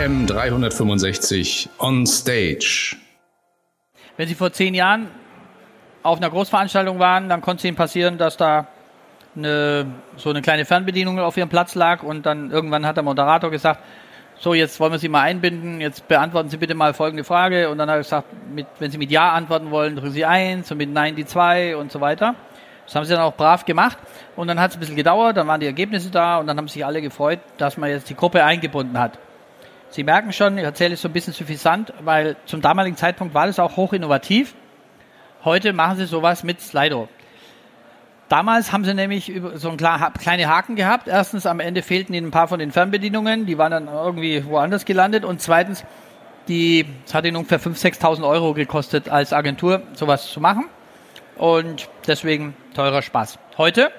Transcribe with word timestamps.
AM 0.00 0.26
365 0.26 1.68
on 1.78 2.06
stage. 2.06 2.96
Wenn 4.16 4.28
Sie 4.28 4.34
vor 4.34 4.50
zehn 4.50 4.72
Jahren 4.72 5.08
auf 6.02 6.16
einer 6.16 6.30
Großveranstaltung 6.30 6.98
waren, 6.98 7.28
dann 7.28 7.42
konnte 7.42 7.60
es 7.60 7.64
Ihnen 7.66 7.76
passieren, 7.76 8.16
dass 8.16 8.38
da 8.38 8.66
eine, 9.36 9.86
so 10.16 10.30
eine 10.30 10.40
kleine 10.40 10.64
Fernbedienung 10.64 11.18
auf 11.18 11.36
Ihrem 11.36 11.50
Platz 11.50 11.74
lag 11.74 12.02
und 12.02 12.24
dann 12.24 12.50
irgendwann 12.50 12.86
hat 12.86 12.96
der 12.96 13.02
Moderator 13.02 13.50
gesagt, 13.50 13.80
so, 14.38 14.54
jetzt 14.54 14.80
wollen 14.80 14.92
wir 14.92 14.98
Sie 14.98 15.10
mal 15.10 15.20
einbinden, 15.20 15.82
jetzt 15.82 16.08
beantworten 16.08 16.48
Sie 16.48 16.56
bitte 16.56 16.74
mal 16.74 16.94
folgende 16.94 17.24
Frage 17.24 17.68
und 17.68 17.76
dann 17.76 17.90
hat 17.90 17.96
er 17.96 18.02
gesagt, 18.02 18.28
mit, 18.54 18.66
wenn 18.78 18.90
Sie 18.90 18.96
mit 18.96 19.10
Ja 19.10 19.32
antworten 19.32 19.70
wollen, 19.70 19.96
drücken 19.96 20.12
Sie 20.12 20.24
eins 20.24 20.70
und 20.70 20.78
mit 20.78 20.90
Nein 20.90 21.14
die 21.14 21.26
zwei 21.26 21.76
und 21.76 21.92
so 21.92 22.00
weiter. 22.00 22.36
Das 22.86 22.94
haben 22.94 23.04
sie 23.04 23.12
dann 23.12 23.22
auch 23.22 23.36
brav 23.36 23.66
gemacht 23.66 23.98
und 24.34 24.48
dann 24.48 24.58
hat 24.58 24.70
es 24.70 24.78
ein 24.78 24.80
bisschen 24.80 24.96
gedauert, 24.96 25.36
dann 25.36 25.46
waren 25.46 25.60
die 25.60 25.66
Ergebnisse 25.66 26.10
da 26.10 26.38
und 26.38 26.46
dann 26.46 26.56
haben 26.56 26.68
sich 26.68 26.86
alle 26.86 27.02
gefreut, 27.02 27.40
dass 27.58 27.76
man 27.76 27.90
jetzt 27.90 28.08
die 28.08 28.16
Gruppe 28.16 28.42
eingebunden 28.42 28.98
hat. 28.98 29.18
Sie 29.90 30.04
merken 30.04 30.32
schon, 30.32 30.56
ich 30.56 30.64
erzähle 30.64 30.94
es 30.94 31.02
so 31.02 31.08
ein 31.08 31.12
bisschen 31.12 31.32
suffisant, 31.32 31.92
weil 32.00 32.36
zum 32.46 32.60
damaligen 32.60 32.96
Zeitpunkt 32.96 33.34
war 33.34 33.46
das 33.46 33.58
auch 33.58 33.76
hoch 33.76 33.92
innovativ. 33.92 34.54
Heute 35.44 35.72
machen 35.72 35.96
sie 35.96 36.06
sowas 36.06 36.44
mit 36.44 36.60
Slido. 36.60 37.08
Damals 38.28 38.72
haben 38.72 38.84
sie 38.84 38.94
nämlich 38.94 39.32
so 39.54 39.68
einen 39.68 39.76
kleinen 39.76 40.48
Haken 40.48 40.76
gehabt. 40.76 41.08
Erstens, 41.08 41.46
am 41.46 41.58
Ende 41.58 41.82
fehlten 41.82 42.14
ihnen 42.14 42.28
ein 42.28 42.30
paar 42.30 42.46
von 42.46 42.60
den 42.60 42.70
Fernbedienungen, 42.70 43.46
die 43.46 43.58
waren 43.58 43.72
dann 43.72 43.88
irgendwie 43.88 44.44
woanders 44.44 44.84
gelandet. 44.84 45.24
Und 45.24 45.40
zweitens, 45.40 45.84
die, 46.46 46.86
es 47.04 47.12
hat 47.12 47.24
ihnen 47.24 47.36
ungefähr 47.36 47.60
5.000, 47.60 48.00
6.000 48.00 48.28
Euro 48.28 48.54
gekostet, 48.54 49.08
als 49.08 49.32
Agentur 49.32 49.82
sowas 49.94 50.30
zu 50.30 50.40
machen 50.40 50.66
und 51.36 51.88
deswegen 52.06 52.54
teurer 52.74 53.02
Spaß. 53.02 53.38
Heute, 53.58 53.90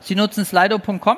Sie 0.00 0.14
nutzen 0.14 0.44
slido.com, 0.44 1.16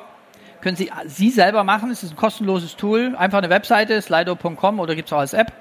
können 0.63 0.77
Sie 0.77 0.89
Sie 1.05 1.29
selber 1.29 1.63
machen, 1.63 1.91
es 1.91 2.01
ist 2.01 2.13
ein 2.13 2.15
kostenloses 2.15 2.75
Tool, 2.75 3.15
einfach 3.17 3.37
eine 3.37 3.49
Webseite, 3.49 4.01
slido.com 4.01 4.79
oder 4.79 4.95
gibt 4.95 5.09
es 5.09 5.13
auch 5.13 5.19
als 5.19 5.33
App. 5.33 5.51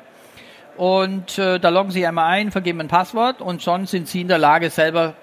Und 0.77 1.39
äh, 1.39 1.59
da 1.59 1.69
loggen 1.69 1.91
Sie 1.91 2.07
einmal 2.07 2.29
ein, 2.31 2.51
vergeben 2.51 2.81
ein 2.81 2.89
Passwort 2.89 3.43
und 3.43 3.63
schon 3.63 3.87
sind 3.87 4.09
Sie 4.09 4.23
in 4.23 4.29
der 4.29 4.39
Lage, 4.39 4.71
selber 4.71 5.15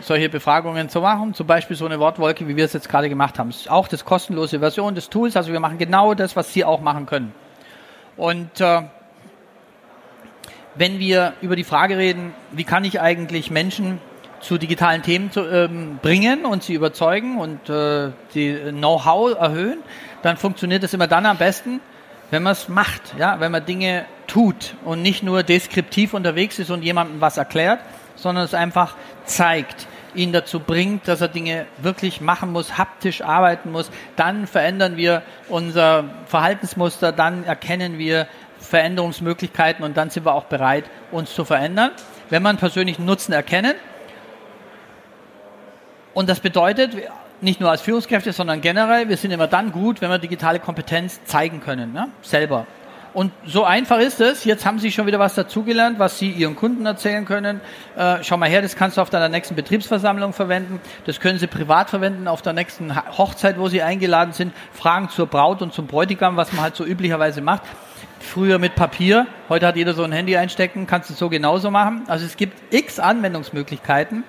solche 0.00 0.28
Befragungen 0.28 0.88
zu 0.88 1.00
machen. 1.00 1.34
Zum 1.34 1.46
Beispiel 1.46 1.76
so 1.76 1.86
eine 1.86 1.98
Wortwolke, 1.98 2.46
wie 2.46 2.56
wir 2.56 2.64
es 2.64 2.72
jetzt 2.74 2.88
gerade 2.88 3.08
gemacht 3.08 3.38
haben. 3.38 3.50
Das 3.50 3.62
ist 3.62 3.70
auch 3.70 3.88
das 3.88 4.04
kostenlose 4.04 4.60
Version 4.60 4.94
des 4.94 5.08
Tools. 5.08 5.36
Also 5.36 5.52
wir 5.52 5.60
machen 5.60 5.78
genau 5.78 6.14
das, 6.14 6.36
was 6.36 6.52
Sie 6.52 6.64
auch 6.64 6.80
machen 6.80 7.06
können. 7.06 7.32
Und 8.16 8.60
äh, 8.60 8.82
wenn 10.74 10.98
wir 10.98 11.32
über 11.40 11.56
die 11.56 11.64
Frage 11.64 11.96
reden, 11.96 12.34
wie 12.52 12.64
kann 12.64 12.84
ich 12.84 13.00
eigentlich 13.00 13.50
Menschen 13.50 14.00
zu 14.44 14.58
digitalen 14.58 15.02
Themen 15.02 15.30
zu, 15.30 15.40
ähm, 15.40 15.98
bringen 16.02 16.44
und 16.44 16.62
sie 16.62 16.74
überzeugen 16.74 17.38
und 17.38 17.68
äh, 17.70 18.10
die 18.34 18.54
Know-how 18.70 19.38
erhöhen, 19.38 19.78
dann 20.22 20.36
funktioniert 20.36 20.82
das 20.82 20.92
immer 20.92 21.06
dann 21.06 21.24
am 21.26 21.38
besten, 21.38 21.80
wenn 22.30 22.42
man 22.42 22.52
es 22.52 22.68
macht, 22.68 23.14
ja, 23.18 23.40
wenn 23.40 23.52
man 23.52 23.64
Dinge 23.64 24.04
tut 24.26 24.74
und 24.84 25.02
nicht 25.02 25.22
nur 25.22 25.42
deskriptiv 25.42 26.14
unterwegs 26.14 26.58
ist 26.58 26.70
und 26.70 26.82
jemandem 26.82 27.20
was 27.20 27.36
erklärt, 27.36 27.80
sondern 28.16 28.44
es 28.44 28.54
einfach 28.54 28.96
zeigt, 29.24 29.86
ihn 30.14 30.32
dazu 30.32 30.60
bringt, 30.60 31.08
dass 31.08 31.20
er 31.20 31.28
Dinge 31.28 31.66
wirklich 31.78 32.20
machen 32.20 32.52
muss, 32.52 32.78
haptisch 32.78 33.22
arbeiten 33.22 33.72
muss, 33.72 33.90
dann 34.16 34.46
verändern 34.46 34.96
wir 34.96 35.22
unser 35.48 36.04
Verhaltensmuster, 36.26 37.12
dann 37.12 37.44
erkennen 37.44 37.98
wir, 37.98 38.26
Veränderungsmöglichkeiten 38.58 39.84
und 39.84 39.96
dann 39.96 40.10
sind 40.10 40.24
wir 40.24 40.34
auch 40.34 40.44
bereit, 40.44 40.84
uns 41.10 41.34
zu 41.34 41.44
verändern, 41.44 41.90
wenn 42.30 42.42
man 42.42 42.56
persönlichen 42.56 43.04
Nutzen 43.04 43.32
erkennen. 43.32 43.74
Und 46.14 46.28
das 46.28 46.40
bedeutet, 46.40 46.92
nicht 47.40 47.60
nur 47.60 47.70
als 47.70 47.82
Führungskräfte, 47.82 48.32
sondern 48.32 48.60
generell, 48.60 49.08
wir 49.08 49.16
sind 49.16 49.32
immer 49.32 49.48
dann 49.48 49.72
gut, 49.72 50.00
wenn 50.00 50.10
wir 50.10 50.18
digitale 50.18 50.60
Kompetenz 50.60 51.22
zeigen 51.24 51.60
können, 51.60 51.92
ne? 51.92 52.08
selber. 52.22 52.66
Und 53.12 53.30
so 53.46 53.62
einfach 53.62 54.00
ist 54.00 54.20
es. 54.20 54.44
Jetzt 54.44 54.66
haben 54.66 54.80
Sie 54.80 54.90
schon 54.90 55.06
wieder 55.06 55.20
was 55.20 55.36
dazugelernt, 55.36 56.00
was 56.00 56.18
Sie 56.18 56.30
Ihren 56.30 56.56
Kunden 56.56 56.84
erzählen 56.84 57.24
können. 57.24 57.60
Äh, 57.96 58.16
schau 58.22 58.36
mal 58.36 58.48
her, 58.48 58.60
das 58.60 58.74
kannst 58.74 58.96
du 58.96 59.00
auf 59.00 59.08
deiner 59.08 59.28
nächsten 59.28 59.54
Betriebsversammlung 59.54 60.32
verwenden. 60.32 60.80
Das 61.06 61.20
können 61.20 61.38
Sie 61.38 61.46
privat 61.46 61.90
verwenden 61.90 62.26
auf 62.26 62.42
der 62.42 62.54
nächsten 62.54 62.92
Hochzeit, 63.16 63.56
wo 63.56 63.68
Sie 63.68 63.82
eingeladen 63.82 64.32
sind. 64.32 64.52
Fragen 64.72 65.10
zur 65.10 65.28
Braut 65.28 65.62
und 65.62 65.72
zum 65.72 65.86
Bräutigam, 65.86 66.36
was 66.36 66.52
man 66.52 66.62
halt 66.62 66.74
so 66.74 66.84
üblicherweise 66.84 67.40
macht. 67.40 67.62
Früher 68.18 68.58
mit 68.58 68.74
Papier, 68.74 69.28
heute 69.48 69.66
hat 69.66 69.76
jeder 69.76 69.94
so 69.94 70.02
ein 70.02 70.10
Handy 70.10 70.36
einstecken, 70.36 70.88
kannst 70.88 71.10
du 71.10 71.14
so 71.14 71.28
genauso 71.28 71.70
machen. 71.70 72.02
Also 72.08 72.26
es 72.26 72.36
gibt 72.36 72.74
x 72.74 72.98
Anwendungsmöglichkeiten 72.98 74.24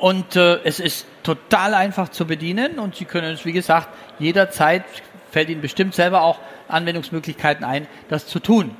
und 0.00 0.34
äh, 0.34 0.60
es 0.64 0.80
ist 0.80 1.06
total 1.22 1.74
einfach 1.74 2.08
zu 2.08 2.26
bedienen 2.26 2.78
und 2.78 2.96
Sie 2.96 3.04
können 3.04 3.32
es, 3.34 3.44
wie 3.44 3.52
gesagt, 3.52 3.88
jederzeit 4.18 4.82
fällt 5.30 5.50
Ihnen 5.50 5.60
bestimmt 5.60 5.94
selber 5.94 6.22
auch 6.22 6.38
Anwendungsmöglichkeiten 6.68 7.64
ein, 7.64 7.86
das 8.08 8.26
zu 8.26 8.40
tun. 8.40 8.74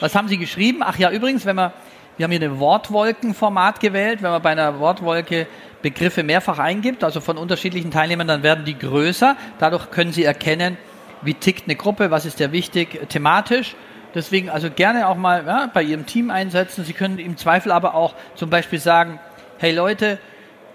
Was 0.00 0.14
haben 0.14 0.28
Sie 0.28 0.38
geschrieben? 0.38 0.80
Ach 0.82 0.98
ja, 0.98 1.10
übrigens, 1.10 1.44
wenn 1.44 1.56
man, 1.56 1.72
wir 2.16 2.24
haben 2.24 2.32
hier 2.32 2.40
ein 2.40 2.58
Wortwolkenformat 2.58 3.80
gewählt. 3.80 4.22
Wenn 4.22 4.30
man 4.30 4.42
bei 4.42 4.50
einer 4.50 4.80
Wortwolke 4.80 5.46
Begriffe 5.82 6.22
mehrfach 6.22 6.58
eingibt, 6.58 7.04
also 7.04 7.20
von 7.20 7.36
unterschiedlichen 7.36 7.90
Teilnehmern, 7.90 8.26
dann 8.26 8.42
werden 8.42 8.64
die 8.64 8.78
größer. 8.78 9.36
Dadurch 9.58 9.90
können 9.90 10.12
Sie 10.12 10.24
erkennen, 10.24 10.78
wie 11.20 11.34
tickt 11.34 11.64
eine 11.64 11.76
Gruppe, 11.76 12.10
was 12.10 12.24
ist 12.24 12.40
der 12.40 12.50
wichtig 12.52 13.08
thematisch. 13.10 13.76
Deswegen 14.14 14.48
also 14.48 14.70
gerne 14.70 15.08
auch 15.08 15.16
mal 15.16 15.44
ja, 15.46 15.70
bei 15.72 15.82
Ihrem 15.82 16.06
Team 16.06 16.30
einsetzen. 16.30 16.84
Sie 16.84 16.94
können 16.94 17.18
im 17.18 17.36
Zweifel 17.36 17.72
aber 17.72 17.94
auch 17.94 18.14
zum 18.34 18.48
Beispiel 18.48 18.78
sagen, 18.78 19.20
hey 19.58 19.72
Leute, 19.72 20.18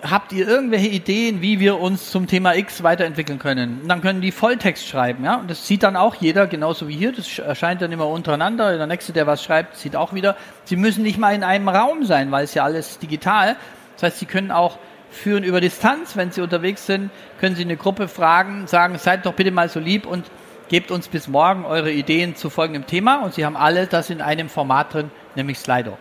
habt 0.02 0.32
ihr 0.32 0.48
irgendwelche 0.48 0.88
Ideen, 0.88 1.42
wie 1.42 1.60
wir 1.60 1.80
uns 1.80 2.12
zum 2.12 2.28
Thema 2.28 2.56
X 2.56 2.84
weiterentwickeln 2.84 3.40
können? 3.40 3.82
Und 3.82 3.88
dann 3.88 4.02
können 4.02 4.22
die 4.22 4.32
Volltext 4.32 4.88
schreiben, 4.88 5.24
ja. 5.24 5.36
Und 5.36 5.50
das 5.50 5.68
sieht 5.68 5.84
dann 5.84 5.96
auch 5.96 6.16
jeder, 6.16 6.48
genauso 6.48 6.88
wie 6.88 6.96
hier. 6.96 7.12
Das 7.12 7.40
erscheint 7.40 7.82
dann 7.82 7.92
immer 7.92 8.08
untereinander. 8.08 8.78
Der 8.78 8.88
nächste, 8.88 9.14
der 9.14 9.28
was 9.28 9.44
schreibt, 9.44 9.78
sieht 9.78 9.96
auch 9.96 10.14
wieder. 10.14 10.36
Sie 10.66 10.76
müssen 10.76 11.04
nicht 11.04 11.18
mal 11.18 11.34
in 11.34 11.44
einem 11.44 11.70
Raum 11.70 12.06
sein, 12.06 12.32
weil 12.32 12.44
es 12.44 12.54
ja 12.54 12.64
alles 12.64 13.00
digital. 13.00 13.56
Das 13.96 14.04
heißt, 14.04 14.20
Sie 14.20 14.26
können 14.26 14.52
auch 14.52 14.78
führen 15.10 15.44
über 15.44 15.62
Distanz, 15.62 16.16
wenn 16.16 16.32
Sie 16.32 16.42
unterwegs 16.42 16.86
sind, 16.86 17.10
können 17.40 17.56
Sie 17.56 17.64
eine 17.64 17.78
Gruppe 17.78 18.08
fragen, 18.08 18.68
sagen, 18.68 18.98
seid 18.98 19.26
doch 19.26 19.34
bitte 19.34 19.52
mal 19.52 19.70
so 19.70 19.80
lieb 19.80 20.06
und 20.06 20.30
gebt 20.70 20.92
uns 20.92 21.08
bis 21.08 21.28
morgen 21.28 21.66
eure 21.66 21.92
Ideen 21.92 22.36
zu 22.36 22.50
folgendem 22.50 22.86
Thema. 22.86 23.24
Und 23.24 23.34
Sie 23.34 23.46
haben 23.46 23.58
alle 23.58 23.88
das 23.88 24.10
in 24.10 24.22
einem 24.22 24.50
Format 24.50 24.94
drin, 24.94 25.12
nämlich 25.36 25.60
Slido. 25.60 25.98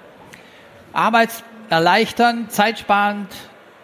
Arbeitserleichtern, 0.92 2.50
zeitsparend, 2.50 3.28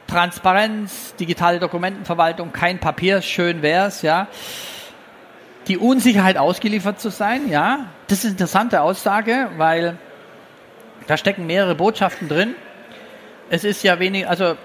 Transparenz, 0.07 1.15
digitale 1.17 1.59
Dokumentenverwaltung, 1.59 2.53
kein 2.53 2.79
Papier, 2.79 3.23
schön 3.23 3.63
wär's, 3.63 4.03
ja. 4.03 4.29
Die 5.69 5.79
Unsicherheit 5.79 6.37
ausgeliefert 6.37 7.01
zu 7.01 7.11
sein, 7.11 7.49
ja. 7.49 7.87
Das 8.09 8.19
ist 8.19 8.25
eine 8.25 8.33
interessante 8.33 8.83
Aussage, 8.83 9.49
weil 9.57 9.97
da 11.07 11.17
stecken 11.17 11.47
mehrere 11.47 11.75
Botschaften 11.75 12.29
drin. 12.29 12.55
Es 13.49 13.65
ist 13.65 13.83
ja 13.83 13.99
wenig, 13.99 14.29
also 14.29 14.57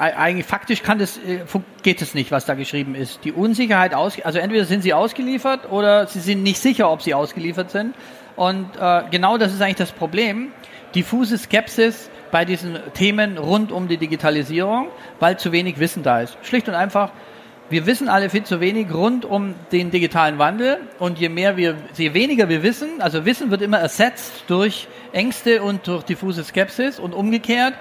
eigentlich 0.00 0.46
faktisch 0.46 0.82
kann 0.82 0.98
das, 0.98 1.18
äh, 1.18 1.40
geht 1.82 2.00
es 2.00 2.14
nicht, 2.14 2.30
was 2.30 2.46
da 2.46 2.54
geschrieben 2.54 2.94
ist. 2.94 3.24
Die 3.24 3.32
Unsicherheit 3.32 3.94
aus, 3.94 4.20
also 4.22 4.38
entweder 4.38 4.64
sind 4.64 4.82
sie 4.82 4.94
ausgeliefert 4.94 5.70
oder 5.70 6.06
sie 6.06 6.20
sind 6.20 6.42
nicht 6.42 6.58
sicher, 6.58 6.90
ob 6.90 7.02
sie 7.02 7.12
ausgeliefert 7.14 7.70
sind. 7.70 7.94
Und 8.36 8.70
äh, 8.80 9.02
genau 9.10 9.36
das 9.36 9.52
ist 9.52 9.60
eigentlich 9.60 9.76
das 9.76 9.92
Problem. 9.92 10.52
Diffuse 10.94 11.36
Skepsis 11.36 12.10
bei 12.30 12.44
diesen 12.44 12.78
Themen 12.94 13.38
rund 13.38 13.72
um 13.72 13.88
die 13.88 13.96
Digitalisierung, 13.96 14.88
weil 15.18 15.38
zu 15.38 15.52
wenig 15.52 15.78
Wissen 15.78 16.02
da 16.02 16.20
ist. 16.20 16.36
Schlicht 16.42 16.68
und 16.68 16.74
einfach, 16.74 17.10
wir 17.70 17.86
wissen 17.86 18.08
alle 18.08 18.30
viel 18.30 18.42
zu 18.42 18.60
wenig 18.60 18.92
rund 18.92 19.24
um 19.24 19.54
den 19.70 19.90
digitalen 19.90 20.38
Wandel 20.38 20.78
und 20.98 21.18
je 21.18 21.28
mehr 21.28 21.56
wir, 21.56 21.76
je 21.96 22.14
weniger 22.14 22.48
wir 22.48 22.64
wissen, 22.64 23.00
also 23.00 23.24
Wissen 23.24 23.50
wird 23.50 23.62
immer 23.62 23.78
ersetzt 23.78 24.44
durch 24.48 24.88
Ängste 25.12 25.62
und 25.62 25.86
durch 25.86 26.02
diffuse 26.02 26.42
Skepsis 26.42 26.98
und 26.98 27.14
umgekehrt. 27.14 27.74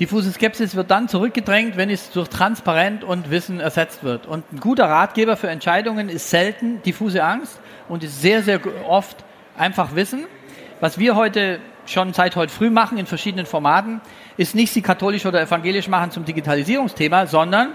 Diffuse 0.00 0.30
Skepsis 0.30 0.76
wird 0.76 0.90
dann 0.90 1.08
zurückgedrängt, 1.08 1.76
wenn 1.76 1.90
es 1.90 2.10
durch 2.10 2.28
Transparent 2.28 3.02
und 3.02 3.30
Wissen 3.30 3.58
ersetzt 3.58 4.04
wird. 4.04 4.26
Und 4.26 4.44
ein 4.52 4.60
guter 4.60 4.84
Ratgeber 4.84 5.36
für 5.36 5.48
Entscheidungen 5.48 6.08
ist 6.08 6.30
selten 6.30 6.82
diffuse 6.82 7.24
Angst 7.24 7.58
und 7.88 8.04
ist 8.04 8.20
sehr, 8.20 8.42
sehr 8.42 8.60
oft 8.86 9.16
einfach 9.56 9.96
Wissen. 9.96 10.26
Was 10.80 10.98
wir 10.98 11.16
heute 11.16 11.58
schon 11.90 12.12
seit 12.12 12.36
heute 12.36 12.52
früh 12.52 12.70
machen 12.70 12.98
in 12.98 13.06
verschiedenen 13.06 13.46
Formaten, 13.46 14.00
ist 14.36 14.54
nicht 14.54 14.72
sie 14.72 14.82
katholisch 14.82 15.26
oder 15.26 15.40
evangelisch 15.40 15.88
machen 15.88 16.10
zum 16.10 16.24
Digitalisierungsthema, 16.24 17.26
sondern 17.26 17.70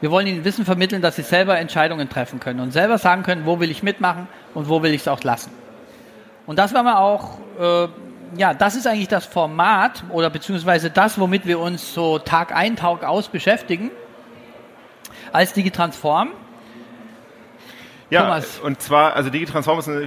wir 0.00 0.10
wollen 0.10 0.26
ihnen 0.26 0.44
Wissen 0.44 0.64
vermitteln, 0.64 1.00
dass 1.00 1.16
sie 1.16 1.22
selber 1.22 1.58
Entscheidungen 1.58 2.08
treffen 2.08 2.38
können 2.38 2.60
und 2.60 2.72
selber 2.72 2.98
sagen 2.98 3.22
können, 3.22 3.46
wo 3.46 3.60
will 3.60 3.70
ich 3.70 3.82
mitmachen 3.82 4.28
und 4.54 4.68
wo 4.68 4.82
will 4.82 4.92
ich 4.92 5.02
es 5.02 5.08
auch 5.08 5.22
lassen. 5.22 5.50
Und 6.46 6.58
das 6.58 6.74
war 6.74 6.82
wir 6.82 7.00
auch, 7.00 7.38
äh, 7.58 7.88
ja, 8.36 8.52
das 8.52 8.76
ist 8.76 8.86
eigentlich 8.86 9.08
das 9.08 9.24
Format 9.24 10.04
oder 10.10 10.28
beziehungsweise 10.28 10.90
das, 10.90 11.18
womit 11.18 11.46
wir 11.46 11.58
uns 11.58 11.94
so 11.94 12.18
Tag 12.18 12.54
ein, 12.54 12.76
Tag 12.76 13.04
aus 13.04 13.28
beschäftigen 13.28 13.90
als 15.32 15.54
Digitransform. 15.54 16.30
Ja, 18.08 18.22
Thomas. 18.22 18.60
und 18.60 18.80
zwar, 18.80 19.16
also 19.16 19.30
Digitransform 19.30 19.80
ist, 19.80 19.88
ein, 19.88 20.06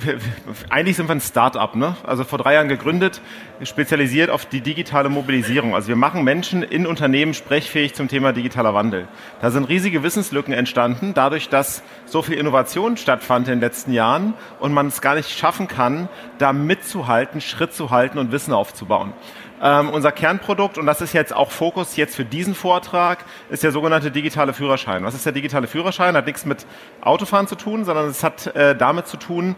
eigentlich 0.69 0.95
sind 0.95 1.09
wir 1.09 1.15
ein 1.15 1.19
Start-up, 1.19 1.75
ne? 1.75 1.97
Also 2.07 2.23
vor 2.23 2.39
drei 2.39 2.53
Jahren 2.53 2.69
gegründet, 2.69 3.19
spezialisiert 3.61 4.29
auf 4.29 4.45
die 4.45 4.61
digitale 4.61 5.09
Mobilisierung. 5.09 5.75
Also 5.75 5.89
wir 5.89 5.97
machen 5.97 6.23
Menschen 6.23 6.63
in 6.63 6.87
Unternehmen 6.87 7.33
sprechfähig 7.33 7.95
zum 7.95 8.07
Thema 8.07 8.31
digitaler 8.31 8.73
Wandel. 8.73 9.09
Da 9.41 9.51
sind 9.51 9.65
riesige 9.65 10.01
Wissenslücken 10.01 10.53
entstanden, 10.53 11.13
dadurch, 11.13 11.49
dass 11.49 11.83
so 12.05 12.21
viel 12.21 12.35
Innovation 12.35 12.95
stattfand 12.95 13.49
in 13.49 13.55
den 13.55 13.59
letzten 13.59 13.91
Jahren 13.91 14.33
und 14.61 14.73
man 14.73 14.87
es 14.87 15.01
gar 15.01 15.15
nicht 15.15 15.37
schaffen 15.37 15.67
kann, 15.67 16.07
da 16.37 16.53
mitzuhalten, 16.53 17.41
Schritt 17.41 17.73
zu 17.73 17.89
halten 17.89 18.17
und 18.17 18.31
Wissen 18.31 18.53
aufzubauen. 18.53 19.11
Ähm, 19.61 19.89
unser 19.89 20.11
Kernprodukt, 20.11 20.77
und 20.77 20.85
das 20.85 21.01
ist 21.01 21.13
jetzt 21.13 21.35
auch 21.35 21.51
Fokus 21.51 21.97
jetzt 21.97 22.15
für 22.15 22.23
diesen 22.23 22.55
Vortrag, 22.55 23.25
ist 23.49 23.63
der 23.63 23.71
sogenannte 23.71 24.09
digitale 24.09 24.53
Führerschein. 24.53 25.03
Was 25.03 25.15
ist 25.15 25.25
der 25.25 25.33
digitale 25.33 25.67
Führerschein? 25.67 26.15
Hat 26.15 26.27
nichts 26.27 26.45
mit 26.45 26.65
Autofahren 27.01 27.47
zu 27.47 27.55
tun, 27.55 27.83
sondern 27.83 28.07
es 28.07 28.23
hat 28.23 28.47
äh, 28.55 28.75
damit 28.75 29.07
zu 29.07 29.17
tun, 29.17 29.55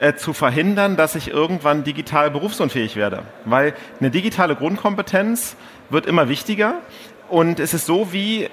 äh, 0.00 0.14
zu 0.14 0.32
verhindern, 0.32 0.96
dass 0.96 1.14
ich 1.14 1.28
irgendwann 1.28 1.84
digital 1.84 2.30
berufsunfähig 2.30 2.96
werde. 2.96 3.24
Weil 3.44 3.74
eine 4.00 4.10
digitale 4.10 4.56
Grundkompetenz 4.56 5.56
wird 5.90 6.06
immer 6.06 6.28
wichtiger 6.28 6.76
und 7.28 7.60
es 7.60 7.74
ist 7.74 7.86
so 7.86 8.12
wie 8.12 8.48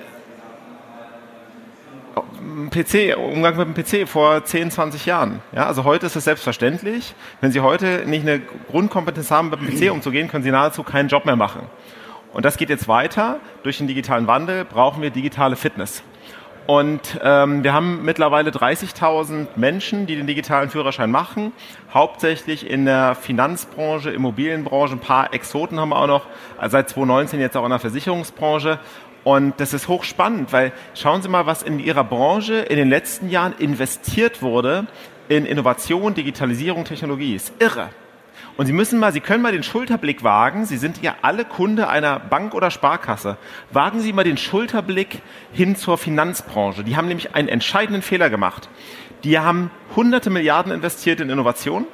PC, 2.69 3.17
Umgang 3.17 3.57
mit 3.57 3.67
dem 3.67 3.73
PC 3.73 4.07
vor 4.07 4.43
10, 4.43 4.71
20 4.71 5.05
Jahren. 5.05 5.41
Ja, 5.51 5.65
also 5.65 5.83
heute 5.83 6.05
ist 6.05 6.15
es 6.15 6.23
selbstverständlich. 6.23 7.15
Wenn 7.41 7.51
Sie 7.51 7.59
heute 7.59 8.03
nicht 8.05 8.21
eine 8.21 8.41
Grundkompetenz 8.69 9.31
haben, 9.31 9.49
mit 9.49 9.61
dem 9.61 9.67
PC 9.69 9.91
umzugehen, 9.91 10.27
können 10.27 10.43
Sie 10.43 10.51
nahezu 10.51 10.83
keinen 10.83 11.09
Job 11.09 11.25
mehr 11.25 11.35
machen. 11.35 11.61
Und 12.33 12.45
das 12.45 12.57
geht 12.57 12.69
jetzt 12.69 12.87
weiter. 12.87 13.39
Durch 13.63 13.77
den 13.77 13.87
digitalen 13.87 14.27
Wandel 14.27 14.65
brauchen 14.65 15.01
wir 15.01 15.09
digitale 15.09 15.55
Fitness. 15.55 16.03
Und 16.69 17.19
ähm, 17.23 17.63
wir 17.63 17.73
haben 17.73 18.05
mittlerweile 18.05 18.51
30.000 18.51 19.47
Menschen, 19.55 20.05
die 20.05 20.15
den 20.15 20.27
digitalen 20.27 20.69
Führerschein 20.69 21.09
machen, 21.09 21.51
hauptsächlich 21.91 22.69
in 22.69 22.85
der 22.85 23.15
Finanzbranche, 23.15 24.11
Immobilienbranche, 24.11 24.93
ein 24.93 24.99
paar 24.99 25.33
Exoten 25.33 25.79
haben 25.79 25.89
wir 25.89 25.95
auch 25.95 26.05
noch, 26.05 26.25
also 26.59 26.73
seit 26.73 26.89
2019 26.89 27.39
jetzt 27.39 27.57
auch 27.57 27.63
in 27.63 27.71
der 27.71 27.79
Versicherungsbranche. 27.79 28.77
Und 29.29 29.59
das 29.59 29.73
ist 29.73 29.87
hochspannend, 29.87 30.51
weil 30.53 30.71
schauen 30.95 31.21
Sie 31.21 31.29
mal, 31.29 31.45
was 31.45 31.61
in 31.61 31.77
Ihrer 31.77 32.03
Branche 32.03 32.55
in 32.55 32.77
den 32.77 32.89
letzten 32.89 33.29
Jahren 33.29 33.53
investiert 33.59 34.41
wurde 34.41 34.87
in 35.27 35.45
Innovation, 35.45 36.15
Digitalisierung, 36.15 36.83
Technologie. 36.83 37.35
Ist 37.35 37.53
irre. 37.59 37.89
Und 38.57 38.65
Sie 38.65 38.73
müssen 38.73 38.97
mal, 38.97 39.13
Sie 39.13 39.19
können 39.19 39.43
mal 39.43 39.51
den 39.51 39.61
Schulterblick 39.61 40.23
wagen. 40.23 40.65
Sie 40.65 40.77
sind 40.77 41.03
ja 41.03 41.13
alle 41.21 41.45
Kunde 41.45 41.89
einer 41.89 42.17
Bank 42.17 42.55
oder 42.55 42.71
Sparkasse. 42.71 43.37
Wagen 43.69 43.99
Sie 43.99 44.13
mal 44.13 44.23
den 44.23 44.37
Schulterblick 44.37 45.21
hin 45.53 45.75
zur 45.75 45.99
Finanzbranche. 45.99 46.83
Die 46.83 46.97
haben 46.97 47.07
nämlich 47.07 47.35
einen 47.35 47.49
entscheidenden 47.49 48.01
Fehler 48.01 48.31
gemacht. 48.31 48.67
Die 49.23 49.37
haben 49.37 49.69
hunderte 49.95 50.31
Milliarden 50.31 50.71
investiert 50.71 51.19
in 51.19 51.29
Innovation 51.29 51.85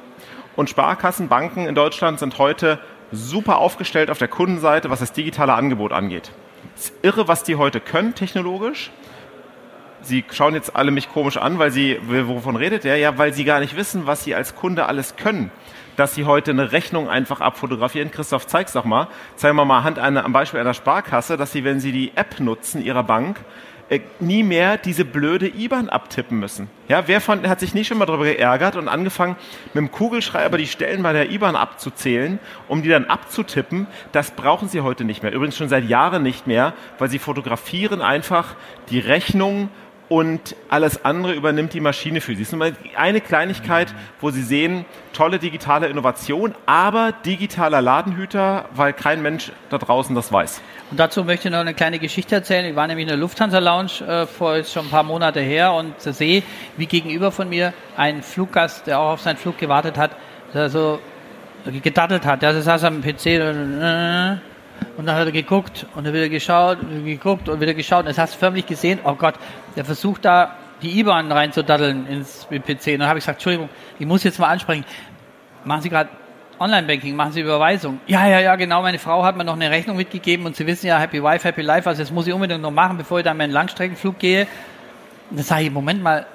und 0.56 0.70
Sparkassen, 0.70 1.28
Banken 1.28 1.66
in 1.66 1.74
Deutschland 1.74 2.18
sind 2.18 2.38
heute 2.38 2.78
super 3.12 3.58
aufgestellt 3.58 4.08
auf 4.08 4.16
der 4.16 4.28
Kundenseite, 4.28 4.88
was 4.88 5.00
das 5.00 5.12
digitale 5.12 5.52
Angebot 5.52 5.92
angeht. 5.92 6.32
Irre, 7.02 7.28
was 7.28 7.42
die 7.42 7.56
heute 7.56 7.80
können, 7.80 8.14
technologisch. 8.14 8.90
Sie 10.02 10.24
schauen 10.30 10.54
jetzt 10.54 10.76
alle 10.76 10.90
mich 10.90 11.10
komisch 11.10 11.36
an, 11.36 11.58
weil 11.58 11.70
Sie, 11.70 11.98
wovon 12.02 12.56
redet 12.56 12.84
der? 12.84 12.96
Ja, 12.96 13.18
weil 13.18 13.32
Sie 13.32 13.44
gar 13.44 13.60
nicht 13.60 13.76
wissen, 13.76 14.06
was 14.06 14.24
Sie 14.24 14.34
als 14.34 14.54
Kunde 14.54 14.86
alles 14.86 15.16
können. 15.16 15.50
Dass 15.96 16.14
Sie 16.14 16.24
heute 16.24 16.50
eine 16.50 16.72
Rechnung 16.72 17.08
einfach 17.08 17.40
abfotografieren. 17.40 18.10
Christoph, 18.10 18.46
zeig's 18.46 18.72
doch 18.72 18.84
mal. 18.84 19.08
Zeigen 19.34 19.56
wir 19.56 19.64
mal 19.64 19.82
Hand 19.82 19.98
eine, 19.98 20.24
am 20.24 20.32
Beispiel 20.32 20.60
einer 20.60 20.74
Sparkasse, 20.74 21.36
dass 21.36 21.52
Sie, 21.52 21.64
wenn 21.64 21.80
Sie 21.80 21.90
die 21.90 22.12
App 22.14 22.38
nutzen 22.38 22.84
Ihrer 22.84 23.02
Bank, 23.02 23.40
äh, 23.88 24.00
nie 24.18 24.42
mehr 24.42 24.78
diese 24.78 25.04
blöde 25.04 25.46
IBAN 25.46 25.88
abtippen 25.88 26.40
müssen. 26.40 26.68
Ja, 26.88 27.06
wer 27.06 27.20
von, 27.20 27.48
hat 27.48 27.60
sich 27.60 27.72
nicht 27.72 27.86
schon 27.86 27.98
mal 27.98 28.06
darüber 28.06 28.24
geärgert 28.24 28.74
und 28.74 28.88
angefangen, 28.88 29.36
mit 29.74 29.76
dem 29.76 29.92
Kugelschreiber 29.92 30.58
die 30.58 30.66
Stellen 30.66 31.02
bei 31.04 31.12
der 31.12 31.30
IBAN 31.30 31.54
abzuzählen, 31.54 32.40
um 32.66 32.82
die 32.82 32.88
dann 32.88 33.04
abzutippen? 33.04 33.86
Das 34.10 34.32
brauchen 34.32 34.68
sie 34.68 34.80
heute 34.80 35.04
nicht 35.04 35.22
mehr. 35.22 35.32
Übrigens 35.32 35.56
schon 35.56 35.68
seit 35.68 35.88
Jahren 35.88 36.24
nicht 36.24 36.48
mehr, 36.48 36.74
weil 36.98 37.08
sie 37.08 37.20
fotografieren 37.20 38.02
einfach 38.02 38.56
die 38.90 38.98
Rechnung 38.98 39.68
und 40.08 40.54
alles 40.68 41.04
andere 41.04 41.32
übernimmt 41.32 41.72
die 41.72 41.80
Maschine 41.80 42.20
für 42.20 42.32
sie. 42.32 42.42
Das 42.42 42.52
ist 42.52 42.58
nur 42.58 42.72
eine 42.96 43.20
Kleinigkeit, 43.20 43.92
wo 44.20 44.30
Sie 44.30 44.42
sehen, 44.42 44.84
tolle 45.12 45.38
digitale 45.38 45.88
Innovation, 45.88 46.54
aber 46.66 47.12
digitaler 47.12 47.82
Ladenhüter, 47.82 48.66
weil 48.74 48.92
kein 48.92 49.22
Mensch 49.22 49.50
da 49.70 49.78
draußen 49.78 50.14
das 50.14 50.30
weiß. 50.30 50.60
Und 50.90 51.00
dazu 51.00 51.24
möchte 51.24 51.48
ich 51.48 51.52
noch 51.52 51.60
eine 51.60 51.74
kleine 51.74 51.98
Geschichte 51.98 52.36
erzählen. 52.36 52.64
Ich 52.66 52.76
war 52.76 52.86
nämlich 52.86 53.02
in 53.04 53.08
der 53.08 53.16
Lufthansa 53.16 53.58
Lounge 53.58 54.00
äh, 54.06 54.26
vor 54.26 54.62
schon 54.62 54.86
ein 54.86 54.90
paar 54.90 55.02
Monate 55.02 55.40
her 55.40 55.72
und 55.72 56.00
sehe, 56.00 56.42
wie 56.76 56.86
gegenüber 56.86 57.32
von 57.32 57.48
mir 57.48 57.72
ein 57.96 58.22
Fluggast, 58.22 58.86
der 58.86 59.00
auch 59.00 59.14
auf 59.14 59.20
seinen 59.22 59.36
Flug 59.36 59.58
gewartet 59.58 59.98
hat, 59.98 60.12
so 60.68 61.00
gedattelt 61.82 62.24
hat. 62.24 62.42
Der 62.42 62.60
saß 62.62 62.84
am 62.84 63.02
PC 63.02 63.26
äh, 63.26 64.36
und 64.96 65.06
dann 65.06 65.16
hat 65.16 65.26
er 65.26 65.32
geguckt 65.32 65.86
und 65.94 66.06
er 66.06 66.12
wieder 66.12 66.28
geschaut, 66.28 66.78
geguckt 67.04 67.48
und 67.48 67.60
wieder 67.60 67.74
geschaut. 67.74 68.00
Und 68.00 68.08
jetzt 68.08 68.18
hast 68.18 68.34
du 68.34 68.38
förmlich 68.38 68.66
gesehen, 68.66 69.00
oh 69.04 69.14
Gott, 69.14 69.34
der 69.76 69.84
versucht 69.84 70.24
da 70.24 70.56
die 70.82 70.98
IBAN 71.00 71.30
reinzudaddeln 71.30 72.06
ins 72.06 72.46
PC. 72.46 72.92
Und 72.92 72.98
dann 73.00 73.08
habe 73.08 73.18
ich 73.18 73.24
gesagt, 73.24 73.38
Entschuldigung, 73.38 73.68
ich 73.98 74.06
muss 74.06 74.24
jetzt 74.24 74.38
mal 74.38 74.48
ansprechen. 74.48 74.84
Machen 75.64 75.82
Sie 75.82 75.90
gerade 75.90 76.10
Online-Banking, 76.58 77.14
machen 77.14 77.32
Sie 77.32 77.40
Überweisung. 77.40 78.00
Ja, 78.06 78.26
ja, 78.26 78.40
ja, 78.40 78.56
genau. 78.56 78.82
Meine 78.82 78.98
Frau 78.98 79.22
hat 79.24 79.36
mir 79.36 79.44
noch 79.44 79.54
eine 79.54 79.70
Rechnung 79.70 79.96
mitgegeben 79.96 80.46
und 80.46 80.56
Sie 80.56 80.66
wissen 80.66 80.86
ja, 80.86 80.98
Happy 80.98 81.22
Wife, 81.22 81.46
Happy 81.46 81.62
Life. 81.62 81.88
Also 81.88 82.02
das 82.02 82.10
muss 82.10 82.26
ich 82.26 82.32
unbedingt 82.32 82.62
noch 82.62 82.70
machen, 82.70 82.96
bevor 82.96 83.18
ich 83.18 83.24
dann 83.24 83.36
meinen 83.36 83.52
Langstreckenflug 83.52 84.18
gehe. 84.18 84.46
Und 85.30 85.38
dann 85.38 85.44
sage 85.44 85.64
ich, 85.64 85.70
Moment 85.70 86.02
mal. 86.02 86.26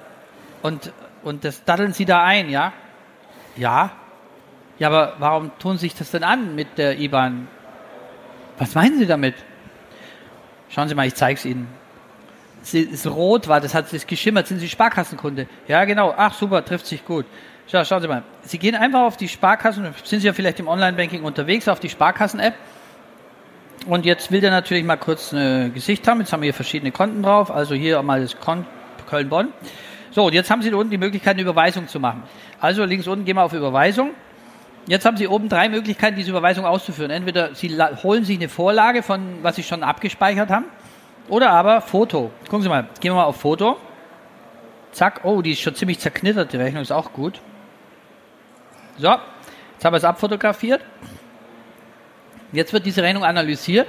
Und, 0.62 0.92
und 1.24 1.44
das 1.44 1.64
daddeln 1.64 1.94
Sie 1.94 2.06
da 2.06 2.24
ein, 2.24 2.50
ja? 2.50 2.74
Ja. 3.56 3.92
Ja, 4.78 4.88
aber 4.88 5.14
warum 5.20 5.52
tun 5.60 5.78
Sie 5.78 5.88
sich 5.88 5.96
das 5.96 6.12
denn 6.12 6.24
an 6.24 6.56
mit 6.56 6.78
der 6.78 7.00
IBAN? 7.00 7.48
Was 8.62 8.75
meinen 8.75 9.00
Sie 9.00 9.08
damit? 9.08 9.34
Schauen 10.69 10.88
Sie 10.88 10.94
mal, 10.94 11.08
ich 11.08 11.16
zeige 11.16 11.36
es 11.36 11.46
Ihnen. 11.46 11.68
Es 12.62 12.75
ist 12.75 13.08
rot 13.08 13.48
war, 13.48 13.60
das 13.60 13.74
hat 13.74 13.90
sich 13.90 14.06
geschimmert. 14.06 14.46
Sind 14.46 14.60
Sie 14.60 14.69
Sparkassenkunde? 14.69 15.48
Ja, 15.68 15.84
genau. 15.86 16.13
Ach, 16.16 16.36
super, 16.36 16.63
trifft 16.63 16.86
sich 16.86 17.04
gut. 17.04 17.25
Schau, 17.66 17.84
schauen 17.84 18.04
Sie 18.04 18.08
mal. 18.08 18.22
Sie 18.44 18.60
gehen 18.60 18.75
einfach 18.75 19.02
auf 19.02 19.18
die 19.18 19.30
Sparkassen, 19.30 19.88
sind 20.04 20.19
Sie 20.19 20.28
ja 20.28 20.34
vielleicht 20.34 20.60
im 20.60 20.68
Online-Banking 20.68 21.24
unterwegs, 21.24 21.68
auf 21.68 21.80
die 21.80 21.90
Sparkassen-App. 21.90 22.54
Und 23.88 24.06
jetzt 24.06 24.31
will 24.31 24.42
der 24.42 24.52
natürlich 24.52 24.84
mal 24.84 24.98
kurz 24.98 25.34
ein 25.34 25.74
Gesicht 25.74 26.07
haben. 26.07 26.19
Jetzt 26.19 26.31
haben 26.31 26.42
wir 26.42 26.46
hier 26.46 26.54
verschiedene 26.54 26.92
Konten 26.92 27.24
drauf. 27.24 27.50
Also 27.50 27.74
hier 27.74 28.00
mal 28.04 28.22
das 28.22 28.40
Konto 28.40 28.69
Köln-Bonn. 29.10 29.48
So, 30.12 30.25
und 30.25 30.34
jetzt 30.34 30.52
haben 30.52 30.62
Sie 30.62 30.69
da 30.69 30.78
unten 30.78 30.92
die 30.92 31.00
Möglichkeit, 31.00 31.34
eine 31.34 31.42
Überweisung 31.42 31.88
zu 31.88 32.00
machen. 32.00 32.22
Also 32.60 32.86
links 32.86 33.07
unten 33.07 33.25
gehen 33.25 33.38
wir 33.38 33.44
auf 33.44 33.54
Überweisung. 33.54 34.12
Jetzt 34.88 35.06
haben 35.06 35.18
Sie 35.18 35.28
oben 35.28 35.48
drei 35.48 35.69
Möglichkeiten, 35.69 36.16
diese 36.16 36.31
Überweisung 36.31 36.66
auszuführen. 36.66 37.11
Entweder 37.11 37.54
Sie 37.54 37.69
holen 38.04 38.23
sich 38.26 38.38
eine 38.38 38.50
Vorlage 38.50 39.04
von, 39.04 39.44
was 39.44 39.56
Sie 39.56 39.64
schon 39.64 39.83
abgespeichert 39.83 40.50
haben, 40.50 40.66
oder 41.30 41.52
aber 41.52 41.81
Foto. 41.81 42.31
Gucken 42.45 42.64
Sie 42.64 42.69
mal, 42.69 42.88
gehen 43.00 43.11
wir 43.11 43.16
mal 43.16 43.26
auf 43.26 43.40
Foto. 43.40 43.78
Zack, 44.92 45.21
oh, 45.23 45.42
die 45.42 45.52
ist 45.52 45.61
schon 45.61 45.76
ziemlich 45.76 46.00
zerknittert, 46.00 46.52
die 46.52 46.57
Rechnung 46.57 46.81
ist 46.81 46.92
auch 46.92 47.14
gut. 47.14 47.40
So, 48.97 49.09
jetzt 49.09 49.85
haben 49.85 49.94
wir 49.94 49.97
es 49.97 50.04
abfotografiert. 50.04 50.81
Jetzt 52.52 52.73
wird 52.73 52.85
diese 52.85 53.02
Rechnung 53.02 53.23
analysiert 53.23 53.88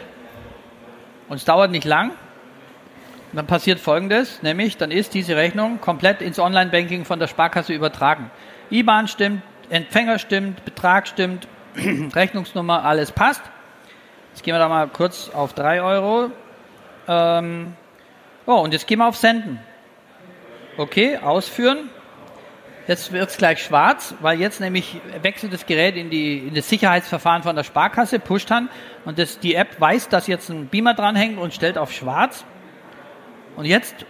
und 1.29 1.37
es 1.37 1.45
dauert 1.45 1.71
nicht 1.71 1.85
lang. 1.85 2.11
Und 2.11 3.37
dann 3.37 3.47
passiert 3.47 3.81
Folgendes, 3.81 4.43
nämlich 4.43 4.77
dann 4.77 4.91
ist 4.91 5.15
diese 5.15 5.37
Rechnung 5.37 5.81
komplett 5.81 6.21
ins 6.21 6.39
Online-Banking 6.39 7.05
von 7.07 7.19
der 7.19 7.27
Sparkasse 7.27 7.73
übertragen. 7.73 8.31
IBAN 8.71 9.09
stimmt, 9.09 9.43
Empfänger 9.73 10.19
stimmt, 10.19 10.67
Betrag 10.67 11.09
stimmt, 11.09 11.49
Rechnungsnummer, 12.15 12.85
alles 12.85 13.11
passt. 13.11 13.41
Jetzt 14.31 14.43
gehen 14.43 14.55
wir 14.55 14.59
da 14.59 14.69
mal 14.69 14.87
kurz 14.87 15.31
auf 15.31 15.55
3 15.55 15.81
Euro. 15.81 16.31
Ähm, 17.09 17.73
oh, 18.45 18.57
und 18.57 18.75
jetzt 18.75 18.87
gehen 18.87 18.99
wir 18.99 19.07
auf 19.07 19.17
Senden. 19.17 19.61
Okay, 20.77 21.17
ausführen. 21.17 21.89
Jetzt 22.87 23.13
wird 23.13 23.31
es 23.31 23.39
gleich 23.39 23.63
schwarz, 23.63 24.15
weil 24.21 24.39
jetzt 24.39 24.61
nämlich 24.61 25.01
wechselt 25.23 25.55
das 25.55 25.65
Gerät 25.65 25.97
in, 25.97 26.11
die, 26.11 26.37
in 26.37 26.53
das 26.55 26.69
Sicherheitsverfahren 26.69 27.43
von 27.43 27.57
der 27.57 27.65
Sparkasse, 27.65 28.19
pusht 28.19 28.51
dann 28.51 28.69
und 29.07 29.19
das, 29.19 29.39
die 29.39 29.55
App 29.55 29.81
weiß, 29.81 30.11
dass 30.11 30.27
jetzt 30.27 30.51
ein 30.51 30.67
Beamer 30.67 30.93
dranhängt 30.93 31.39
und 31.39 31.55
stellt 31.55 31.79
auf 31.79 31.93
schwarz. 31.93 32.45
Und 33.57 33.65
jetzt 33.65 34.05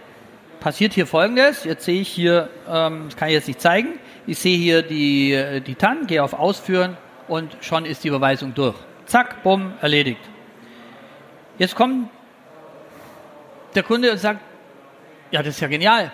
passiert 0.63 0.93
hier 0.93 1.05
folgendes. 1.05 1.65
Jetzt 1.65 1.83
sehe 1.83 1.99
ich 1.99 2.07
hier, 2.07 2.49
ähm, 2.71 3.07
das 3.09 3.17
kann 3.17 3.27
ich 3.27 3.33
jetzt 3.33 3.49
nicht 3.49 3.59
zeigen, 3.59 3.99
ich 4.25 4.39
sehe 4.39 4.57
hier 4.57 4.81
die, 4.81 5.33
äh, 5.33 5.59
die 5.59 5.75
TAN, 5.75 6.07
gehe 6.07 6.23
auf 6.23 6.33
Ausführen 6.33 6.95
und 7.27 7.57
schon 7.59 7.85
ist 7.85 8.05
die 8.05 8.07
Überweisung 8.07 8.53
durch. 8.53 8.77
Zack, 9.05 9.43
bumm, 9.43 9.73
erledigt. 9.81 10.21
Jetzt 11.57 11.75
kommt 11.75 12.09
der 13.75 13.83
Kunde 13.83 14.09
und 14.09 14.17
sagt, 14.17 14.39
ja, 15.31 15.43
das 15.43 15.55
ist 15.55 15.59
ja 15.59 15.67
genial. 15.67 16.11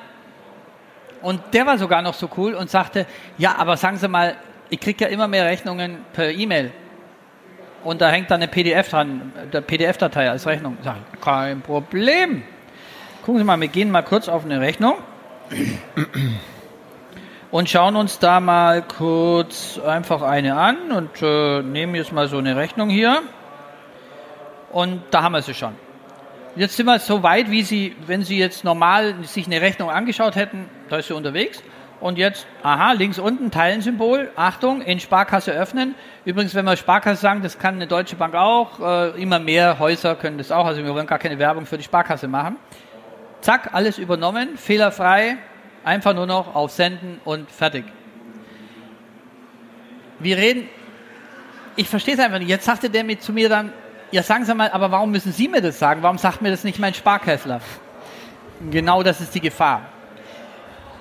Und 1.22 1.42
der 1.54 1.68
war 1.68 1.78
sogar 1.78 2.02
noch 2.02 2.16
so 2.16 2.28
cool 2.36 2.56
und 2.56 2.72
sagte, 2.72 3.06
ja, 3.38 3.56
aber 3.56 3.78
sagen 3.78 3.98
Sie 3.98 4.08
mal, 4.08 4.36
ich 4.72 4.80
kriege 4.80 5.06
ja 5.06 5.12
immer 5.12 5.28
mehr 5.28 5.46
Rechnungen 5.46 6.00
per 6.12 6.32
E-Mail. 6.32 6.72
Und 7.84 8.02
da 8.02 8.10
hängt 8.10 8.32
dann 8.32 8.42
eine 8.42 8.48
PDF 8.48 8.90
dran, 8.90 9.32
der 9.54 9.62
PDF-Datei 9.62 10.28
als 10.28 10.48
Rechnung. 10.48 10.78
Sag 10.82 10.98
kein 11.22 11.62
Problem. 11.62 12.44
Gucken 13.30 13.42
Sie 13.42 13.46
mal, 13.46 13.62
wir 13.62 13.68
gehen 13.68 13.92
mal 13.92 14.02
kurz 14.02 14.28
auf 14.28 14.44
eine 14.44 14.60
Rechnung. 14.60 14.96
und 17.52 17.70
schauen 17.70 17.96
uns 17.96 18.18
da 18.18 18.40
mal 18.40 18.82
kurz 18.82 19.78
einfach 19.78 20.24
eine 20.24 20.56
an 20.56 20.92
und 20.92 21.12
äh, 21.22 21.62
nehmen 21.62 21.94
jetzt 21.94 22.12
mal 22.12 22.28
so 22.28 22.40
eine 22.40 22.56
Rechnung 22.56 22.90
hier. 22.90 23.22
Und 24.72 25.04
da 25.12 25.22
haben 25.22 25.34
wir 25.34 25.44
sie 25.44 25.54
schon. 25.54 25.76
Jetzt 26.56 26.76
sind 26.76 26.88
wir 26.88 26.98
so 26.98 27.22
weit, 27.22 27.52
wie 27.52 27.62
Sie, 27.62 27.96
wenn 28.08 28.24
Sie 28.24 28.40
jetzt 28.40 28.64
normal 28.64 29.14
sich 29.22 29.46
eine 29.46 29.62
Rechnung 29.62 29.92
angeschaut 29.92 30.36
hätten, 30.36 30.68
da 30.90 30.98
ist 30.98 31.10
sie 31.10 31.14
unterwegs. 31.14 31.62
Und 32.00 32.18
jetzt, 32.18 32.48
aha, 32.64 32.94
links 32.94 33.20
unten 33.20 33.52
Teilensymbol, 33.52 34.32
Achtung, 34.38 34.82
in 34.82 35.00
Sparkasse 35.00 35.52
öffnen. 35.52 35.94
Übrigens, 36.26 36.56
wenn 36.56 36.66
wir 36.66 36.78
Sparkasse 36.78 37.22
sagen, 37.22 37.44
das 37.44 37.60
kann 37.60 37.76
eine 37.76 37.86
Deutsche 37.86 38.16
Bank 38.16 38.34
auch, 38.34 38.80
äh, 38.80 39.22
immer 39.22 39.38
mehr 39.38 39.78
Häuser 39.78 40.16
können 40.16 40.40
das 40.40 40.52
auch, 40.52 40.66
also 40.66 40.84
wir 40.84 40.96
wollen 40.96 41.06
gar 41.06 41.20
keine 41.20 41.38
Werbung 41.38 41.68
für 41.68 41.78
die 41.78 41.84
Sparkasse 41.84 42.28
machen. 42.28 42.58
Zack, 43.42 43.74
alles 43.74 43.98
übernommen, 43.98 44.58
fehlerfrei, 44.58 45.38
einfach 45.84 46.14
nur 46.14 46.26
noch 46.26 46.56
auf 46.56 46.72
Senden 46.72 47.22
und 47.24 47.50
fertig. 47.50 47.86
Wir 50.20 50.38
reden, 50.38 50.68
ich 51.76 51.88
verstehe 51.88 52.16
es 52.16 52.20
einfach 52.20 52.40
nicht. 52.40 52.50
Jetzt 52.50 52.66
sagte 52.66 52.90
der 52.90 53.04
mit 53.04 53.24
zu 53.24 53.32
mir 53.32 53.48
dann, 53.48 53.72
ja 54.12 54.24
sagen 54.24 54.44
Sie 54.44 54.54
mal, 54.54 54.70
aber 54.72 54.92
warum 54.92 55.12
müssen 55.12 55.32
Sie 55.32 55.48
mir 55.48 55.62
das 55.62 55.80
sagen? 55.80 56.04
Warum 56.04 56.18
sagt 56.18 56.42
mir 56.42 56.52
das 56.52 56.64
nicht 56.64 56.80
mein 56.80 56.94
Sparkässler? 56.94 57.62
Genau 58.70 59.04
das 59.04 59.22
ist 59.22 59.34
die 59.34 59.40
Gefahr. 59.40 59.84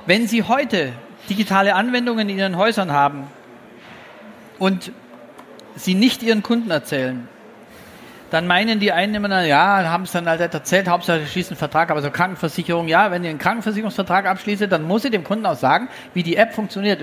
Wenn 0.07 0.28
Sie 0.28 0.45
heute 0.45 0.92
digitale 1.28 1.75
Anwendungen 1.75 2.28
in 2.28 2.38
Ihren 2.38 2.57
Häusern 2.57 2.92
haben 2.92 3.26
und 4.59 4.92
sie 5.76 5.95
nicht 5.95 6.23
Ihren 6.23 6.42
Kunden 6.42 6.71
erzählen, 6.71 7.28
dann 8.30 8.47
meinen 8.47 8.80
die 8.80 8.92
einen 8.92 9.14
immer, 9.14 9.42
ja, 9.44 9.85
haben 9.85 10.04
es 10.04 10.12
dann 10.12 10.28
halt 10.28 10.40
erzählt, 10.40 10.88
Hauptsache 10.88 11.26
schließen 11.26 11.56
Vertrag, 11.56 11.90
aber 11.90 12.02
so 12.02 12.11
Krankenversicherung, 12.11 12.88
ja, 12.88 13.11
wenn 13.11 13.25
ihr 13.25 13.30
einen 13.30 13.38
Krankenversicherungsvertrag 13.38 14.26
abschließt, 14.26 14.70
dann 14.70 14.82
muss 14.82 15.04
ich 15.04 15.11
dem 15.11 15.25
Kunden 15.25 15.47
auch 15.47 15.56
sagen, 15.56 15.88
wie 16.14 16.23
die 16.23 16.37
App 16.37 16.54
funktioniert, 16.54 17.02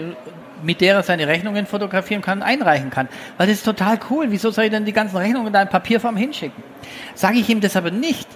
mit 0.63 0.81
der 0.81 0.95
er 0.95 1.03
seine 1.03 1.27
Rechnungen 1.27 1.65
fotografieren 1.65 2.21
kann 2.21 2.39
und 2.39 2.43
einreichen 2.43 2.89
kann. 2.89 3.07
Weil 3.37 3.47
das 3.47 3.57
ist 3.57 3.63
total 3.63 3.99
cool. 4.09 4.27
Wieso 4.29 4.51
soll 4.51 4.65
ich 4.65 4.71
denn 4.71 4.85
die 4.85 4.93
ganzen 4.93 5.17
Rechnungen 5.17 5.51
da 5.51 5.61
in 5.61 5.69
Papierform 5.69 6.15
hinschicken? 6.15 6.63
Sage 7.13 7.37
ich 7.37 7.49
ihm 7.49 7.61
das 7.61 7.75
aber 7.75 7.91
nicht, 7.91 8.27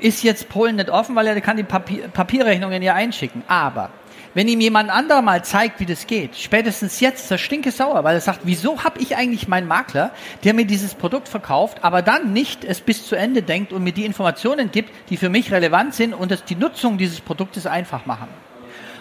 ist 0.00 0.22
jetzt 0.22 0.48
Polen 0.48 0.76
nicht 0.76 0.90
offen, 0.90 1.14
weil 1.16 1.26
er 1.26 1.40
kann 1.40 1.56
die 1.56 1.62
Papier, 1.62 2.08
Papierrechnungen 2.08 2.82
ja 2.82 2.94
einschicken. 2.94 3.42
Aber 3.48 3.90
wenn 4.36 4.48
ihm 4.48 4.60
jemand 4.60 4.90
anderer 4.90 5.22
mal 5.22 5.42
zeigt, 5.42 5.80
wie 5.80 5.86
das 5.86 6.06
geht, 6.06 6.36
spätestens 6.36 7.00
jetzt 7.00 7.24
ist 7.24 7.30
er 7.30 7.38
stinke 7.38 7.70
sauer, 7.70 8.04
weil 8.04 8.16
er 8.16 8.20
sagt, 8.20 8.40
wieso 8.42 8.84
habe 8.84 9.00
ich 9.00 9.16
eigentlich 9.16 9.48
meinen 9.48 9.66
Makler, 9.66 10.10
der 10.44 10.52
mir 10.52 10.66
dieses 10.66 10.92
Produkt 10.94 11.26
verkauft, 11.26 11.78
aber 11.80 12.02
dann 12.02 12.34
nicht 12.34 12.62
es 12.62 12.82
bis 12.82 13.06
zu 13.06 13.16
Ende 13.16 13.40
denkt 13.40 13.72
und 13.72 13.82
mir 13.82 13.94
die 13.94 14.04
Informationen 14.04 14.70
gibt, 14.70 14.90
die 15.08 15.16
für 15.16 15.30
mich 15.30 15.52
relevant 15.52 15.94
sind 15.94 16.12
und 16.12 16.30
es 16.32 16.44
die 16.44 16.54
Nutzung 16.54 16.98
dieses 16.98 17.22
Produktes 17.22 17.66
einfach 17.66 18.04
machen. 18.04 18.28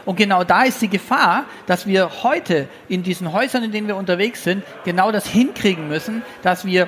Und 0.05 0.15
genau 0.15 0.45
da 0.45 0.63
ist 0.63 0.81
die 0.81 0.87
Gefahr, 0.87 1.43
dass 1.65 1.85
wir 1.85 2.23
heute 2.23 2.69
in 2.87 3.03
diesen 3.03 3.33
Häusern, 3.33 3.61
in 3.65 3.73
denen 3.73 3.89
wir 3.89 3.97
unterwegs 3.97 4.41
sind, 4.41 4.63
genau 4.85 5.11
das 5.11 5.27
hinkriegen 5.27 5.89
müssen, 5.89 6.21
dass 6.43 6.63
wir 6.63 6.87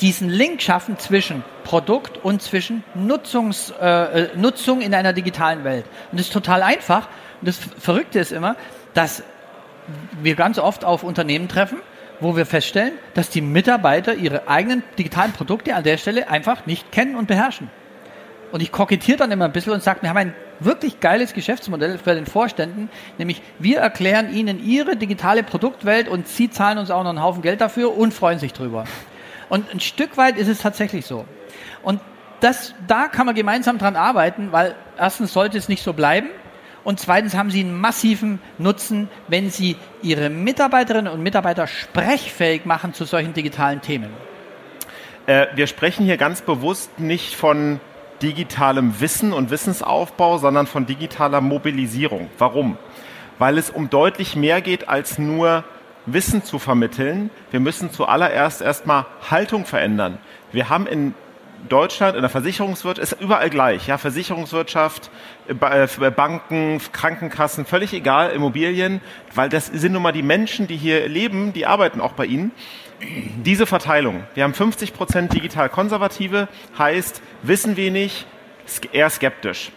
diesen 0.00 0.28
Link 0.28 0.62
schaffen 0.62 0.98
zwischen 0.98 1.44
Produkt 1.62 2.24
und 2.24 2.42
zwischen 2.42 2.82
Nutzungs, 2.94 3.72
äh, 3.80 4.24
äh, 4.24 4.36
Nutzung 4.36 4.80
in 4.80 4.94
einer 4.94 5.12
digitalen 5.12 5.64
Welt. 5.64 5.84
Und 6.10 6.18
das 6.18 6.26
ist 6.26 6.32
total 6.32 6.62
einfach. 6.62 7.08
Das 7.42 7.58
Verrückte 7.78 8.18
ist 8.18 8.32
immer, 8.32 8.56
dass 8.94 9.22
wir 10.22 10.34
ganz 10.34 10.58
oft 10.58 10.84
auf 10.84 11.02
Unternehmen 11.02 11.48
treffen, 11.48 11.78
wo 12.20 12.36
wir 12.36 12.46
feststellen, 12.46 12.92
dass 13.14 13.30
die 13.30 13.40
Mitarbeiter 13.40 14.14
ihre 14.14 14.48
eigenen 14.48 14.82
digitalen 14.98 15.32
Produkte 15.32 15.74
an 15.74 15.84
der 15.84 15.98
Stelle 15.98 16.28
einfach 16.28 16.66
nicht 16.66 16.90
kennen 16.90 17.14
und 17.14 17.28
beherrschen. 17.28 17.70
Und 18.50 18.62
ich 18.62 18.72
kokettiere 18.72 19.18
dann 19.18 19.30
immer 19.30 19.44
ein 19.44 19.52
bisschen 19.52 19.72
und 19.72 19.82
sage, 19.82 20.02
wir 20.02 20.08
haben 20.08 20.16
ein 20.16 20.34
wirklich 20.58 21.00
geiles 21.00 21.34
Geschäftsmodell 21.34 21.98
für 21.98 22.14
den 22.14 22.26
Vorständen, 22.26 22.90
nämlich 23.18 23.42
wir 23.58 23.78
erklären 23.78 24.34
ihnen 24.34 24.64
ihre 24.64 24.96
digitale 24.96 25.42
Produktwelt 25.42 26.08
und 26.08 26.26
sie 26.26 26.50
zahlen 26.50 26.78
uns 26.78 26.90
auch 26.90 27.02
noch 27.02 27.10
einen 27.10 27.22
Haufen 27.22 27.42
Geld 27.42 27.60
dafür 27.60 27.96
und 27.96 28.14
freuen 28.14 28.38
sich 28.38 28.52
drüber. 28.52 28.84
Und 29.48 29.72
ein 29.72 29.80
Stück 29.80 30.16
weit 30.16 30.36
ist 30.38 30.48
es 30.48 30.60
tatsächlich 30.60 31.06
so. 31.06 31.26
Und 31.82 32.00
das, 32.40 32.74
da 32.86 33.08
kann 33.08 33.26
man 33.26 33.34
gemeinsam 33.34 33.78
dran 33.78 33.96
arbeiten, 33.96 34.50
weil 34.50 34.74
erstens 34.96 35.32
sollte 35.32 35.58
es 35.58 35.68
nicht 35.68 35.82
so 35.82 35.92
bleiben 35.92 36.28
und 36.88 36.98
zweitens 36.98 37.34
haben 37.34 37.50
sie 37.50 37.60
einen 37.60 37.78
massiven 37.78 38.40
Nutzen, 38.56 39.10
wenn 39.28 39.50
sie 39.50 39.76
ihre 40.00 40.30
Mitarbeiterinnen 40.30 41.12
und 41.12 41.22
Mitarbeiter 41.22 41.66
sprechfähig 41.66 42.64
machen 42.64 42.94
zu 42.94 43.04
solchen 43.04 43.34
digitalen 43.34 43.82
Themen. 43.82 44.08
Äh, 45.26 45.48
wir 45.54 45.66
sprechen 45.66 46.06
hier 46.06 46.16
ganz 46.16 46.40
bewusst 46.40 46.98
nicht 46.98 47.34
von 47.34 47.78
digitalem 48.22 49.02
Wissen 49.02 49.34
und 49.34 49.50
Wissensaufbau, 49.50 50.38
sondern 50.38 50.66
von 50.66 50.86
digitaler 50.86 51.42
Mobilisierung. 51.42 52.30
Warum? 52.38 52.78
Weil 53.36 53.58
es 53.58 53.68
um 53.68 53.90
deutlich 53.90 54.34
mehr 54.34 54.62
geht 54.62 54.88
als 54.88 55.18
nur 55.18 55.64
Wissen 56.06 56.42
zu 56.42 56.58
vermitteln. 56.58 57.28
Wir 57.50 57.60
müssen 57.60 57.90
zuallererst 57.90 58.62
erstmal 58.62 59.04
Haltung 59.30 59.66
verändern. 59.66 60.16
Wir 60.52 60.70
haben 60.70 60.86
in 60.86 61.12
Deutschland, 61.68 62.16
in 62.16 62.22
der 62.22 62.30
Versicherungswirtschaft, 62.30 63.12
ist 63.12 63.20
überall 63.20 63.50
gleich. 63.50 63.86
Ja, 63.86 63.98
Versicherungswirtschaft, 63.98 65.10
äh, 65.48 66.10
Banken, 66.10 66.80
Krankenkassen, 66.92 67.64
völlig 67.64 67.92
egal, 67.92 68.30
Immobilien, 68.30 69.00
weil 69.34 69.48
das 69.48 69.66
sind 69.66 69.92
nun 69.92 70.02
mal 70.02 70.12
die 70.12 70.22
Menschen, 70.22 70.66
die 70.66 70.76
hier 70.76 71.08
leben, 71.08 71.52
die 71.52 71.66
arbeiten 71.66 72.00
auch 72.00 72.12
bei 72.12 72.26
Ihnen 72.26 72.52
diese 73.44 73.66
Verteilung, 73.66 74.24
wir 74.34 74.44
haben 74.44 74.54
50 74.54 74.92
Prozent 74.92 75.32
digital 75.32 75.68
konservative, 75.68 76.48
heißt 76.76 77.22
wissen 77.42 77.76
wenig, 77.76 78.26
eher 78.92 79.08
skeptisch. 79.08 79.70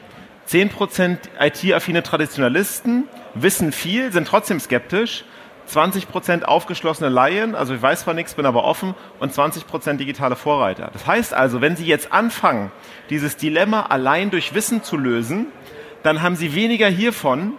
10 0.46 0.70
Prozent 0.70 1.20
IT-affine 1.40 2.04
Traditionalisten 2.04 3.08
wissen 3.36 3.72
viel, 3.72 4.12
sind 4.12 4.28
trotzdem 4.28 4.60
skeptisch. 4.60 5.24
20 5.66 6.10
Prozent 6.10 6.48
aufgeschlossene 6.48 7.10
Laien, 7.10 7.56
also 7.56 7.74
ich 7.74 7.82
weiß 7.82 8.02
zwar 8.02 8.14
nichts, 8.14 8.34
bin 8.34 8.46
aber 8.46 8.64
offen, 8.64 8.96
und 9.20 9.34
20 9.34 9.68
Prozent 9.68 10.00
digitale 10.00 10.36
Vorreiter. 10.36 10.90
Das 10.94 11.08
heißt 11.08 11.34
also, 11.34 11.62
wenn 11.62 11.76
Sie 11.76 11.86
jetzt 11.86 12.12
anfangen, 12.12 12.72
dieses 13.10 13.38
Dilemma 13.38 13.84
allein 13.84 14.32
durch 14.32 14.54
Wissen 14.54 14.84
zu 14.84 14.98
lösen, 14.98 15.48
dann 16.04 16.22
haben 16.22 16.36
Sie 16.36 16.56
weniger 16.56 16.88
hiervon 16.88 17.54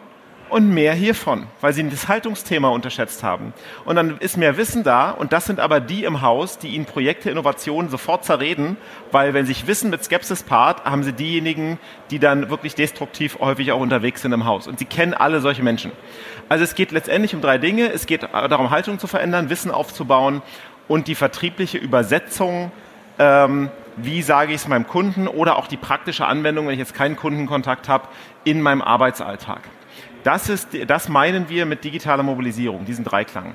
und 0.52 0.68
mehr 0.68 0.94
hiervon, 0.94 1.46
weil 1.60 1.72
sie 1.72 1.88
das 1.88 2.08
Haltungsthema 2.08 2.68
unterschätzt 2.68 3.22
haben. 3.22 3.54
Und 3.84 3.96
dann 3.96 4.18
ist 4.18 4.36
mehr 4.36 4.56
Wissen 4.56 4.84
da 4.84 5.10
und 5.10 5.32
das 5.32 5.46
sind 5.46 5.60
aber 5.60 5.80
die 5.80 6.04
im 6.04 6.20
Haus, 6.20 6.58
die 6.58 6.68
ihnen 6.68 6.84
Projekte, 6.84 7.30
Innovationen 7.30 7.90
sofort 7.90 8.24
zerreden, 8.24 8.76
weil 9.10 9.34
wenn 9.34 9.46
sich 9.46 9.66
Wissen 9.66 9.90
mit 9.90 10.04
Skepsis 10.04 10.42
paart, 10.42 10.84
haben 10.84 11.02
sie 11.02 11.12
diejenigen, 11.12 11.78
die 12.10 12.18
dann 12.18 12.50
wirklich 12.50 12.74
destruktiv 12.74 13.38
häufig 13.40 13.72
auch 13.72 13.80
unterwegs 13.80 14.22
sind 14.22 14.32
im 14.32 14.44
Haus. 14.44 14.68
Und 14.68 14.78
sie 14.78 14.84
kennen 14.84 15.14
alle 15.14 15.40
solche 15.40 15.62
Menschen. 15.62 15.92
Also 16.48 16.64
es 16.64 16.74
geht 16.74 16.92
letztendlich 16.92 17.34
um 17.34 17.40
drei 17.40 17.58
Dinge. 17.58 17.90
Es 17.90 18.06
geht 18.06 18.22
darum, 18.22 18.70
Haltung 18.70 18.98
zu 18.98 19.06
verändern, 19.06 19.50
Wissen 19.50 19.70
aufzubauen 19.70 20.42
und 20.86 21.08
die 21.08 21.14
vertriebliche 21.14 21.78
Übersetzung 21.78 22.70
ähm, 23.18 23.70
wie 23.96 24.22
sage 24.22 24.52
ich 24.52 24.62
es 24.62 24.68
meinem 24.68 24.86
Kunden 24.86 25.28
oder 25.28 25.56
auch 25.56 25.66
die 25.66 25.76
praktische 25.76 26.26
Anwendung, 26.26 26.66
wenn 26.66 26.72
ich 26.72 26.78
jetzt 26.78 26.94
keinen 26.94 27.16
Kundenkontakt 27.16 27.88
habe, 27.88 28.08
in 28.44 28.62
meinem 28.62 28.82
Arbeitsalltag. 28.82 29.60
Das, 30.24 30.48
ist, 30.48 30.68
das 30.86 31.08
meinen 31.08 31.48
wir 31.48 31.66
mit 31.66 31.84
digitaler 31.84 32.22
Mobilisierung, 32.22 32.84
diesen 32.84 33.04
Dreiklang. 33.04 33.54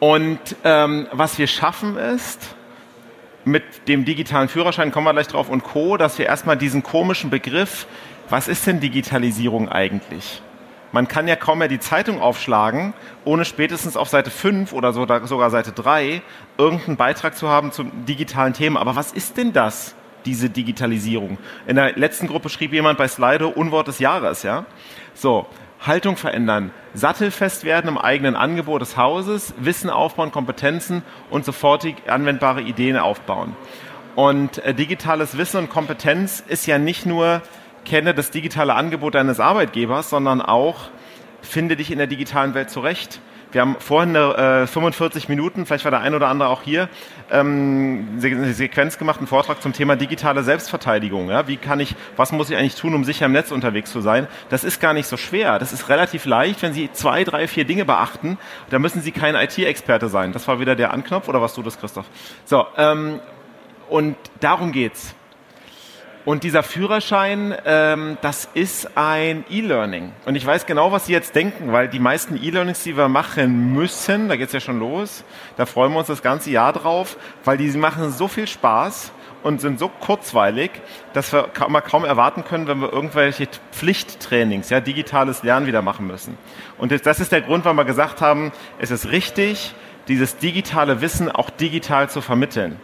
Und 0.00 0.38
ähm, 0.64 1.08
was 1.12 1.38
wir 1.38 1.46
schaffen 1.46 1.96
ist, 1.96 2.54
mit 3.44 3.88
dem 3.88 4.04
digitalen 4.04 4.48
Führerschein 4.48 4.92
kommen 4.92 5.06
wir 5.06 5.12
gleich 5.12 5.28
drauf 5.28 5.48
und 5.48 5.64
Co., 5.64 5.96
dass 5.96 6.18
wir 6.18 6.26
erstmal 6.26 6.56
diesen 6.56 6.82
komischen 6.82 7.30
Begriff, 7.30 7.86
was 8.28 8.46
ist 8.46 8.66
denn 8.66 8.80
Digitalisierung 8.80 9.68
eigentlich? 9.68 10.42
Man 10.92 11.06
kann 11.06 11.28
ja 11.28 11.36
kaum 11.36 11.58
mehr 11.58 11.68
die 11.68 11.80
Zeitung 11.80 12.20
aufschlagen, 12.20 12.94
ohne 13.24 13.44
spätestens 13.44 13.96
auf 13.96 14.08
Seite 14.08 14.30
5 14.30 14.72
oder 14.72 14.92
sogar 14.92 15.50
Seite 15.50 15.72
3 15.72 16.22
irgendeinen 16.56 16.96
Beitrag 16.96 17.36
zu 17.36 17.48
haben 17.48 17.72
zum 17.72 18.06
digitalen 18.06 18.54
Thema. 18.54 18.80
Aber 18.80 18.96
was 18.96 19.12
ist 19.12 19.36
denn 19.36 19.52
das? 19.52 19.94
Diese 20.24 20.50
Digitalisierung. 20.50 21.38
In 21.66 21.76
der 21.76 21.96
letzten 21.96 22.26
Gruppe 22.26 22.48
schrieb 22.48 22.72
jemand 22.72 22.98
bei 22.98 23.08
Slido 23.08 23.48
Unwort 23.48 23.88
des 23.88 23.98
Jahres, 23.98 24.42
ja. 24.42 24.66
So, 25.14 25.46
Haltung 25.80 26.16
verändern, 26.16 26.72
sattelfest 26.94 27.64
werden 27.64 27.88
im 27.88 27.98
eigenen 27.98 28.34
Angebot 28.34 28.80
des 28.82 28.96
Hauses, 28.96 29.54
Wissen 29.58 29.90
aufbauen, 29.90 30.32
Kompetenzen 30.32 31.02
und 31.30 31.44
sofortig 31.44 31.96
anwendbare 32.08 32.62
Ideen 32.62 32.96
aufbauen. 32.96 33.54
Und 34.16 34.58
äh, 34.64 34.74
digitales 34.74 35.38
Wissen 35.38 35.58
und 35.58 35.70
Kompetenz 35.70 36.42
ist 36.46 36.66
ja 36.66 36.78
nicht 36.78 37.06
nur 37.06 37.42
kenne 37.84 38.14
das 38.14 38.30
digitale 38.30 38.74
Angebot 38.74 39.14
deines 39.14 39.40
Arbeitgebers, 39.40 40.10
sondern 40.10 40.42
auch 40.42 40.90
finde 41.40 41.76
dich 41.76 41.90
in 41.90 41.98
der 41.98 42.06
digitalen 42.06 42.54
Welt 42.54 42.70
zurecht. 42.70 43.20
Wir 43.50 43.62
haben 43.62 43.76
vorhin 43.78 44.14
äh, 44.14 44.66
45 44.66 45.28
Minuten, 45.28 45.64
vielleicht 45.64 45.84
war 45.84 45.90
der 45.90 46.00
ein 46.00 46.14
oder 46.14 46.28
andere 46.28 46.50
auch 46.50 46.62
hier, 46.62 46.88
ähm, 47.30 48.18
eine 48.22 48.52
Sequenz 48.52 48.98
gemacht, 48.98 49.18
einen 49.18 49.26
Vortrag 49.26 49.62
zum 49.62 49.72
Thema 49.72 49.96
digitale 49.96 50.42
Selbstverteidigung. 50.42 51.30
Ja? 51.30 51.48
Wie 51.48 51.56
kann 51.56 51.80
ich, 51.80 51.94
was 52.16 52.32
muss 52.32 52.50
ich 52.50 52.56
eigentlich 52.56 52.74
tun, 52.74 52.94
um 52.94 53.04
sicher 53.04 53.26
im 53.26 53.32
Netz 53.32 53.50
unterwegs 53.50 53.90
zu 53.90 54.00
sein? 54.00 54.26
Das 54.50 54.64
ist 54.64 54.80
gar 54.80 54.92
nicht 54.92 55.06
so 55.06 55.16
schwer. 55.16 55.58
Das 55.58 55.72
ist 55.72 55.88
relativ 55.88 56.26
leicht, 56.26 56.60
wenn 56.62 56.74
Sie 56.74 56.90
zwei, 56.92 57.24
drei, 57.24 57.48
vier 57.48 57.64
Dinge 57.64 57.86
beachten. 57.86 58.38
Da 58.68 58.78
müssen 58.78 59.00
Sie 59.00 59.12
kein 59.12 59.34
IT-Experte 59.34 60.08
sein. 60.08 60.32
Das 60.32 60.46
war 60.46 60.60
wieder 60.60 60.76
der 60.76 60.92
Anknopf 60.92 61.28
oder 61.28 61.40
was 61.40 61.54
du 61.54 61.62
das, 61.62 61.78
Christoph? 61.80 62.06
So, 62.44 62.66
ähm, 62.76 63.20
und 63.88 64.16
darum 64.40 64.72
geht's. 64.72 65.14
Und 66.28 66.44
dieser 66.44 66.62
Führerschein, 66.62 67.56
ähm, 67.64 68.18
das 68.20 68.50
ist 68.52 68.98
ein 68.98 69.46
E-Learning. 69.48 70.12
Und 70.26 70.34
ich 70.34 70.44
weiß 70.44 70.66
genau, 70.66 70.92
was 70.92 71.06
Sie 71.06 71.14
jetzt 71.14 71.34
denken, 71.34 71.72
weil 71.72 71.88
die 71.88 72.00
meisten 72.00 72.36
E-Learnings, 72.36 72.82
die 72.82 72.98
wir 72.98 73.08
machen 73.08 73.72
müssen, 73.72 74.28
da 74.28 74.36
geht's 74.36 74.52
ja 74.52 74.60
schon 74.60 74.78
los, 74.78 75.24
da 75.56 75.64
freuen 75.64 75.90
wir 75.92 76.00
uns 76.00 76.08
das 76.08 76.20
ganze 76.20 76.50
Jahr 76.50 76.74
drauf, 76.74 77.16
weil 77.46 77.56
die 77.56 77.70
machen 77.78 78.12
so 78.12 78.28
viel 78.28 78.46
Spaß 78.46 79.10
und 79.42 79.62
sind 79.62 79.78
so 79.78 79.88
kurzweilig, 79.88 80.70
dass 81.14 81.32
wir 81.32 81.44
kaum, 81.44 81.72
kaum 81.82 82.04
erwarten 82.04 82.44
können, 82.44 82.66
wenn 82.66 82.82
wir 82.82 82.92
irgendwelche 82.92 83.48
Pflichttrainings, 83.72 84.68
ja, 84.68 84.80
digitales 84.80 85.42
Lernen 85.42 85.66
wieder 85.66 85.80
machen 85.80 86.06
müssen. 86.06 86.36
Und 86.76 86.92
das 87.06 87.20
ist 87.20 87.32
der 87.32 87.40
Grund, 87.40 87.64
warum 87.64 87.78
wir 87.78 87.86
gesagt 87.86 88.20
haben, 88.20 88.52
es 88.78 88.90
ist 88.90 89.10
richtig, 89.12 89.74
dieses 90.08 90.36
digitale 90.36 91.00
Wissen 91.00 91.30
auch 91.30 91.48
digital 91.48 92.10
zu 92.10 92.20
vermitteln. 92.20 92.78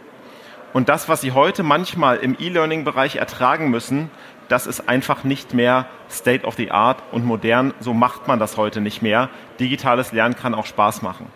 Und 0.75 0.89
das, 0.89 1.07
was 1.07 1.21
Sie 1.21 1.31
heute 1.31 1.63
manchmal 1.63 2.17
im 2.17 2.35
E-Learning-Bereich 2.37 3.15
ertragen 3.15 3.69
müssen, 3.69 4.11
das 4.49 4.67
ist 4.67 4.89
einfach 4.89 5.23
nicht 5.23 5.53
mehr 5.53 5.85
State 6.09 6.45
of 6.45 6.55
the 6.55 6.69
Art 6.69 7.01
und 7.13 7.23
modern. 7.23 7.73
So 7.79 7.93
macht 7.93 8.27
man 8.27 8.39
das 8.39 8.57
heute 8.57 8.81
nicht 8.81 9.01
mehr. 9.01 9.29
Digitales 9.57 10.11
Lernen 10.11 10.35
kann 10.35 10.53
auch 10.53 10.65
Spaß 10.65 11.01
machen. 11.01 11.27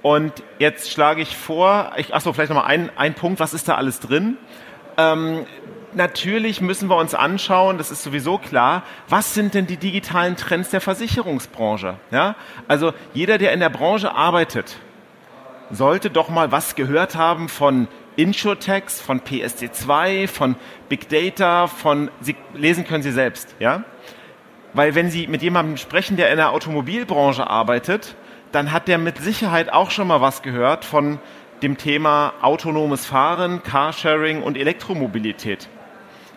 Und 0.00 0.42
jetzt 0.58 0.90
schlage 0.90 1.20
ich 1.20 1.36
vor, 1.36 1.92
ich, 1.98 2.14
achso, 2.14 2.32
vielleicht 2.32 2.48
nochmal 2.48 2.64
ein, 2.64 2.88
ein 2.96 3.12
Punkt, 3.12 3.40
was 3.40 3.52
ist 3.52 3.68
da 3.68 3.74
alles 3.74 4.00
drin? 4.00 4.38
Ähm, 4.96 5.44
natürlich 5.92 6.62
müssen 6.62 6.88
wir 6.88 6.96
uns 6.96 7.14
anschauen, 7.14 7.76
das 7.76 7.90
ist 7.90 8.02
sowieso 8.02 8.38
klar, 8.38 8.84
was 9.06 9.34
sind 9.34 9.52
denn 9.52 9.66
die 9.66 9.76
digitalen 9.76 10.36
Trends 10.36 10.70
der 10.70 10.80
Versicherungsbranche? 10.80 11.98
Ja? 12.10 12.36
Also 12.68 12.94
jeder, 13.12 13.36
der 13.36 13.52
in 13.52 13.60
der 13.60 13.68
Branche 13.68 14.14
arbeitet, 14.14 14.78
sollte 15.70 16.08
doch 16.08 16.30
mal 16.30 16.52
was 16.52 16.74
gehört 16.74 17.16
haben 17.16 17.50
von 17.50 17.86
Insurtext, 18.16 19.00
von 19.00 19.20
PSD2, 19.20 20.28
von 20.28 20.56
Big 20.88 21.08
Data, 21.08 21.66
von, 21.66 22.10
Sie 22.20 22.36
lesen 22.54 22.86
können 22.86 23.02
Sie 23.02 23.12
selbst, 23.12 23.54
ja? 23.58 23.84
Weil 24.74 24.94
wenn 24.94 25.10
Sie 25.10 25.26
mit 25.26 25.42
jemandem 25.42 25.76
sprechen, 25.76 26.16
der 26.16 26.30
in 26.30 26.36
der 26.36 26.50
Automobilbranche 26.52 27.46
arbeitet, 27.46 28.16
dann 28.52 28.72
hat 28.72 28.88
der 28.88 28.98
mit 28.98 29.18
Sicherheit 29.18 29.72
auch 29.72 29.90
schon 29.90 30.08
mal 30.08 30.20
was 30.20 30.42
gehört 30.42 30.84
von 30.84 31.18
dem 31.62 31.76
Thema 31.76 32.34
autonomes 32.42 33.06
Fahren, 33.06 33.62
Carsharing 33.62 34.42
und 34.42 34.56
Elektromobilität. 34.56 35.68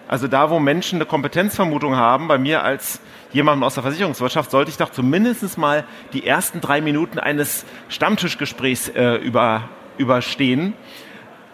Also 0.07 0.27
da, 0.27 0.49
wo 0.49 0.59
Menschen 0.59 0.97
eine 0.97 1.05
Kompetenzvermutung 1.05 1.95
haben, 1.95 2.27
bei 2.27 2.37
mir 2.37 2.63
als 2.63 3.01
jemandem 3.33 3.63
aus 3.63 3.73
der 3.73 3.83
Versicherungswirtschaft, 3.83 4.51
sollte 4.51 4.69
ich 4.69 4.77
doch 4.77 4.91
zumindest 4.91 5.57
mal 5.57 5.83
die 6.13 6.27
ersten 6.27 6.61
drei 6.61 6.79
Minuten 6.79 7.17
eines 7.17 7.65
Stammtischgesprächs 7.89 8.89
äh, 8.89 9.15
über, 9.15 9.67
überstehen 9.97 10.73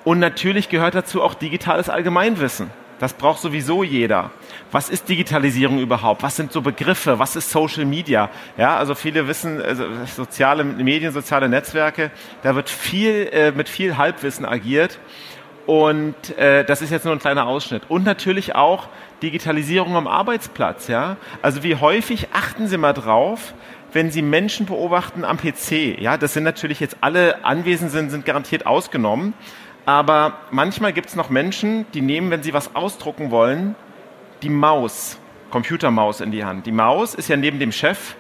und 0.04 0.20
natürlich 0.20 0.70
gehört 0.70 0.96
dazu 0.96 1.22
auch 1.22 1.34
digitales 1.34 1.90
Allgemeinwissen. 1.90 2.70
Das 3.02 3.14
braucht 3.14 3.42
sowieso 3.42 3.84
jeder. 3.84 4.30
Was 4.72 4.90
ist 4.90 5.10
Digitalisierung 5.10 5.80
überhaupt? 5.80 6.22
Was 6.22 6.36
sind 6.36 6.52
so 6.52 6.62
Begriffe? 6.62 7.18
Was 7.18 7.36
ist 7.36 7.50
Social 7.50 7.84
Media? 7.84 8.30
Ja, 8.58 8.78
also 8.78 8.94
viele 8.94 9.28
wissen, 9.28 9.60
also 9.60 9.86
soziale 10.06 10.64
Medien, 10.64 11.12
soziale 11.12 11.50
Netzwerke, 11.50 12.12
da 12.44 12.54
wird 12.54 12.70
viel, 12.70 13.28
äh, 13.32 13.52
mit 13.54 13.70
viel 13.70 13.98
Halbwissen 13.98 14.46
agiert. 14.46 15.00
Und 15.66 16.38
äh, 16.38 16.64
das 16.64 16.84
ist 16.84 16.92
jetzt 16.92 17.06
nur 17.06 17.14
ein 17.14 17.20
kleiner 17.20 17.48
Ausschnitt. 17.48 17.84
Und 17.88 18.04
natürlich 18.04 18.54
auch 18.54 18.88
Digitalisierung 19.24 19.96
am 19.96 20.08
Arbeitsplatz. 20.08 20.88
Ja? 20.88 21.18
Also 21.42 21.64
wie 21.64 21.78
häufig 21.78 22.28
achten 22.34 22.68
Sie 22.68 22.78
mal 22.78 22.94
drauf, 22.94 23.56
wenn 23.94 24.12
Sie 24.12 24.22
Menschen 24.22 24.68
beobachten 24.68 25.26
am 25.26 25.38
PC. 25.38 26.00
Ja, 26.00 26.18
das 26.18 26.34
sind 26.34 26.44
natürlich 26.44 26.80
jetzt 26.80 26.98
alle 27.02 27.44
anwesend 27.44 27.92
sind, 27.92 28.12
sind 28.12 28.26
garantiert 28.26 28.66
ausgenommen. 28.66 29.34
Aber 29.86 30.34
manchmal 30.52 30.94
gibt 30.94 31.10
es 31.10 31.16
noch 31.16 31.30
Menschen, 31.30 31.86
die 31.94 32.02
nehmen, 32.02 32.30
wenn 32.30 32.44
sie 32.44 32.54
was 32.54 32.76
ausdrucken 32.76 33.32
wollen, 33.32 33.76
die 34.44 34.50
Maus, 34.50 35.18
Computermaus 35.50 36.22
in 36.22 36.32
die 36.32 36.46
Hand. 36.46 36.66
Die 36.66 36.72
Maus 36.72 37.16
ist 37.16 37.28
ja 37.28 37.38
neben 37.38 37.60
dem 37.60 37.72
Chef 37.72 38.16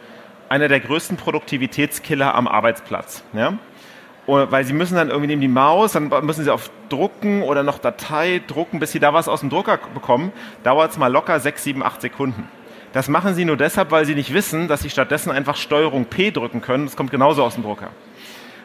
einer 0.49 0.67
der 0.67 0.79
größten 0.79 1.17
Produktivitätskiller 1.17 2.35
am 2.35 2.47
Arbeitsplatz. 2.47 3.23
Ja? 3.33 3.57
weil 4.27 4.63
sie 4.63 4.73
müssen 4.73 4.95
dann 4.95 5.09
irgendwie 5.09 5.27
nehmen 5.27 5.41
die 5.41 5.47
Maus, 5.47 5.93
dann 5.93 6.09
müssen 6.25 6.43
sie 6.43 6.53
auf 6.53 6.69
Drucken 6.89 7.41
oder 7.41 7.63
noch 7.63 7.79
Datei 7.79 8.41
drucken, 8.47 8.79
bis 8.79 8.91
sie 8.91 8.99
da 8.99 9.13
was 9.13 9.27
aus 9.27 9.41
dem 9.41 9.49
Drucker 9.49 9.79
bekommen. 9.93 10.31
Dauert 10.63 10.91
es 10.91 10.97
mal 10.97 11.11
locker 11.11 11.39
sechs, 11.39 11.63
sieben, 11.63 11.83
acht 11.83 12.01
Sekunden. 12.01 12.47
Das 12.93 13.09
machen 13.09 13.33
sie 13.33 13.45
nur 13.45 13.57
deshalb, 13.57 13.91
weil 13.91 14.05
sie 14.05 14.15
nicht 14.15 14.33
wissen, 14.33 14.67
dass 14.67 14.81
sie 14.81 14.89
stattdessen 14.89 15.31
einfach 15.31 15.57
Steuerung 15.57 16.05
P 16.05 16.31
drücken 16.31 16.61
können. 16.61 16.85
Das 16.85 16.95
kommt 16.95 17.11
genauso 17.11 17.43
aus 17.43 17.55
dem 17.55 17.63
Drucker. 17.63 17.89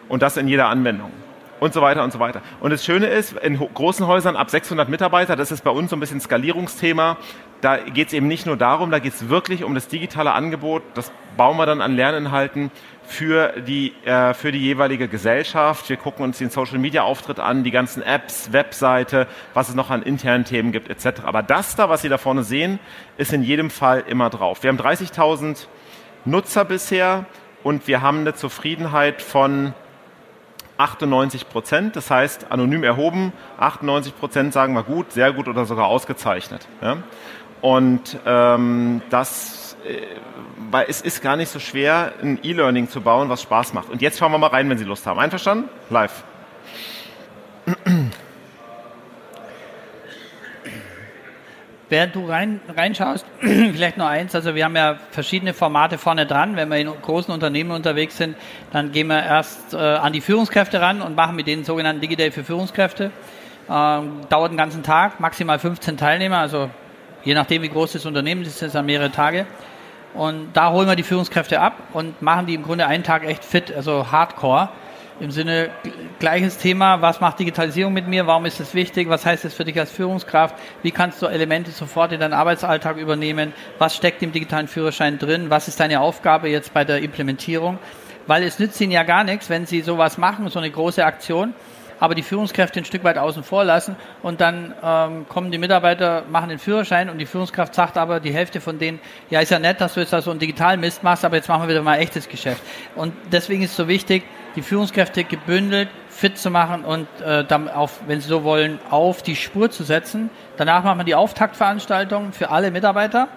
Und 0.09 0.23
das 0.23 0.37
in 0.37 0.47
jeder 0.47 0.69
Anwendung 0.69 1.11
und 1.61 1.73
so 1.73 1.81
weiter 1.83 2.05
und 2.05 2.13
so 2.13 2.19
weiter. 2.19 2.43
Und 2.61 2.71
das 2.71 2.85
Schöne 2.85 3.07
ist, 3.07 3.33
in 3.33 3.59
großen 3.59 4.07
Häusern 4.07 4.37
ab 4.37 4.51
600 4.51 4.89
Mitarbeiter, 4.89 5.37
das 5.37 5.51
ist 5.51 5.65
bei 5.65 5.71
uns 5.71 5.91
so 5.91 5.97
ein 5.97 6.01
bisschen 6.01 6.21
Skalierungsthema, 6.21 7.17
da 7.61 7.79
geht 7.79 8.09
es 8.09 8.13
eben 8.13 8.29
nicht 8.29 8.47
nur 8.47 8.57
darum, 8.57 8.91
da 8.91 8.99
geht 8.99 9.15
es 9.15 9.29
wirklich 9.29 9.65
um 9.65 9.75
das 9.75 9.89
digitale 9.89 10.33
Angebot, 10.33 10.83
das 10.95 11.11
bauen 11.37 11.57
wir 11.57 11.67
dann 11.67 11.81
an 11.81 11.97
Lerninhalten 11.97 12.71
für 13.07 13.55
die, 13.61 13.95
äh, 14.05 14.35
für 14.35 14.53
die 14.53 14.59
jeweilige 14.59 15.09
Gesellschaft. 15.09 15.89
Wir 15.89 15.97
gucken 15.97 16.25
uns 16.25 16.39
den 16.39 16.51
Social-Media-Auftritt 16.51 17.41
an, 17.41 17.65
die 17.65 17.71
ganzen 17.71 18.03
Apps, 18.03 18.53
Webseite, 18.53 19.27
was 19.55 19.69
es 19.69 19.75
noch 19.75 19.91
an 19.91 20.03
internen 20.03 20.45
Themen 20.45 20.73
gibt 20.73 20.91
etc. 20.91 21.23
Aber 21.25 21.43
das 21.43 21.77
da, 21.77 21.89
was 21.89 22.03
Sie 22.03 22.09
da 22.09 22.19
vorne 22.19 22.43
sehen, 22.43 22.79
ist 23.17 23.33
in 23.33 23.43
jedem 23.43 23.71
Fall 23.71 24.05
immer 24.07 24.29
drauf. 24.29 24.63
Wir 24.63 24.69
haben 24.69 24.79
30.000 24.79 25.67
Nutzer 26.25 26.65
bisher 26.65 27.25
und 27.63 27.87
wir 27.87 28.03
haben 28.03 28.21
eine 28.21 28.35
Zufriedenheit 28.35 29.23
von 29.23 29.73
98 30.79 31.49
Prozent, 31.49 31.97
das 31.97 32.11
heißt 32.11 32.51
anonym 32.51 32.85
erhoben, 32.85 33.33
98 33.59 34.17
Prozent 34.17 34.53
sagen 34.53 34.75
wir 34.75 34.83
gut, 34.83 35.13
sehr 35.13 35.33
gut 35.33 35.49
oder 35.49 35.65
sogar 35.65 35.87
ausgezeichnet. 35.87 36.67
Ja? 36.83 36.99
Und 37.61 38.19
ähm, 38.27 39.03
das, 39.11 39.77
äh, 39.87 40.03
weil 40.71 40.87
es 40.89 41.01
ist 41.01 41.23
gar 41.23 41.37
nicht 41.37 41.51
so 41.51 41.59
schwer, 41.59 42.13
ein 42.23 42.39
E-Learning 42.43 42.89
zu 42.89 43.01
bauen, 43.01 43.29
was 43.29 43.43
Spaß 43.43 43.73
macht. 43.73 43.89
Und 43.91 44.03
jetzt 44.03 44.19
schauen 44.19 44.33
wir 44.33 44.39
mal 44.39 44.49
rein, 44.49 44.69
wenn 44.69 44.79
Sie 44.79 44.85
Lust 44.85 45.07
haben. 45.07 45.19
Einverstanden? 45.19 45.69
Live. 45.91 46.25
Während 51.97 52.15
du 52.15 52.27
rein, 52.27 52.61
reinschaust, 52.77 53.25
vielleicht 53.41 53.97
nur 53.97 54.07
eins, 54.07 54.35
also 54.35 54.55
wir 54.55 54.67
haben 54.67 54.77
ja 54.77 54.99
verschiedene 55.13 55.55
Formate 55.55 55.97
vorne 55.97 56.27
dran. 56.27 56.55
Wenn 56.55 56.69
wir 56.69 56.77
in 56.77 56.89
großen 56.89 57.33
Unternehmen 57.33 57.71
unterwegs 57.71 58.19
sind, 58.19 58.37
dann 58.71 58.93
gehen 58.93 59.07
wir 59.07 59.23
erst 59.23 59.73
äh, 59.73 59.79
an 59.79 60.13
die 60.13 60.21
Führungskräfte 60.21 60.79
ran 60.79 61.01
und 61.01 61.17
machen 61.17 61.37
mit 61.37 61.47
denen 61.47 61.65
sogenannten 61.65 62.03
Digiday 62.03 62.33
für 62.33 62.45
Führungskräfte. 62.45 63.13
Ähm, 63.71 64.21
dauert 64.29 64.53
den 64.53 64.59
ganzen 64.59 64.83
Tag, 64.83 65.21
maximal 65.21 65.59
15 65.59 65.97
Teilnehmer, 65.97 66.37
also 66.37 66.69
je 67.25 67.33
nachdem 67.33 67.63
wie 67.63 67.71
groß 67.71 67.93
das 67.93 68.05
Unternehmen 68.05 68.43
ist, 68.43 68.59
sind 68.59 68.67
es 68.67 68.75
dann 68.75 68.85
mehrere 68.85 69.11
Tage. 69.11 69.47
Und 70.13 70.49
da 70.53 70.73
holen 70.73 70.89
wir 70.89 70.97
die 70.97 71.03
Führungskräfte 71.03 71.63
ab 71.63 71.79
und 71.95 72.21
machen 72.21 72.45
die 72.45 72.57
im 72.57 72.63
Grunde 72.63 72.87
einen 72.87 73.05
Tag 73.05 73.25
echt 73.25 73.43
fit, 73.43 73.75
also 73.75 74.13
Hardcore 74.13 74.69
im 75.21 75.31
Sinne 75.31 75.71
gleiches 76.19 76.59
Thema, 76.59 77.01
was 77.01 77.21
macht 77.21 77.39
Digitalisierung 77.39 77.93
mit 77.93 78.07
mir, 78.07 78.27
warum 78.27 78.45
ist 78.45 78.61
es 78.61 78.75
wichtig, 78.75 79.09
was 79.09 79.25
heißt 79.25 79.45
es 79.45 79.55
für 79.55 79.65
dich 79.65 79.79
als 79.79 79.91
Führungskraft, 79.91 80.55
wie 80.83 80.91
kannst 80.91 81.23
du 81.23 81.27
Elemente 81.27 81.71
sofort 81.71 82.13
in 82.13 82.21
deinen 82.21 82.35
Arbeitsalltag 82.35 82.97
übernehmen, 82.99 83.53
was 83.79 83.97
steckt 83.97 84.23
im 84.23 84.33
digitalen 84.33 84.69
Führerschein 84.69 85.19
drin, 85.19 85.49
was 85.49 85.69
ist 85.69 85.81
deine 85.81 86.01
Aufgabe 86.01 86.49
jetzt 86.49 86.75
bei 86.75 86.85
der 86.85 87.03
Implementierung, 87.03 87.79
weil 88.27 88.43
es 88.43 88.59
nützt 88.59 88.81
ihnen 88.81 88.93
ja 88.93 89.05
gar 89.05 89.25
nichts, 89.25 89.49
wenn 89.49 89.67
sie 89.67 89.81
sowas 89.81 90.19
machen, 90.19 90.49
so 90.49 90.59
eine 90.59 90.71
große 90.71 91.05
Aktion, 91.05 91.55
aber 91.99 92.15
die 92.15 92.23
Führungskräfte 92.23 92.81
ein 92.81 92.85
Stück 92.85 93.05
weit 93.05 93.17
außen 93.17 93.43
vor 93.43 93.65
lassen 93.65 93.97
und 94.23 94.43
dann 94.43 94.75
ähm, 94.83 95.27
kommen 95.29 95.51
die 95.51 95.57
Mitarbeiter, 95.57 96.25
machen 96.31 96.51
den 96.51 96.59
Führerschein 96.59 97.09
und 97.09 97.17
die 97.17 97.27
Führungskraft 97.27 97.75
sagt 97.75 97.97
aber, 97.97 98.21
die 98.21 98.35
Hälfte 98.35 98.61
von 98.61 98.79
denen, 98.79 99.01
ja 99.31 99.41
ist 99.41 99.51
ja 99.51 99.59
nett, 99.59 99.81
dass 99.81 99.95
du 99.95 100.01
jetzt 100.01 100.13
da 100.13 100.21
so 100.21 100.31
einen 100.31 100.41
digitalen 100.41 100.81
Mist 100.81 101.03
machst, 101.03 101.25
aber 101.25 101.37
jetzt 101.37 101.49
machen 101.49 101.63
wir 101.63 101.69
wieder 101.71 101.83
mal 101.83 101.97
echtes 101.99 102.29
Geschäft. 102.29 102.63
Und 102.95 103.15
deswegen 103.33 103.63
ist 103.63 103.71
es 103.71 103.77
so 103.77 103.89
wichtig, 103.89 104.25
die 104.57 104.63
Führungskräfte 104.63 105.25
gebündelt 105.25 105.89
fit 106.17 106.39
zu 106.39 106.51
machen 106.51 106.85
und 106.85 107.07
äh, 107.21 107.45
dann 107.45 107.69
auf, 107.69 108.01
wenn 108.07 108.21
sie 108.21 108.29
so 108.29 108.43
wollen, 108.43 108.79
auf 108.89 109.23
die 109.23 109.37
Spur 109.37 109.71
zu 109.71 109.85
setzen. 109.85 110.31
Danach 110.57 110.83
machen 110.83 110.99
wir 110.99 111.05
die 111.05 111.15
Auftaktveranstaltung 111.15 112.33
für 112.33 112.51
alle 112.51 112.71
Mitarbeiter. 112.71 113.29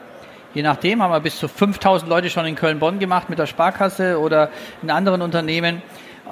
Je 0.53 0.63
nachdem 0.63 1.03
haben 1.03 1.11
wir 1.11 1.19
bis 1.19 1.37
zu 1.37 1.47
5000 1.47 2.09
Leute 2.09 2.29
schon 2.29 2.45
in 2.45 2.55
Köln-Bonn 2.55 2.99
gemacht 2.99 3.29
mit 3.29 3.37
der 3.37 3.47
Sparkasse 3.47 4.19
oder 4.19 4.49
in 4.81 4.89
anderen 4.89 5.21
Unternehmen. 5.21 5.81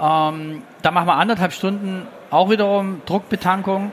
Ähm, 0.01 0.63
da 0.81 0.91
machen 0.91 1.07
wir 1.07 1.15
anderthalb 1.15 1.51
Stunden 1.51 2.07
auch 2.31 2.49
wiederum 2.49 3.01
Druckbetankung. 3.05 3.91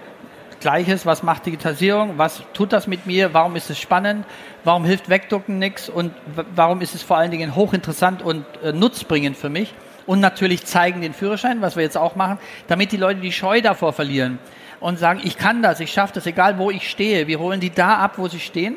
Gleiches, 0.61 1.05
was 1.05 1.23
macht 1.25 1.45
Digitalisierung? 1.45 2.15
Was 2.17 2.43
tut 2.55 2.73
das 2.73 2.87
mit 2.87 3.05
mir? 3.05 3.35
Warum 3.35 3.57
ist 3.57 3.69
es 3.69 3.79
spannend? 3.79 4.25
Warum 4.63 4.85
hilft 4.85 5.11
Wegducken 5.11 5.59
nichts? 5.59 5.89
Und 5.89 6.15
warum 6.55 6.81
ist 6.81 6.95
es 6.95 7.03
vor 7.03 7.19
allen 7.19 7.33
Dingen 7.33 7.55
hochinteressant 7.55 8.23
und 8.23 8.47
äh, 8.63 8.73
nutzbringend 8.73 9.37
für 9.37 9.51
mich? 9.51 9.75
Und 10.07 10.21
natürlich 10.21 10.65
zeigen 10.65 11.01
den 11.01 11.15
Führerschein, 11.15 11.63
was 11.63 11.77
wir 11.77 11.83
jetzt 11.83 11.97
auch 11.97 12.17
machen, 12.17 12.39
damit 12.69 12.93
die 12.93 12.97
Leute 12.97 13.21
die 13.21 13.33
Scheu 13.33 13.61
davor 13.61 13.93
verlieren 13.93 14.39
und 14.81 14.99
sagen, 14.99 15.21
ich 15.25 15.39
kann 15.39 15.63
das, 15.63 15.81
ich 15.81 15.93
schaffe 15.93 16.15
das, 16.15 16.27
egal 16.27 16.59
wo 16.59 16.71
ich 16.71 16.89
stehe. 16.91 17.27
Wir 17.27 17.39
holen 17.39 17.61
die 17.61 17.71
da 17.71 17.97
ab, 17.97 18.19
wo 18.19 18.29
sie 18.29 18.41
stehen. 18.41 18.77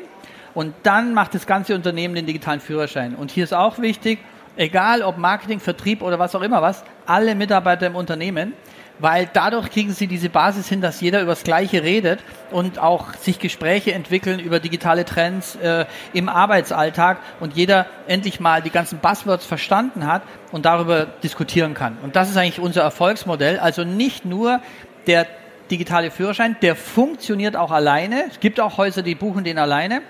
Und 0.54 0.74
dann 0.82 1.14
macht 1.14 1.34
das 1.34 1.46
ganze 1.46 1.74
Unternehmen 1.74 2.14
den 2.14 2.26
digitalen 2.26 2.60
Führerschein. 2.60 3.14
Und 3.14 3.30
hier 3.30 3.44
ist 3.44 3.54
auch 3.54 3.78
wichtig, 3.78 4.18
Egal 4.58 5.02
ob 5.02 5.18
Marketing, 5.18 5.60
Vertrieb 5.60 6.02
oder 6.02 6.18
was 6.18 6.34
auch 6.34 6.42
immer 6.42 6.60
was, 6.60 6.82
alle 7.06 7.36
Mitarbeiter 7.36 7.86
im 7.86 7.94
Unternehmen 7.94 8.54
weil 8.98 9.28
dadurch 9.32 9.70
kriegen 9.70 9.92
sie 9.92 10.06
diese 10.06 10.28
Basis 10.28 10.68
hin, 10.68 10.80
dass 10.80 11.00
jeder 11.00 11.20
über 11.22 11.32
das 11.32 11.44
Gleiche 11.44 11.82
redet 11.82 12.20
und 12.50 12.78
auch 12.78 13.14
sich 13.14 13.38
Gespräche 13.38 13.92
entwickeln 13.92 14.40
über 14.40 14.60
digitale 14.60 15.04
Trends 15.04 15.56
äh, 15.56 15.86
im 16.12 16.28
Arbeitsalltag 16.28 17.18
und 17.40 17.54
jeder 17.54 17.86
endlich 18.06 18.40
mal 18.40 18.62
die 18.62 18.70
ganzen 18.70 18.98
Buzzwords 18.98 19.46
verstanden 19.46 20.06
hat 20.06 20.22
und 20.52 20.64
darüber 20.64 21.06
diskutieren 21.06 21.74
kann. 21.74 21.98
Und 22.02 22.16
das 22.16 22.30
ist 22.30 22.36
eigentlich 22.36 22.60
unser 22.60 22.82
Erfolgsmodell. 22.82 23.58
Also 23.58 23.84
nicht 23.84 24.24
nur 24.24 24.60
der 25.06 25.26
digitale 25.70 26.10
Führerschein, 26.10 26.56
der 26.62 26.74
funktioniert 26.74 27.54
auch 27.54 27.70
alleine. 27.70 28.24
Es 28.30 28.40
gibt 28.40 28.58
auch 28.58 28.78
Häuser, 28.78 29.02
die 29.02 29.14
buchen 29.14 29.44
den 29.44 29.58
alleine. 29.58 30.02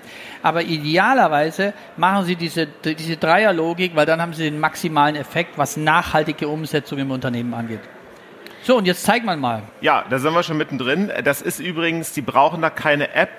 Aber 0.43 0.63
idealerweise 0.63 1.73
machen 1.97 2.25
sie 2.27 2.37
diese, 2.37 2.67
diese 2.67 3.17
Dreierlogik, 3.17 3.97
weil 3.97 4.07
dann 4.07 4.23
haben 4.23 4.33
sie 4.33 4.45
den 4.45 4.61
maximalen 4.61 5.17
Effekt, 5.17 5.59
was 5.59 5.77
nachhaltige 5.77 6.49
Umsetzung 6.49 6.99
im 6.99 7.11
Unternehmen 7.11 7.55
angeht. 7.55 7.81
So, 8.69 8.77
und 8.77 8.85
jetzt 8.85 9.05
zeigt 9.05 9.25
man 9.25 9.41
mal. 9.41 9.63
Ja, 9.81 10.05
da 10.11 10.19
sind 10.19 10.35
wir 10.35 10.43
schon 10.43 10.59
mittendrin. 10.59 11.11
Das 11.25 11.41
ist 11.41 11.59
übrigens, 11.59 12.13
Sie 12.13 12.21
brauchen 12.21 12.61
da 12.61 12.69
keine 12.69 13.15
App, 13.15 13.31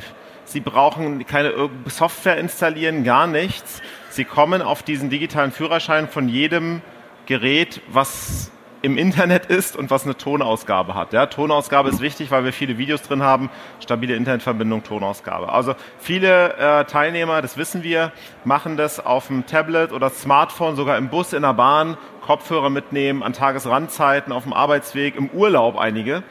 Sie 0.44 0.60
brauchen 0.60 1.24
keine 1.28 1.70
Software 1.86 2.38
installieren, 2.38 3.04
gar 3.04 3.28
nichts. 3.28 3.84
Sie 4.10 4.26
kommen 4.26 4.64
auf 4.64 4.82
diesen 4.82 5.12
digitalen 5.12 5.52
Führerschein 5.52 6.08
von 6.08 6.30
jedem 6.30 6.82
Gerät, 7.28 7.80
was 7.90 8.50
im 8.82 8.98
Internet 8.98 9.48
ist 9.48 9.76
und 9.76 9.92
was 9.92 10.06
eine 10.06 10.16
Tonausgabe 10.16 10.96
hat. 10.96 11.12
Ja, 11.12 11.26
Tonausgabe 11.26 11.90
ist 11.90 12.02
wichtig, 12.02 12.32
weil 12.32 12.46
wir 12.46 12.54
viele 12.54 12.78
Videos 12.78 13.02
drin 13.02 13.24
haben. 13.24 13.50
Stabile 13.82 14.16
Internetverbindung, 14.16 14.84
Tonausgabe. 14.84 15.52
Also 15.52 15.76
viele 15.98 16.56
äh, 16.56 16.86
Teilnehmer, 16.86 17.42
das 17.42 17.58
wissen 17.58 17.84
wir, 17.84 18.12
machen 18.46 18.78
das 18.78 19.06
auf 19.06 19.28
dem 19.28 19.46
Tablet 19.46 19.92
oder 19.92 20.10
Smartphone, 20.10 20.76
sogar 20.76 20.98
im 20.98 21.10
Bus, 21.10 21.34
in 21.34 21.42
der 21.42 21.54
Bahn, 21.54 21.98
Kopfhörer 22.22 22.70
mitnehmen, 22.70 23.22
an 23.22 23.34
Tagesrandzeiten, 23.34 24.32
auf 24.32 24.44
dem 24.44 24.54
Arbeitsweg, 24.54 25.16
im 25.18 25.30
Urlaub 25.30 25.78
einige. 25.78 26.24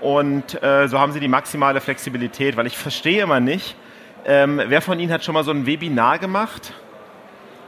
Und 0.00 0.62
äh, 0.62 0.88
so 0.88 0.98
haben 0.98 1.12
sie 1.12 1.20
die 1.20 1.28
maximale 1.28 1.80
Flexibilität, 1.82 2.56
weil 2.56 2.66
ich 2.66 2.78
verstehe 2.78 3.22
immer 3.22 3.40
nicht, 3.40 3.76
ähm, 4.24 4.60
wer 4.66 4.80
von 4.80 4.98
Ihnen 5.00 5.12
hat 5.12 5.24
schon 5.24 5.34
mal 5.34 5.44
so 5.44 5.50
ein 5.50 5.66
Webinar 5.66 6.18
gemacht? 6.18 6.72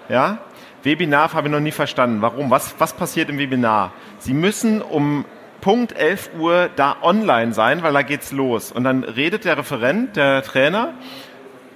Ja? 0.09 0.39
Webinar 0.83 1.33
habe 1.33 1.49
ich 1.49 1.53
noch 1.53 1.61
nie 1.61 1.73
verstanden. 1.73 2.23
Warum? 2.23 2.51
Was, 2.51 2.75
was 2.79 2.93
passiert 2.93 3.31
im 3.31 3.39
Webinar? 3.39 3.93
Sie 4.19 4.35
müssen 4.35 4.83
um 4.83 5.25
Punkt 5.61 5.93
11 5.93 6.31
Uhr 6.39 6.71
da 6.75 6.97
online 7.03 7.53
sein, 7.53 7.83
weil 7.83 7.93
da 7.93 8.03
geht's 8.03 8.33
los. 8.33 8.73
Und 8.73 8.85
dann 8.85 9.05
redet 9.05 9.45
der 9.45 9.57
Referent, 9.57 10.17
der 10.17 10.43
Trainer, 10.43 10.95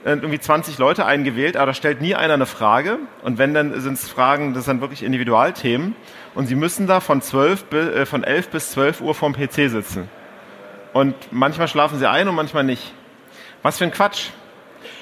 äh, 0.04 0.10
irgendwie 0.10 0.40
20 0.40 0.78
Leute 0.78 1.06
eingewählt, 1.06 1.56
aber 1.56 1.66
da 1.66 1.74
stellt 1.74 2.00
nie 2.00 2.16
einer 2.16 2.34
eine 2.34 2.46
Frage. 2.46 2.98
Und 3.22 3.38
wenn, 3.38 3.54
dann 3.54 3.80
sind 3.80 3.94
es 3.94 4.08
Fragen, 4.08 4.54
das 4.54 4.64
sind 4.64 4.80
wirklich 4.80 5.04
Individualthemen. 5.04 5.94
Und 6.34 6.46
sie 6.46 6.56
müssen 6.56 6.88
da 6.88 7.00
von, 7.00 7.22
12, 7.22 7.72
äh, 7.72 8.06
von 8.06 8.24
11 8.24 8.48
bis 8.48 8.72
12 8.72 9.00
Uhr 9.00 9.14
vorm 9.14 9.34
PC 9.34 9.70
sitzen. 9.70 10.08
Und 10.92 11.14
manchmal 11.30 11.68
schlafen 11.68 11.98
sie 11.98 12.08
ein 12.08 12.26
und 12.26 12.34
manchmal 12.34 12.64
nicht. 12.64 12.92
Was 13.62 13.78
für 13.78 13.84
ein 13.84 13.92
Quatsch. 13.92 14.30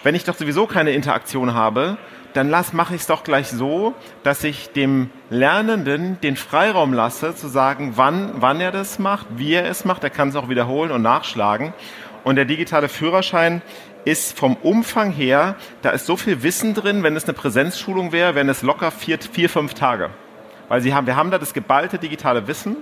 Wenn 0.02 0.14
ich 0.14 0.24
doch 0.24 0.34
sowieso 0.34 0.66
keine 0.66 0.90
Interaktion 0.90 1.54
habe, 1.54 1.96
dann 2.34 2.50
lass, 2.50 2.72
mache 2.72 2.94
ich 2.94 3.02
es 3.02 3.06
doch 3.06 3.22
gleich 3.22 3.48
so, 3.48 3.94
dass 4.24 4.44
ich 4.44 4.70
dem 4.70 5.10
Lernenden 5.30 6.20
den 6.20 6.36
Freiraum 6.36 6.92
lasse, 6.92 7.34
zu 7.34 7.48
sagen, 7.48 7.92
wann, 7.94 8.32
wann 8.34 8.60
er 8.60 8.72
das 8.72 8.98
macht, 8.98 9.26
wie 9.36 9.54
er 9.54 9.64
es 9.66 9.84
macht. 9.84 10.02
Er 10.04 10.10
kann 10.10 10.28
es 10.28 10.36
auch 10.36 10.48
wiederholen 10.48 10.90
und 10.90 11.00
nachschlagen. 11.00 11.72
Und 12.24 12.36
der 12.36 12.44
digitale 12.44 12.88
Führerschein 12.88 13.62
ist 14.04 14.36
vom 14.36 14.56
Umfang 14.56 15.12
her, 15.12 15.54
da 15.82 15.90
ist 15.90 16.06
so 16.06 16.16
viel 16.16 16.42
Wissen 16.42 16.74
drin, 16.74 17.02
wenn 17.02 17.16
es 17.16 17.24
eine 17.24 17.34
Präsenzschulung 17.34 18.12
wäre, 18.12 18.34
wären 18.34 18.48
es 18.48 18.62
locker 18.62 18.90
vier, 18.90 19.18
vier 19.18 19.48
fünf 19.48 19.74
Tage. 19.74 20.10
Weil 20.68 20.80
sie 20.80 20.92
haben, 20.92 21.06
wir 21.06 21.16
haben 21.16 21.30
da 21.30 21.38
das 21.38 21.54
geballte 21.54 21.98
digitale 21.98 22.48
Wissen, 22.48 22.76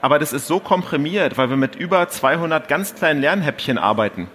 aber 0.00 0.18
das 0.18 0.32
ist 0.32 0.46
so 0.46 0.60
komprimiert, 0.60 1.36
weil 1.36 1.50
wir 1.50 1.56
mit 1.56 1.74
über 1.74 2.08
200 2.08 2.68
ganz 2.68 2.94
kleinen 2.94 3.20
Lernhäppchen 3.20 3.78
arbeiten 3.78 4.28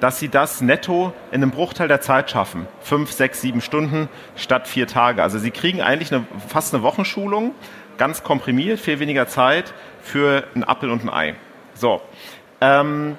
dass 0.00 0.18
sie 0.18 0.28
das 0.28 0.60
netto 0.60 1.12
in 1.30 1.42
einem 1.42 1.50
Bruchteil 1.50 1.88
der 1.88 2.00
Zeit 2.00 2.30
schaffen. 2.30 2.66
Fünf, 2.80 3.12
sechs, 3.12 3.40
sieben 3.40 3.60
Stunden 3.60 4.08
statt 4.36 4.68
vier 4.68 4.86
Tage. 4.86 5.22
Also 5.22 5.38
sie 5.38 5.50
kriegen 5.50 5.80
eigentlich 5.80 6.12
eine, 6.12 6.26
fast 6.48 6.74
eine 6.74 6.82
Wochenschulung, 6.82 7.54
ganz 7.98 8.22
komprimiert, 8.22 8.78
viel 8.78 9.00
weniger 9.00 9.26
Zeit 9.26 9.72
für 10.02 10.44
einen 10.54 10.64
Apfel 10.64 10.90
und 10.90 11.04
ein 11.04 11.10
Ei. 11.10 11.34
So. 11.74 12.00
Ähm, 12.60 13.16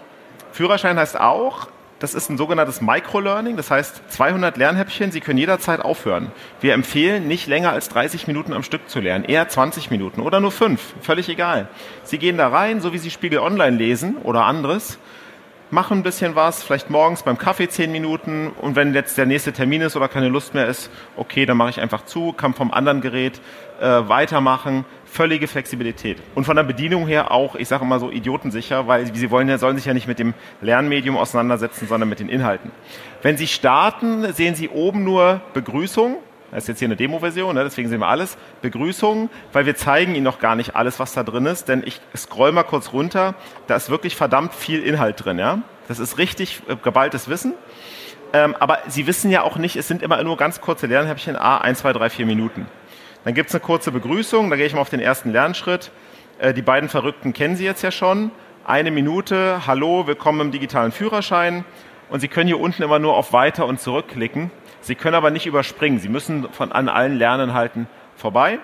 Führerschein 0.51 0.97
heißt 0.97 1.19
auch, 1.19 1.67
das 1.99 2.13
ist 2.13 2.29
ein 2.29 2.37
sogenanntes 2.37 2.79
Microlearning, 2.79 3.57
das 3.57 3.71
heißt 3.71 4.03
200 4.09 4.57
Lernhäppchen, 4.57 5.11
Sie 5.11 5.19
können 5.19 5.39
jederzeit 5.39 5.81
aufhören. 5.81 6.31
Wir 6.61 6.73
empfehlen 6.73 7.27
nicht 7.27 7.47
länger 7.47 7.71
als 7.71 7.89
30 7.89 8.27
Minuten 8.27 8.53
am 8.53 8.61
Stück 8.61 8.87
zu 8.87 8.99
lernen, 8.99 9.25
eher 9.25 9.47
20 9.47 9.89
Minuten 9.89 10.21
oder 10.21 10.39
nur 10.39 10.51
5, 10.51 10.79
völlig 11.01 11.27
egal. 11.27 11.67
Sie 12.03 12.19
gehen 12.19 12.37
da 12.37 12.49
rein, 12.49 12.81
so 12.81 12.93
wie 12.93 12.99
Sie 12.99 13.09
Spiegel 13.09 13.39
Online 13.39 13.77
lesen 13.77 14.17
oder 14.17 14.45
anderes, 14.45 14.99
machen 15.69 15.99
ein 15.99 16.03
bisschen 16.03 16.35
was, 16.35 16.63
vielleicht 16.63 16.89
morgens 16.89 17.23
beim 17.23 17.37
Kaffee 17.37 17.67
zehn 17.67 17.91
Minuten 17.91 18.51
und 18.61 18.75
wenn 18.75 18.93
jetzt 18.93 19.17
der 19.17 19.25
nächste 19.25 19.51
Termin 19.51 19.81
ist 19.81 19.95
oder 19.95 20.07
keine 20.07 20.29
Lust 20.29 20.53
mehr 20.53 20.67
ist, 20.67 20.89
okay, 21.15 21.45
dann 21.45 21.57
mache 21.57 21.69
ich 21.69 21.81
einfach 21.81 22.05
zu, 22.05 22.33
kann 22.33 22.53
vom 22.53 22.71
anderen 22.71 23.01
Gerät 23.01 23.41
äh, 23.79 23.85
weitermachen. 23.85 24.85
Völlige 25.05 25.47
Flexibilität. 25.47 26.17
Und 26.35 26.45
von 26.45 26.55
der 26.55 26.63
Bedienung 26.63 27.07
her 27.07 27.31
auch, 27.31 27.55
ich 27.55 27.67
sage 27.67 27.85
immer 27.85 27.99
so, 27.99 28.11
idiotensicher, 28.11 28.87
weil 28.87 29.13
sie 29.13 29.31
wollen 29.31 29.47
ja, 29.47 29.57
sollen 29.57 29.77
sich 29.77 29.85
ja 29.85 29.93
nicht 29.93 30.07
mit 30.07 30.19
dem 30.19 30.33
Lernmedium 30.61 31.15
auseinandersetzen, 31.17 31.87
sondern 31.87 32.09
mit 32.09 32.19
den 32.19 32.29
Inhalten. 32.29 32.71
Wenn 33.21 33.37
Sie 33.37 33.47
starten, 33.47 34.33
sehen 34.33 34.55
Sie 34.55 34.69
oben 34.69 35.03
nur 35.03 35.41
Begrüßung, 35.53 36.17
das 36.51 36.63
ist 36.63 36.67
jetzt 36.69 36.79
hier 36.79 36.87
eine 36.87 36.95
Demo-Version, 36.95 37.55
ne? 37.55 37.63
deswegen 37.63 37.89
sehen 37.89 37.99
wir 37.99 38.07
alles. 38.07 38.37
Begrüßung, 38.61 39.29
weil 39.51 39.65
wir 39.65 39.75
zeigen 39.75 40.15
Ihnen 40.15 40.23
noch 40.23 40.39
gar 40.39 40.55
nicht 40.55 40.75
alles, 40.75 40.99
was 40.99 41.13
da 41.13 41.23
drin 41.23 41.45
ist, 41.45 41.67
denn 41.67 41.83
ich 41.85 41.99
scroll 42.15 42.51
mal 42.51 42.63
kurz 42.63 42.93
runter. 42.93 43.35
Da 43.67 43.75
ist 43.75 43.89
wirklich 43.89 44.15
verdammt 44.15 44.53
viel 44.53 44.81
Inhalt 44.81 45.23
drin. 45.25 45.39
Ja? 45.39 45.59
Das 45.87 45.99
ist 45.99 46.17
richtig 46.17 46.61
äh, 46.67 46.75
geballtes 46.75 47.27
Wissen. 47.27 47.53
Ähm, 48.33 48.55
aber 48.59 48.79
Sie 48.87 49.07
wissen 49.07 49.31
ja 49.31 49.41
auch 49.41 49.57
nicht, 49.57 49.75
es 49.75 49.87
sind 49.87 50.01
immer 50.01 50.21
nur 50.23 50.37
ganz 50.37 50.61
kurze 50.61 50.87
Lernhäppchen, 50.87 51.35
A, 51.35 51.57
1, 51.57 51.79
2, 51.79 51.93
3, 51.93 52.09
4 52.09 52.25
Minuten. 52.25 52.65
Dann 53.23 53.33
gibt 53.33 53.49
es 53.49 53.55
eine 53.55 53.61
kurze 53.61 53.91
Begrüßung, 53.91 54.49
da 54.49 54.55
gehe 54.55 54.65
ich 54.65 54.73
mal 54.73 54.81
auf 54.81 54.89
den 54.89 54.99
ersten 54.99 55.31
Lernschritt. 55.31 55.91
Äh, 56.39 56.53
die 56.53 56.61
beiden 56.61 56.87
Verrückten 56.87 57.33
kennen 57.33 57.55
Sie 57.57 57.65
jetzt 57.65 57.81
ja 57.81 57.91
schon. 57.91 58.31
Eine 58.65 58.91
Minute, 58.91 59.65
hallo, 59.65 60.07
willkommen 60.07 60.41
im 60.41 60.51
digitalen 60.51 60.91
Führerschein. 60.91 61.65
Und 62.09 62.21
Sie 62.21 62.29
können 62.29 62.47
hier 62.47 62.59
unten 62.59 62.83
immer 62.83 62.99
nur 62.99 63.15
auf 63.15 63.33
Weiter 63.33 63.65
und 63.65 63.81
zurückklicken. 63.81 64.51
Sie 64.87 64.95
können 64.95 65.15
aber 65.15 65.31
nicht 65.31 65.45
überspringen. 65.45 65.99
Sie 65.99 66.07
müssen 66.07 66.47
von 66.53 66.71
an 66.71 66.87
allen 66.87 67.17
Lerninhalten 67.17 67.87
vorbei. 68.15 68.59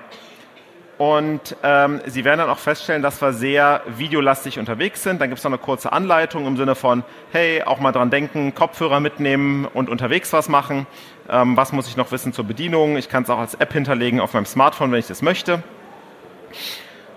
Und 0.98 1.58
ähm, 1.64 2.00
Sie 2.06 2.24
werden 2.24 2.40
dann 2.40 2.50
auch 2.50 2.60
feststellen, 2.60 3.02
dass 3.02 3.22
wir 3.22 3.34
sehr 3.34 3.82
videolastig 3.98 4.58
unterwegs 4.58 5.04
sind. 5.04 5.20
Dann 5.20 5.28
gibt 5.28 5.40
es 5.40 5.44
noch 5.44 5.52
eine 5.52 5.58
kurze 5.58 5.92
Anleitung 5.92 6.48
im 6.48 6.56
Sinne 6.56 6.76
von, 6.76 7.04
hey, 7.34 7.64
auch 7.64 7.82
mal 7.82 7.92
dran 7.92 8.10
denken, 8.10 8.56
Kopfhörer 8.56 9.02
mitnehmen 9.02 9.66
und 9.66 9.90
unterwegs 9.90 10.32
was 10.32 10.48
machen. 10.48 10.88
Ähm, 11.30 11.58
was 11.58 11.74
muss 11.74 11.90
ich 11.90 11.98
noch 11.98 12.14
wissen 12.14 12.32
zur 12.32 12.46
Bedienung? 12.46 12.96
Ich 12.96 13.10
kann 13.10 13.24
es 13.24 13.30
auch 13.30 13.40
als 13.40 13.56
App 13.56 13.74
hinterlegen 13.74 14.22
auf 14.22 14.34
meinem 14.34 14.46
Smartphone, 14.46 14.94
wenn 14.94 15.00
ich 15.00 15.08
das 15.08 15.22
möchte. 15.22 15.62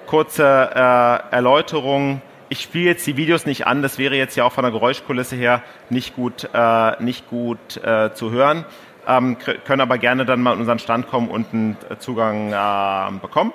Kurze 0.07 0.43
äh, 0.75 1.33
Erläuterung. 1.33 2.23
Ich 2.49 2.61
spiele 2.61 2.87
jetzt 2.87 3.07
die 3.07 3.17
Videos 3.17 3.47
nicht 3.47 3.69
an, 3.69 3.83
das 3.83 3.99
wäre 3.99 4.17
jetzt 4.17 4.37
ja 4.37 4.45
auch 4.45 4.53
von 4.53 4.63
der 4.63 4.73
Geräuschkulisse 4.73 5.37
her 5.37 5.63
nicht 5.91 6.17
gut, 6.17 6.49
äh, 6.53 7.03
nicht 7.03 7.29
gut 7.29 7.77
äh, 7.85 8.13
zu 8.15 8.33
hören 8.33 8.65
ähm, 9.07 9.39
können 9.39 9.81
aber 9.81 9.99
gerne 9.99 10.25
dann 10.25 10.43
mal 10.43 10.53
an 10.53 10.61
unseren 10.61 10.79
Stand 10.79 11.09
kommen 11.09 11.29
und 11.29 11.53
einen 11.53 11.77
äh, 11.89 11.99
Zugang 11.99 12.53
äh, 12.53 13.19
bekommen. 13.21 13.53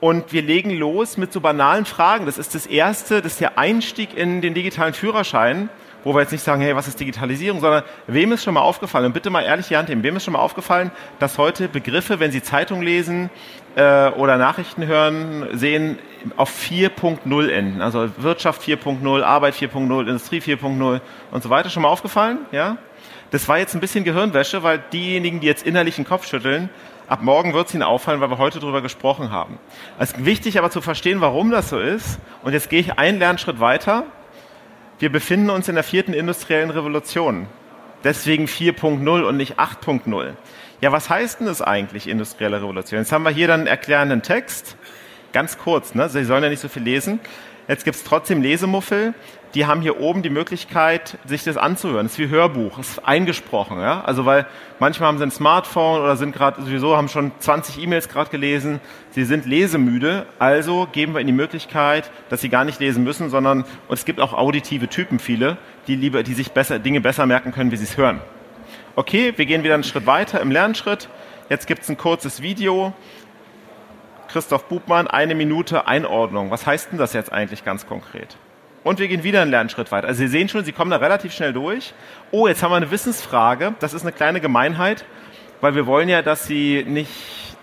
Und 0.00 0.32
wir 0.32 0.42
legen 0.42 0.70
los 0.70 1.16
mit 1.16 1.32
so 1.32 1.40
banalen 1.40 1.84
Fragen. 1.84 2.26
Das 2.26 2.36
ist 2.36 2.56
das 2.56 2.66
erste, 2.66 3.22
das 3.22 3.34
ist 3.34 3.40
der 3.40 3.56
Einstieg 3.56 4.16
in 4.16 4.40
den 4.40 4.52
digitalen 4.52 4.94
Führerschein, 4.94 5.68
wo 6.02 6.12
wir 6.12 6.22
jetzt 6.22 6.32
nicht 6.32 6.42
sagen, 6.42 6.60
hey, 6.60 6.74
was 6.74 6.88
ist 6.88 6.98
Digitalisierung, 6.98 7.60
sondern 7.60 7.84
wem 8.08 8.32
ist 8.32 8.42
schon 8.42 8.54
mal 8.54 8.62
aufgefallen, 8.62 9.06
und 9.06 9.12
bitte 9.12 9.30
mal 9.30 9.42
ehrlich 9.42 9.68
die 9.68 9.76
Hand 9.76 9.88
nehmen, 9.88 10.02
wem 10.02 10.16
ist 10.16 10.24
schon 10.24 10.32
mal 10.32 10.40
aufgefallen, 10.40 10.90
dass 11.20 11.38
heute 11.38 11.68
Begriffe, 11.68 12.18
wenn 12.18 12.32
Sie 12.32 12.42
Zeitung 12.42 12.82
lesen 12.82 13.30
äh, 13.76 14.08
oder 14.08 14.38
Nachrichten 14.38 14.86
hören, 14.86 15.46
sehen, 15.52 15.98
auf 16.36 16.50
4.0 16.50 17.48
enden. 17.48 17.80
Also 17.80 18.08
Wirtschaft 18.16 18.62
4.0, 18.62 19.22
Arbeit 19.22 19.54
4.0, 19.54 20.00
Industrie 20.00 20.40
4.0 20.40 21.00
und 21.30 21.42
so 21.42 21.50
weiter. 21.50 21.70
Schon 21.70 21.84
mal 21.84 21.88
aufgefallen? 21.88 22.38
Ja? 22.50 22.76
Das 23.32 23.48
war 23.48 23.58
jetzt 23.58 23.74
ein 23.74 23.80
bisschen 23.80 24.04
Gehirnwäsche, 24.04 24.62
weil 24.62 24.78
diejenigen, 24.92 25.40
die 25.40 25.46
jetzt 25.46 25.66
innerlich 25.66 25.96
den 25.96 26.04
Kopf 26.04 26.26
schütteln, 26.26 26.68
ab 27.08 27.22
morgen 27.22 27.54
wird 27.54 27.68
es 27.68 27.74
ihnen 27.74 27.82
auffallen, 27.82 28.20
weil 28.20 28.30
wir 28.30 28.36
heute 28.36 28.60
darüber 28.60 28.82
gesprochen 28.82 29.30
haben. 29.30 29.58
Es 29.98 30.12
ist 30.12 30.24
wichtig 30.26 30.58
aber 30.58 30.70
zu 30.70 30.82
verstehen, 30.82 31.22
warum 31.22 31.50
das 31.50 31.70
so 31.70 31.80
ist. 31.80 32.18
Und 32.42 32.52
jetzt 32.52 32.68
gehe 32.68 32.78
ich 32.78 32.98
einen 32.98 33.18
Lernschritt 33.18 33.58
weiter. 33.58 34.04
Wir 34.98 35.10
befinden 35.10 35.48
uns 35.48 35.66
in 35.66 35.76
der 35.76 35.82
vierten 35.82 36.12
industriellen 36.12 36.68
Revolution. 36.70 37.46
Deswegen 38.04 38.44
4.0 38.44 39.22
und 39.22 39.36
nicht 39.38 39.58
8.0. 39.58 40.34
Ja, 40.82 40.92
was 40.92 41.08
heißt 41.08 41.40
denn 41.40 41.46
das 41.46 41.62
eigentlich, 41.62 42.08
industrielle 42.08 42.58
Revolution? 42.58 43.00
Jetzt 43.00 43.12
haben 43.12 43.22
wir 43.22 43.30
hier 43.30 43.46
dann 43.46 43.60
einen 43.60 43.66
erklärenden 43.66 44.20
Text. 44.20 44.76
Ganz 45.32 45.56
kurz, 45.56 45.94
ne? 45.94 46.10
Sie 46.10 46.24
sollen 46.24 46.42
ja 46.42 46.50
nicht 46.50 46.60
so 46.60 46.68
viel 46.68 46.82
lesen. 46.82 47.18
Jetzt 47.68 47.84
gibt 47.84 47.96
es 47.96 48.04
trotzdem 48.04 48.42
Lesemuffel, 48.42 49.14
die 49.54 49.66
haben 49.66 49.82
hier 49.82 50.00
oben 50.00 50.22
die 50.22 50.30
Möglichkeit, 50.30 51.18
sich 51.26 51.44
das 51.44 51.56
anzuhören. 51.56 52.06
Das 52.06 52.12
ist 52.12 52.18
wie 52.18 52.28
Hörbuch, 52.28 52.78
das 52.78 52.90
ist 52.90 53.06
eingesprochen. 53.06 53.78
Ja? 53.78 54.02
Also 54.02 54.24
weil 54.24 54.46
manchmal 54.78 55.08
haben 55.08 55.18
sie 55.18 55.24
ein 55.24 55.30
Smartphone 55.30 56.00
oder 56.00 56.16
sind 56.16 56.34
gerade 56.34 56.62
sowieso, 56.62 56.96
haben 56.96 57.08
schon 57.08 57.32
20 57.38 57.82
E-Mails 57.82 58.08
gerade 58.08 58.30
gelesen. 58.30 58.80
Sie 59.10 59.24
sind 59.24 59.46
lesemüde, 59.46 60.26
also 60.38 60.88
geben 60.90 61.12
wir 61.12 61.20
ihnen 61.20 61.28
die 61.28 61.32
Möglichkeit, 61.34 62.10
dass 62.30 62.40
sie 62.40 62.48
gar 62.48 62.64
nicht 62.64 62.80
lesen 62.80 63.04
müssen, 63.04 63.30
sondern 63.30 63.64
und 63.88 63.94
es 63.94 64.04
gibt 64.04 64.20
auch 64.20 64.32
auditive 64.32 64.88
Typen 64.88 65.18
viele, 65.18 65.58
die 65.86 65.96
lieber, 65.96 66.22
die 66.22 66.34
sich 66.34 66.52
besser, 66.52 66.78
Dinge 66.78 67.00
besser 67.00 67.26
merken 67.26 67.52
können, 67.52 67.70
wie 67.70 67.76
sie 67.76 67.84
es 67.84 67.96
hören. 67.96 68.20
Okay, 68.96 69.32
wir 69.36 69.46
gehen 69.46 69.64
wieder 69.64 69.74
einen 69.74 69.84
Schritt 69.84 70.06
weiter 70.06 70.40
im 70.40 70.50
Lernschritt. 70.50 71.08
Jetzt 71.48 71.66
gibt 71.66 71.82
es 71.82 71.88
ein 71.90 71.98
kurzes 71.98 72.40
Video. 72.40 72.94
Christoph 74.32 74.64
Bubmann, 74.64 75.08
eine 75.08 75.34
Minute 75.34 75.86
Einordnung. 75.86 76.50
Was 76.50 76.66
heißt 76.66 76.90
denn 76.90 76.98
das 76.98 77.12
jetzt 77.12 77.30
eigentlich 77.30 77.66
ganz 77.66 77.86
konkret? 77.86 78.38
Und 78.82 78.98
wir 78.98 79.06
gehen 79.06 79.22
wieder 79.22 79.42
einen 79.42 79.50
Lernschritt 79.50 79.92
weiter. 79.92 80.08
Also 80.08 80.20
Sie 80.20 80.28
sehen 80.28 80.48
schon, 80.48 80.64
Sie 80.64 80.72
kommen 80.72 80.90
da 80.90 80.96
relativ 80.96 81.34
schnell 81.34 81.52
durch. 81.52 81.92
Oh, 82.30 82.48
jetzt 82.48 82.62
haben 82.62 82.70
wir 82.70 82.76
eine 82.76 82.90
Wissensfrage. 82.90 83.74
Das 83.78 83.92
ist 83.92 84.02
eine 84.02 84.12
kleine 84.12 84.40
Gemeinheit, 84.40 85.04
weil 85.60 85.74
wir 85.74 85.86
wollen 85.86 86.08
ja, 86.08 86.22
dass 86.22 86.46
Sie 86.46 86.82
nicht 86.88 87.10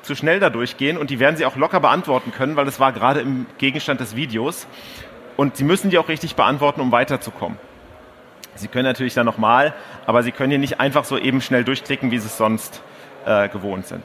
zu 0.04 0.14
schnell 0.14 0.40
da 0.40 0.52
durchgehen 0.52 0.98
und 0.98 1.10
die 1.10 1.20
werden 1.20 1.38
Sie 1.38 1.46
auch 1.46 1.56
locker 1.56 1.80
beantworten 1.80 2.32
können, 2.32 2.56
weil 2.56 2.66
das 2.66 2.80
war 2.80 2.94
gerade 2.94 3.20
im 3.22 3.48
Gegenstand 3.58 4.00
des 4.00 4.16
Videos. 4.16 4.68
Und 5.38 5.58
Sie 5.58 5.64
müssen 5.64 5.90
die 5.90 5.98
auch 5.98 6.08
richtig 6.08 6.36
beantworten, 6.36 6.82
um 6.82 6.92
weiterzukommen. 6.92 7.58
Sie 8.54 8.68
können 8.68 8.86
natürlich 8.86 9.16
dann 9.16 9.26
nochmal, 9.26 9.74
aber 10.06 10.22
Sie 10.22 10.32
können 10.32 10.52
hier 10.52 10.60
nicht 10.60 10.80
einfach 10.80 11.04
so 11.04 11.18
eben 11.18 11.42
schnell 11.42 11.64
durchklicken, 11.64 12.12
wie 12.12 12.20
Sie 12.20 12.28
es 12.28 12.38
sonst 12.38 12.84
äh, 13.26 13.50
gewohnt 13.50 13.88
sind. 13.88 14.04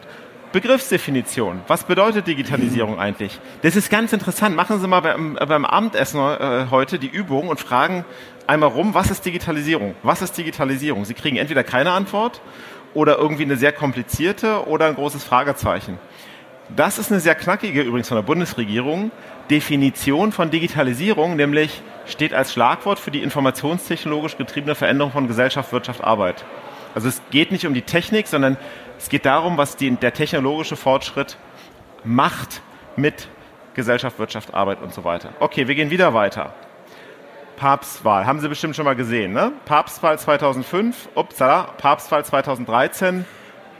Begriffsdefinition. 0.54 1.62
Was 1.66 1.82
bedeutet 1.82 2.28
Digitalisierung 2.28 3.00
eigentlich? 3.00 3.40
Das 3.62 3.74
ist 3.74 3.90
ganz 3.90 4.12
interessant. 4.12 4.54
Machen 4.54 4.80
Sie 4.80 4.86
mal 4.86 5.00
beim, 5.00 5.34
beim 5.34 5.64
Abendessen 5.64 6.20
äh, 6.20 6.66
heute 6.70 7.00
die 7.00 7.08
Übung 7.08 7.48
und 7.48 7.58
fragen 7.58 8.04
einmal 8.46 8.68
rum, 8.68 8.94
was 8.94 9.10
ist 9.10 9.26
Digitalisierung? 9.26 9.96
Was 10.04 10.22
ist 10.22 10.38
Digitalisierung? 10.38 11.04
Sie 11.06 11.14
kriegen 11.14 11.38
entweder 11.38 11.64
keine 11.64 11.90
Antwort 11.90 12.40
oder 12.94 13.18
irgendwie 13.18 13.42
eine 13.42 13.56
sehr 13.56 13.72
komplizierte 13.72 14.68
oder 14.68 14.86
ein 14.86 14.94
großes 14.94 15.24
Fragezeichen. 15.24 15.98
Das 16.76 17.00
ist 17.00 17.10
eine 17.10 17.18
sehr 17.18 17.34
knackige, 17.34 17.82
übrigens 17.82 18.06
von 18.06 18.16
der 18.16 18.22
Bundesregierung, 18.22 19.10
Definition 19.50 20.30
von 20.30 20.52
Digitalisierung, 20.52 21.34
nämlich 21.34 21.82
steht 22.06 22.32
als 22.32 22.52
Schlagwort 22.52 23.00
für 23.00 23.10
die 23.10 23.24
informationstechnologisch 23.24 24.36
getriebene 24.36 24.76
Veränderung 24.76 25.10
von 25.10 25.26
Gesellschaft, 25.26 25.72
Wirtschaft, 25.72 26.04
Arbeit. 26.04 26.44
Also 26.94 27.08
es 27.08 27.20
geht 27.30 27.52
nicht 27.52 27.66
um 27.66 27.74
die 27.74 27.82
Technik, 27.82 28.28
sondern 28.28 28.56
es 28.98 29.08
geht 29.08 29.26
darum, 29.26 29.56
was 29.58 29.76
die, 29.76 29.90
der 29.90 30.14
technologische 30.14 30.76
Fortschritt 30.76 31.36
macht 32.04 32.62
mit 32.96 33.28
Gesellschaft, 33.74 34.18
Wirtschaft, 34.18 34.54
Arbeit 34.54 34.80
und 34.80 34.94
so 34.94 35.04
weiter. 35.04 35.30
Okay, 35.40 35.66
wir 35.66 35.74
gehen 35.74 35.90
wieder 35.90 36.14
weiter. 36.14 36.54
Papstwahl, 37.56 38.26
haben 38.26 38.40
Sie 38.40 38.48
bestimmt 38.48 38.76
schon 38.76 38.84
mal 38.84 38.96
gesehen, 38.96 39.32
ne? 39.32 39.52
Papstwahl 39.64 40.18
2005, 40.18 41.08
upsala, 41.14 41.62
Papstwahl 41.78 42.24
2013. 42.24 43.24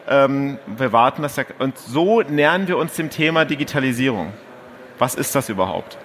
Ähm, 0.08 0.58
wir 0.66 0.92
warten 0.92 1.22
das 1.22 1.36
ja, 1.36 1.44
und 1.58 1.78
so 1.78 2.22
nähern 2.22 2.68
wir 2.68 2.76
uns 2.76 2.94
dem 2.94 3.10
Thema 3.10 3.44
Digitalisierung. 3.44 4.32
Was 4.98 5.14
ist 5.14 5.34
das 5.34 5.48
überhaupt? 5.48 5.98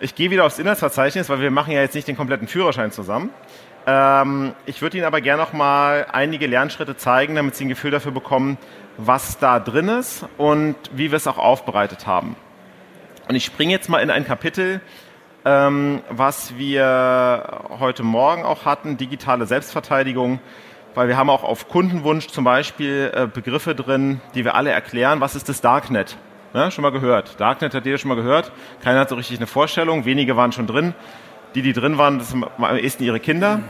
Ich 0.00 0.14
gehe 0.14 0.30
wieder 0.30 0.44
aufs 0.44 0.58
Inhaltsverzeichnis, 0.58 1.28
weil 1.28 1.40
wir 1.40 1.50
machen 1.50 1.72
ja 1.72 1.80
jetzt 1.80 1.94
nicht 1.94 2.08
den 2.08 2.16
kompletten 2.16 2.48
Führerschein 2.48 2.90
zusammen. 2.90 3.30
Ähm, 3.86 4.54
ich 4.66 4.80
würde 4.82 4.96
Ihnen 4.96 5.06
aber 5.06 5.20
gerne 5.20 5.42
noch 5.42 5.52
mal 5.52 6.06
einige 6.12 6.46
Lernschritte 6.46 6.96
zeigen, 6.96 7.34
damit 7.34 7.54
Sie 7.54 7.66
ein 7.66 7.68
Gefühl 7.68 7.90
dafür 7.90 8.12
bekommen, 8.12 8.58
was 8.96 9.38
da 9.38 9.60
drin 9.60 9.88
ist 9.88 10.24
und 10.38 10.76
wie 10.92 11.10
wir 11.10 11.16
es 11.16 11.26
auch 11.26 11.38
aufbereitet 11.38 12.06
haben. 12.06 12.36
Und 13.28 13.34
ich 13.34 13.44
springe 13.44 13.72
jetzt 13.72 13.88
mal 13.88 13.98
in 13.98 14.10
ein 14.10 14.24
Kapitel, 14.24 14.80
ähm, 15.44 16.00
was 16.08 16.56
wir 16.56 17.60
heute 17.78 18.02
Morgen 18.02 18.44
auch 18.44 18.64
hatten, 18.64 18.96
digitale 18.96 19.46
Selbstverteidigung, 19.46 20.40
weil 20.94 21.08
wir 21.08 21.16
haben 21.16 21.28
auch 21.28 21.42
auf 21.42 21.68
Kundenwunsch 21.68 22.28
zum 22.28 22.44
Beispiel 22.44 23.10
äh, 23.14 23.26
Begriffe 23.26 23.74
drin, 23.74 24.20
die 24.34 24.44
wir 24.44 24.54
alle 24.54 24.70
erklären. 24.70 25.20
Was 25.20 25.34
ist 25.34 25.48
das 25.48 25.60
Darknet? 25.60 26.16
Ja, 26.54 26.70
schon 26.70 26.82
mal 26.82 26.92
gehört. 26.92 27.40
Darknet 27.40 27.74
hat 27.74 27.84
jeder 27.84 27.98
schon 27.98 28.10
mal 28.10 28.14
gehört. 28.14 28.52
Keiner 28.82 29.00
hat 29.00 29.08
so 29.08 29.16
richtig 29.16 29.38
eine 29.38 29.48
Vorstellung. 29.48 30.04
Wenige 30.04 30.36
waren 30.36 30.52
schon 30.52 30.68
drin. 30.68 30.94
Die, 31.54 31.62
die 31.62 31.72
drin 31.72 31.98
waren, 31.98 32.18
das 32.18 32.30
sind 32.30 32.44
am 32.44 32.76
ehesten 32.76 33.04
ihre 33.04 33.20
Kinder, 33.20 33.60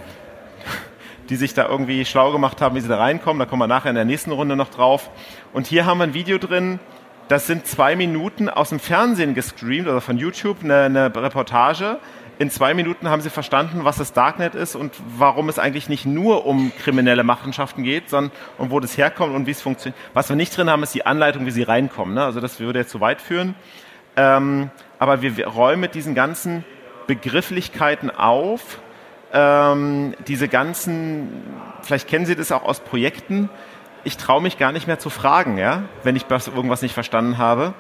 die 1.28 1.36
sich 1.36 1.52
da 1.52 1.68
irgendwie 1.68 2.04
schlau 2.04 2.32
gemacht 2.32 2.62
haben, 2.62 2.74
wie 2.76 2.80
sie 2.80 2.88
da 2.88 2.96
reinkommen. 2.96 3.38
Da 3.38 3.46
kommen 3.46 3.60
wir 3.60 3.66
nachher 3.66 3.90
in 3.90 3.94
der 3.94 4.06
nächsten 4.06 4.32
Runde 4.32 4.56
noch 4.56 4.70
drauf. 4.70 5.10
Und 5.52 5.66
hier 5.66 5.84
haben 5.84 5.98
wir 5.98 6.04
ein 6.04 6.14
Video 6.14 6.38
drin, 6.38 6.80
das 7.28 7.46
sind 7.46 7.66
zwei 7.66 7.96
Minuten 7.96 8.48
aus 8.48 8.70
dem 8.70 8.80
Fernsehen 8.80 9.34
gestreamt, 9.34 9.86
also 9.88 10.00
von 10.00 10.18
YouTube, 10.18 10.58
eine, 10.62 10.82
eine 10.82 11.14
Reportage. 11.14 11.98
In 12.38 12.50
zwei 12.50 12.74
Minuten 12.74 13.08
haben 13.08 13.22
sie 13.22 13.30
verstanden, 13.30 13.84
was 13.84 13.96
das 13.96 14.12
Darknet 14.12 14.54
ist 14.54 14.76
und 14.76 14.92
warum 15.16 15.48
es 15.48 15.58
eigentlich 15.58 15.88
nicht 15.88 16.04
nur 16.04 16.46
um 16.46 16.72
kriminelle 16.78 17.22
Machenschaften 17.22 17.82
geht, 17.82 18.10
sondern 18.10 18.32
um 18.58 18.70
wo 18.70 18.80
das 18.80 18.98
herkommt 18.98 19.34
und 19.34 19.46
wie 19.46 19.52
es 19.52 19.62
funktioniert. 19.62 19.98
Was 20.14 20.28
wir 20.28 20.36
nicht 20.36 20.56
drin 20.56 20.68
haben, 20.68 20.82
ist 20.82 20.94
die 20.94 21.06
Anleitung, 21.06 21.46
wie 21.46 21.50
sie 21.50 21.62
reinkommen. 21.62 22.14
Ne? 22.14 22.24
Also 22.24 22.40
das 22.40 22.60
würde 22.60 22.80
jetzt 22.80 22.90
zu 22.90 23.00
weit 23.00 23.20
führen. 23.20 23.54
Ähm, 24.16 24.70
aber 24.98 25.22
wir 25.22 25.46
räumen 25.46 25.80
mit 25.80 25.94
diesen 25.94 26.14
ganzen 26.14 26.64
Begrifflichkeiten 27.06 28.10
auf, 28.10 28.80
ähm, 29.32 30.14
diese 30.26 30.48
ganzen, 30.48 31.42
vielleicht 31.82 32.08
kennen 32.08 32.26
Sie 32.26 32.36
das 32.36 32.52
auch 32.52 32.62
aus 32.62 32.80
Projekten, 32.80 33.50
ich 34.04 34.16
traue 34.16 34.42
mich 34.42 34.58
gar 34.58 34.72
nicht 34.72 34.86
mehr 34.86 34.98
zu 34.98 35.10
fragen, 35.10 35.58
ja, 35.58 35.84
wenn 36.02 36.14
ich 36.14 36.26
irgendwas 36.30 36.82
nicht 36.82 36.94
verstanden 36.94 37.38
habe. 37.38 37.74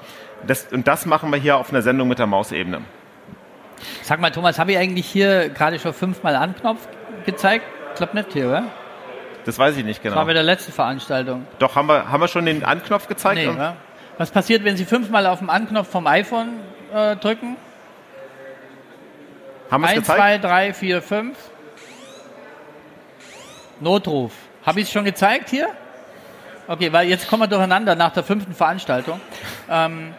Das, 0.46 0.72
und 0.72 0.88
das 0.88 1.06
machen 1.06 1.30
wir 1.30 1.38
hier 1.38 1.56
auf 1.56 1.70
einer 1.70 1.82
Sendung 1.82 2.08
mit 2.08 2.18
der 2.18 2.26
Mausebene. 2.26 2.80
Sag 4.02 4.20
mal, 4.20 4.30
Thomas, 4.30 4.58
habe 4.58 4.72
ich 4.72 4.78
eigentlich 4.78 5.06
hier 5.06 5.50
gerade 5.50 5.78
schon 5.78 5.92
fünfmal 5.92 6.36
Anknopf 6.36 6.88
gezeigt? 7.26 7.64
Ich 7.90 7.96
glaube 7.96 8.16
nicht 8.16 8.32
hier, 8.32 8.48
oder? 8.48 8.64
Das 9.44 9.58
weiß 9.58 9.76
ich 9.76 9.84
nicht 9.84 10.02
genau. 10.02 10.14
Das 10.14 10.20
war 10.20 10.26
bei 10.26 10.32
der 10.32 10.42
letzten 10.42 10.72
Veranstaltung. 10.72 11.46
Doch, 11.58 11.76
haben 11.76 11.88
wir, 11.88 12.10
haben 12.10 12.20
wir 12.20 12.28
schon 12.28 12.46
den 12.46 12.64
Anknopf 12.64 13.08
gezeigt? 13.08 13.40
Nee. 13.40 13.72
Was 14.16 14.30
passiert, 14.30 14.64
wenn 14.64 14.76
Sie 14.76 14.84
fünfmal 14.84 15.26
auf 15.26 15.40
den 15.40 15.50
Anknopf 15.50 15.90
vom 15.90 16.06
iPhone 16.06 16.48
äh, 16.94 17.16
drücken? 17.16 17.56
Haben 19.74 19.82
wir 19.82 19.88
es 19.88 19.94
gezeigt? 19.96 20.20
1, 20.20 20.42
2, 20.42 20.48
3, 20.48 20.72
4, 20.72 21.02
5. 21.02 21.36
Notruf. 23.80 24.32
Habe 24.64 24.78
ich 24.78 24.86
es 24.86 24.92
schon 24.92 25.04
gezeigt 25.04 25.50
hier? 25.50 25.68
Okay, 26.68 26.92
weil 26.92 27.08
jetzt 27.08 27.28
kommen 27.28 27.42
wir 27.42 27.48
durcheinander 27.48 27.96
nach 27.96 28.12
der 28.12 28.22
fünften 28.22 28.54
Veranstaltung. 28.54 29.20
Ähm, 29.68 30.14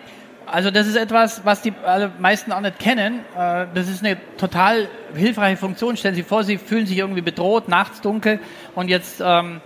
also 0.46 0.72
das 0.72 0.88
ist 0.88 0.98
etwas, 0.98 1.46
was 1.46 1.62
die 1.62 1.74
alle 1.86 2.12
meisten 2.20 2.52
auch 2.52 2.60
nicht 2.60 2.80
kennen. 2.80 3.22
Äh, 3.34 3.68
das 3.74 3.88
ist 3.88 4.04
eine 4.04 4.18
total 4.36 4.90
hilfreiche 5.16 5.56
Funktion. 5.56 5.96
Stellen 5.96 6.16
Sie 6.16 6.24
vor, 6.24 6.44
Sie 6.44 6.58
fühlen 6.58 6.86
sich 6.86 6.98
irgendwie 6.98 7.22
bedroht, 7.22 7.70
nachts 7.70 8.02
dunkel 8.02 8.42
und 8.76 8.90
jetzt 8.90 9.24
ähm, 9.26 9.62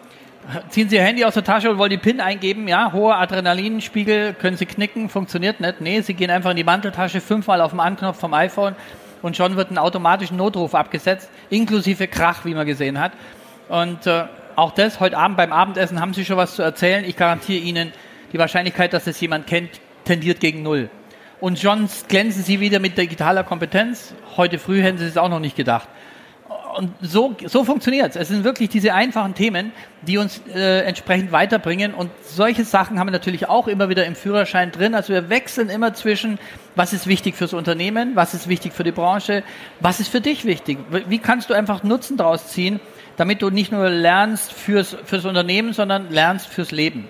ziehen 0.70 0.88
Sie 0.88 0.98
Ihr 0.98 1.04
Handy 1.04 1.26
aus 1.26 1.34
der 1.34 1.44
Tasche 1.44 1.72
und 1.72 1.80
wollen 1.80 1.90
die 1.90 1.98
PIN 1.98 2.22
eingeben. 2.22 2.68
Ja, 2.68 2.94
hoher 2.94 3.16
Adrenalinspiegel, 3.16 4.34
können 4.34 4.56
Sie 4.56 4.68
knicken, 4.68 5.10
funktioniert 5.10 5.60
nicht. 5.62 5.82
Nee, 5.82 6.02
Sie 6.02 6.14
gehen 6.14 6.30
einfach 6.30 6.52
in 6.52 6.58
die 6.58 6.64
Manteltasche, 6.64 7.22
fünfmal 7.22 7.60
auf 7.60 7.72
den 7.72 7.80
Anknopf 7.80 8.20
vom 8.20 8.36
iPhone 8.36 8.76
und 9.22 9.36
schon 9.36 9.56
wird 9.56 9.72
ein 9.72 9.78
automatischer 9.78 10.36
Notruf 10.36 10.76
abgesetzt, 10.76 11.30
inklusive 11.50 12.08
Krach, 12.08 12.46
wie 12.46 12.54
man 12.54 12.66
gesehen 12.66 13.00
hat. 13.00 13.12
Und 13.68 14.08
äh, 14.08 14.26
auch 14.56 14.72
das, 14.72 15.00
heute 15.00 15.18
Abend 15.18 15.38
beim 15.38 15.54
Abendessen 15.54 16.02
haben 16.02 16.14
Sie 16.14 16.26
schon 16.26 16.38
was 16.38 16.56
zu 16.56 16.62
erzählen. 16.62 17.06
Ich 17.06 17.16
garantiere 17.16 17.60
Ihnen, 17.64 17.94
die 18.34 18.40
Wahrscheinlichkeit, 18.40 18.94
dass 18.94 19.08
es 19.08 19.20
jemand 19.22 19.48
kennt, 19.48 19.80
tendiert 20.06 20.40
gegen 20.40 20.64
Null. 20.64 20.90
Und 21.40 21.60
schon 21.60 21.88
glänzen 22.08 22.44
Sie 22.44 22.60
wieder 22.60 22.80
mit 22.80 22.98
digitaler 22.98 23.44
Kompetenz. 23.44 24.14
Heute 24.36 24.60
früh 24.60 24.82
hätten 24.82 24.98
Sie 24.98 25.06
es 25.06 25.18
auch 25.18 25.30
noch 25.30 25.40
nicht 25.40 25.56
gedacht. 25.56 25.88
Und 26.76 26.94
so, 27.02 27.36
so 27.46 27.64
funktioniert 27.64 28.12
es. 28.12 28.16
Es 28.16 28.28
sind 28.28 28.44
wirklich 28.44 28.70
diese 28.70 28.94
einfachen 28.94 29.34
Themen, 29.34 29.72
die 30.04 30.18
uns 30.18 30.42
äh, 30.54 30.82
entsprechend 30.82 31.32
weiterbringen. 31.32 31.94
Und 31.94 32.12
solche 32.24 32.64
Sachen 32.64 33.00
haben 33.00 33.08
wir 33.08 33.12
natürlich 33.12 33.50
auch 33.50 33.68
immer 33.68 33.90
wieder 33.90 34.06
im 34.06 34.16
Führerschein 34.16 34.72
drin. 34.72 34.94
Also 34.94 35.14
wir 35.14 35.30
wechseln 35.30 35.70
immer 35.70 35.94
zwischen, 35.94 36.38
was 36.76 36.94
ist 36.94 37.08
wichtig 37.08 37.36
fürs 37.36 37.54
Unternehmen, 37.54 38.16
was 38.16 38.34
ist 38.34 38.48
wichtig 38.48 38.74
für 38.74 38.84
die 38.84 38.92
Branche, 38.92 39.44
was 39.80 40.00
ist 40.00 40.10
für 40.10 40.22
dich 40.22 40.46
wichtig. 40.46 40.78
Wie 41.08 41.20
kannst 41.20 41.50
du 41.50 41.54
einfach 41.54 41.84
Nutzen 41.84 42.18
daraus 42.18 42.48
ziehen, 42.48 42.80
damit 43.18 43.42
du 43.42 43.50
nicht 43.50 43.72
nur 43.72 43.90
lernst 43.90 44.54
fürs, 44.54 44.96
fürs 45.04 45.26
Unternehmen, 45.26 45.74
sondern 45.74 46.10
lernst 46.10 46.48
fürs 46.48 46.72
Leben. 46.72 47.10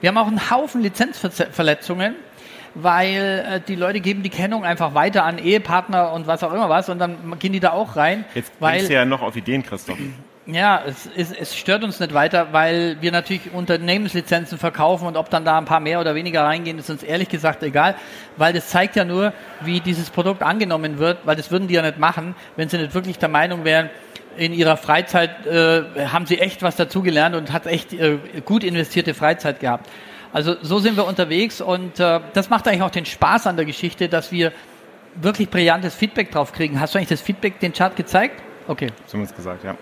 Wir 0.00 0.08
haben 0.08 0.18
auch 0.18 0.28
einen 0.28 0.50
Haufen 0.50 0.82
Lizenzverletzungen 0.82 2.14
weil 2.74 3.46
äh, 3.48 3.60
die 3.60 3.76
Leute 3.76 4.00
geben 4.00 4.22
die 4.22 4.30
Kennung 4.30 4.64
einfach 4.64 4.94
weiter 4.94 5.24
an 5.24 5.38
Ehepartner 5.38 6.12
und 6.12 6.26
was 6.26 6.42
auch 6.42 6.52
immer 6.52 6.68
was 6.68 6.88
und 6.88 6.98
dann 6.98 7.38
gehen 7.38 7.52
die 7.52 7.60
da 7.60 7.70
auch 7.70 7.96
rein. 7.96 8.24
Jetzt 8.34 8.58
bringst 8.58 8.88
du 8.88 8.94
ja 8.94 9.04
noch 9.04 9.22
auf 9.22 9.36
Ideen, 9.36 9.62
Christoph. 9.62 9.98
Ja, 10.44 10.82
es, 10.84 11.08
es, 11.16 11.30
es 11.30 11.56
stört 11.56 11.84
uns 11.84 12.00
nicht 12.00 12.14
weiter, 12.14 12.48
weil 12.50 12.96
wir 13.00 13.12
natürlich 13.12 13.52
Unternehmenslizenzen 13.52 14.58
verkaufen 14.58 15.06
und 15.06 15.16
ob 15.16 15.30
dann 15.30 15.44
da 15.44 15.56
ein 15.56 15.66
paar 15.66 15.78
mehr 15.78 16.00
oder 16.00 16.16
weniger 16.16 16.42
reingehen, 16.42 16.80
ist 16.80 16.90
uns 16.90 17.04
ehrlich 17.04 17.28
gesagt 17.28 17.62
egal, 17.62 17.94
weil 18.36 18.52
das 18.52 18.68
zeigt 18.68 18.96
ja 18.96 19.04
nur, 19.04 19.32
wie 19.60 19.78
dieses 19.78 20.10
Produkt 20.10 20.42
angenommen 20.42 20.98
wird, 20.98 21.18
weil 21.24 21.36
das 21.36 21.52
würden 21.52 21.68
die 21.68 21.74
ja 21.74 21.82
nicht 21.82 21.98
machen, 21.98 22.34
wenn 22.56 22.68
sie 22.68 22.78
nicht 22.78 22.92
wirklich 22.92 23.18
der 23.18 23.28
Meinung 23.28 23.64
wären, 23.64 23.88
in 24.36 24.52
ihrer 24.52 24.76
Freizeit 24.76 25.46
äh, 25.46 25.82
haben 26.06 26.26
sie 26.26 26.40
echt 26.40 26.62
was 26.62 26.74
dazugelernt 26.74 27.36
und 27.36 27.52
hat 27.52 27.66
echt 27.66 27.92
äh, 27.92 28.18
gut 28.44 28.64
investierte 28.64 29.14
Freizeit 29.14 29.60
gehabt. 29.60 29.88
Also 30.32 30.56
so 30.62 30.78
sind 30.78 30.96
wir 30.96 31.06
unterwegs 31.06 31.60
und 31.60 32.00
äh, 32.00 32.20
das 32.32 32.48
macht 32.48 32.66
eigentlich 32.66 32.82
auch 32.82 32.90
den 32.90 33.04
Spaß 33.04 33.46
an 33.46 33.56
der 33.56 33.66
Geschichte, 33.66 34.08
dass 34.08 34.32
wir 34.32 34.52
wirklich 35.14 35.50
brillantes 35.50 35.94
Feedback 35.94 36.30
drauf 36.30 36.52
kriegen. 36.52 36.80
Hast 36.80 36.94
du 36.94 36.98
eigentlich 36.98 37.10
das 37.10 37.20
Feedback, 37.20 37.60
den 37.60 37.72
Chart 37.72 37.94
gezeigt? 37.96 38.42
Okay. 38.66 38.88
Es 39.06 39.34
gesagt, 39.34 39.64
ja. 39.64 39.76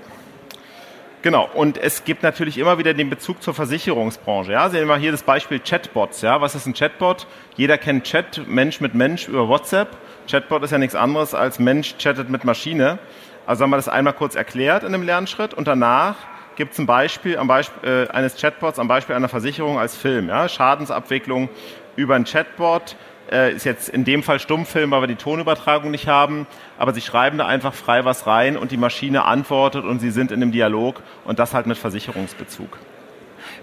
Genau, 1.22 1.48
und 1.52 1.76
es 1.76 2.04
gibt 2.04 2.22
natürlich 2.22 2.56
immer 2.56 2.78
wieder 2.78 2.94
den 2.94 3.10
Bezug 3.10 3.42
zur 3.42 3.52
Versicherungsbranche. 3.52 4.52
Ja, 4.52 4.70
sehen 4.70 4.88
wir 4.88 4.96
hier 4.96 5.12
das 5.12 5.22
Beispiel 5.22 5.60
Chatbots. 5.60 6.22
Ja, 6.22 6.40
was 6.40 6.54
ist 6.54 6.66
ein 6.66 6.72
Chatbot? 6.72 7.26
Jeder 7.56 7.76
kennt 7.76 8.04
Chat, 8.04 8.48
Mensch 8.48 8.80
mit 8.80 8.94
Mensch 8.94 9.28
über 9.28 9.46
WhatsApp. 9.46 9.98
Chatbot 10.28 10.62
ist 10.62 10.70
ja 10.70 10.78
nichts 10.78 10.94
anderes 10.94 11.34
als 11.34 11.58
Mensch 11.58 11.96
chattet 11.98 12.30
mit 12.30 12.44
Maschine. 12.44 12.98
Also 13.46 13.64
haben 13.64 13.70
wir 13.70 13.76
das 13.76 13.88
einmal 13.88 14.14
kurz 14.14 14.34
erklärt 14.34 14.82
in 14.82 14.94
einem 14.94 15.02
Lernschritt 15.02 15.52
und 15.52 15.68
danach 15.68 16.16
gibt 16.56 16.72
es 16.72 16.78
ein 16.78 16.86
Beispiel, 16.86 17.38
am 17.38 17.48
Beispiel 17.48 18.06
äh, 18.08 18.08
eines 18.12 18.36
Chatbots 18.36 18.78
am 18.78 18.88
Beispiel 18.88 19.14
einer 19.14 19.28
Versicherung 19.28 19.78
als 19.78 19.96
Film. 19.96 20.28
Ja? 20.28 20.48
Schadensabwicklung 20.48 21.48
über 21.96 22.14
ein 22.14 22.24
Chatbot 22.24 22.96
äh, 23.30 23.52
ist 23.52 23.64
jetzt 23.64 23.88
in 23.88 24.04
dem 24.04 24.22
Fall 24.22 24.40
Stummfilm, 24.40 24.90
weil 24.90 25.02
wir 25.02 25.06
die 25.06 25.16
Tonübertragung 25.16 25.90
nicht 25.90 26.08
haben, 26.08 26.46
aber 26.78 26.92
Sie 26.92 27.00
schreiben 27.00 27.38
da 27.38 27.46
einfach 27.46 27.74
frei 27.74 28.04
was 28.04 28.26
rein 28.26 28.56
und 28.56 28.70
die 28.72 28.76
Maschine 28.76 29.24
antwortet 29.24 29.84
und 29.84 30.00
Sie 30.00 30.10
sind 30.10 30.32
in 30.32 30.42
einem 30.42 30.52
Dialog 30.52 31.02
und 31.24 31.38
das 31.38 31.54
halt 31.54 31.66
mit 31.66 31.78
Versicherungsbezug. 31.78 32.78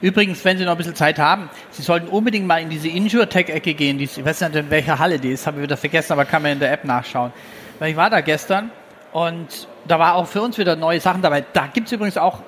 Übrigens, 0.01 0.43
wenn 0.45 0.57
Sie 0.57 0.65
noch 0.65 0.71
ein 0.71 0.77
bisschen 0.77 0.95
Zeit 0.95 1.17
haben, 1.17 1.49
Sie 1.71 1.81
sollten 1.81 2.07
unbedingt 2.07 2.45
mal 2.45 2.61
in 2.61 2.69
diese 2.69 2.87
Insure-Tech-Ecke 2.87 3.73
gehen. 3.73 3.99
ich 3.99 4.23
weiß 4.23 4.41
nicht, 4.41 4.55
in 4.55 4.69
welcher 4.69 4.99
Halle 4.99 5.19
die 5.19 5.31
ist, 5.31 5.47
habe 5.47 5.57
ich 5.57 5.63
wieder 5.63 5.77
vergessen, 5.77 6.13
aber 6.13 6.25
kann 6.25 6.43
man 6.43 6.53
in 6.53 6.59
der 6.59 6.71
App 6.71 6.85
nachschauen. 6.85 7.33
Weil 7.79 7.91
ich 7.91 7.97
war 7.97 8.09
da 8.09 8.21
gestern 8.21 8.71
und 9.17 9.67
da 9.87 9.97
war 9.97 10.13
auch 10.13 10.27
für 10.27 10.43
uns 10.43 10.59
wieder 10.59 10.75
neue 10.75 10.99
Sachen 10.99 11.23
dabei. 11.23 11.43
Da 11.53 11.65
gibt 11.73 11.87
es 11.87 11.91
übrigens 11.91 12.19
auch 12.19 12.43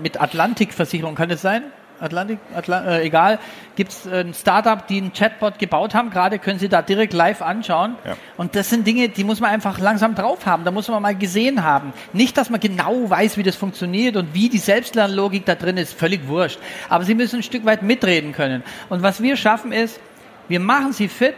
mit 0.00 0.20
Atlantik-Versicherung, 0.20 1.16
kann 1.16 1.32
es 1.32 1.42
sein? 1.42 1.64
Atlantik, 1.98 2.38
Atlant 2.54 2.86
äh, 2.86 3.02
egal, 3.02 3.40
gibt 3.74 3.90
es 3.90 4.06
ein 4.06 4.32
Startup, 4.32 4.86
die 4.86 4.98
einen 4.98 5.12
Chatbot 5.12 5.58
gebaut 5.58 5.96
haben. 5.96 6.10
Gerade 6.10 6.38
können 6.38 6.60
Sie 6.60 6.68
da 6.68 6.80
direkt 6.80 7.12
live 7.12 7.42
anschauen. 7.42 7.96
Ja. 8.04 8.16
Und 8.36 8.54
das 8.54 8.70
sind 8.70 8.86
Dinge, 8.86 9.08
die 9.08 9.24
muss 9.24 9.40
man 9.40 9.50
einfach 9.50 9.80
langsam 9.80 10.14
drauf 10.14 10.46
haben. 10.46 10.62
Da 10.62 10.70
muss 10.70 10.86
man 10.86 11.02
mal 11.02 11.16
gesehen 11.16 11.64
haben. 11.64 11.92
Nicht, 12.12 12.38
dass 12.38 12.50
man 12.50 12.60
genau 12.60 13.10
weiß, 13.10 13.36
wie 13.36 13.42
das 13.42 13.56
funktioniert 13.56 14.14
und 14.14 14.32
wie 14.32 14.48
die 14.48 14.58
Selbstlernlogik 14.58 15.44
da 15.44 15.56
drin 15.56 15.76
ist, 15.76 15.92
völlig 15.92 16.28
wurscht. 16.28 16.60
Aber 16.88 17.02
Sie 17.02 17.16
müssen 17.16 17.40
ein 17.40 17.42
Stück 17.42 17.64
weit 17.64 17.82
mitreden 17.82 18.30
können. 18.30 18.62
Und 18.90 19.02
was 19.02 19.20
wir 19.22 19.36
schaffen 19.36 19.72
ist, 19.72 19.98
wir 20.46 20.60
machen 20.60 20.92
Sie 20.92 21.08
fit, 21.08 21.34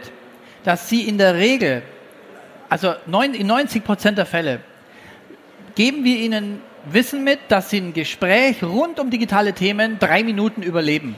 dass 0.63 0.89
Sie 0.89 1.07
in 1.07 1.17
der 1.17 1.33
Regel, 1.33 1.81
also 2.69 2.93
in 3.09 3.47
90 3.47 3.83
Prozent 3.83 4.17
der 4.17 4.25
Fälle, 4.25 4.61
geben 5.75 6.03
wir 6.03 6.17
Ihnen 6.17 6.61
Wissen 6.85 7.23
mit, 7.23 7.39
dass 7.49 7.69
sie 7.69 7.79
ein 7.79 7.93
Gespräch 7.93 8.63
rund 8.63 8.99
um 8.99 9.09
digitale 9.09 9.53
Themen 9.53 9.99
drei 9.99 10.23
Minuten 10.23 10.63
überleben. 10.63 11.15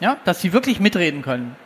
Ja, 0.00 0.16
dass 0.24 0.40
sie 0.40 0.52
wirklich 0.52 0.80
mitreden 0.80 1.22
können. 1.22 1.56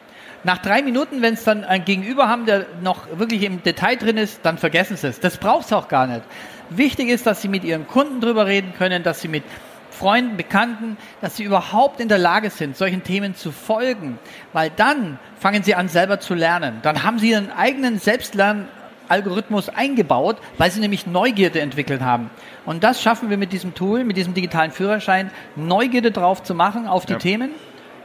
Nach 0.44 0.58
drei 0.58 0.82
Minuten, 0.82 1.22
wenn 1.22 1.34
es 1.34 1.44
dann 1.44 1.64
ein 1.64 1.84
Gegenüber 1.84 2.28
haben, 2.28 2.46
der 2.46 2.66
noch 2.82 3.06
wirklich 3.16 3.42
im 3.42 3.62
Detail 3.62 3.96
drin 3.96 4.16
ist, 4.16 4.40
dann 4.42 4.58
vergessen 4.58 4.96
sie 4.96 5.06
es. 5.06 5.20
Das 5.20 5.36
braucht 5.36 5.66
es 5.66 5.72
auch 5.72 5.86
gar 5.86 6.06
nicht. 6.06 6.22
Wichtig 6.70 7.10
ist, 7.10 7.26
dass 7.26 7.42
sie 7.42 7.48
mit 7.48 7.62
ihren 7.62 7.86
Kunden 7.86 8.20
drüber 8.20 8.46
reden 8.46 8.72
können, 8.76 9.02
dass 9.02 9.20
sie 9.20 9.28
mit 9.28 9.44
Freunden, 9.90 10.36
Bekannten, 10.36 10.96
dass 11.20 11.36
sie 11.36 11.44
überhaupt 11.44 12.00
in 12.00 12.08
der 12.08 12.18
Lage 12.18 12.50
sind, 12.50 12.76
solchen 12.76 13.04
Themen 13.04 13.36
zu 13.36 13.52
folgen, 13.52 14.18
weil 14.52 14.70
dann 14.74 15.18
fangen 15.38 15.62
sie 15.62 15.74
an, 15.74 15.88
selber 15.88 16.18
zu 16.18 16.34
lernen. 16.34 16.80
Dann 16.82 17.04
haben 17.04 17.18
sie 17.18 17.30
ihren 17.30 17.52
eigenen 17.52 17.98
Selbstlern 17.98 18.66
Algorithmus 19.12 19.68
eingebaut, 19.68 20.38
weil 20.56 20.70
sie 20.70 20.80
nämlich 20.80 21.06
Neugierde 21.06 21.60
entwickelt 21.60 22.00
haben. 22.00 22.30
Und 22.64 22.82
das 22.82 23.02
schaffen 23.02 23.28
wir 23.28 23.36
mit 23.36 23.52
diesem 23.52 23.74
Tool, 23.74 24.04
mit 24.04 24.16
diesem 24.16 24.32
digitalen 24.32 24.70
Führerschein, 24.70 25.30
Neugierde 25.54 26.10
drauf 26.10 26.42
zu 26.42 26.54
machen 26.54 26.88
auf 26.88 27.04
die 27.04 27.12
ja. 27.12 27.18
Themen 27.18 27.50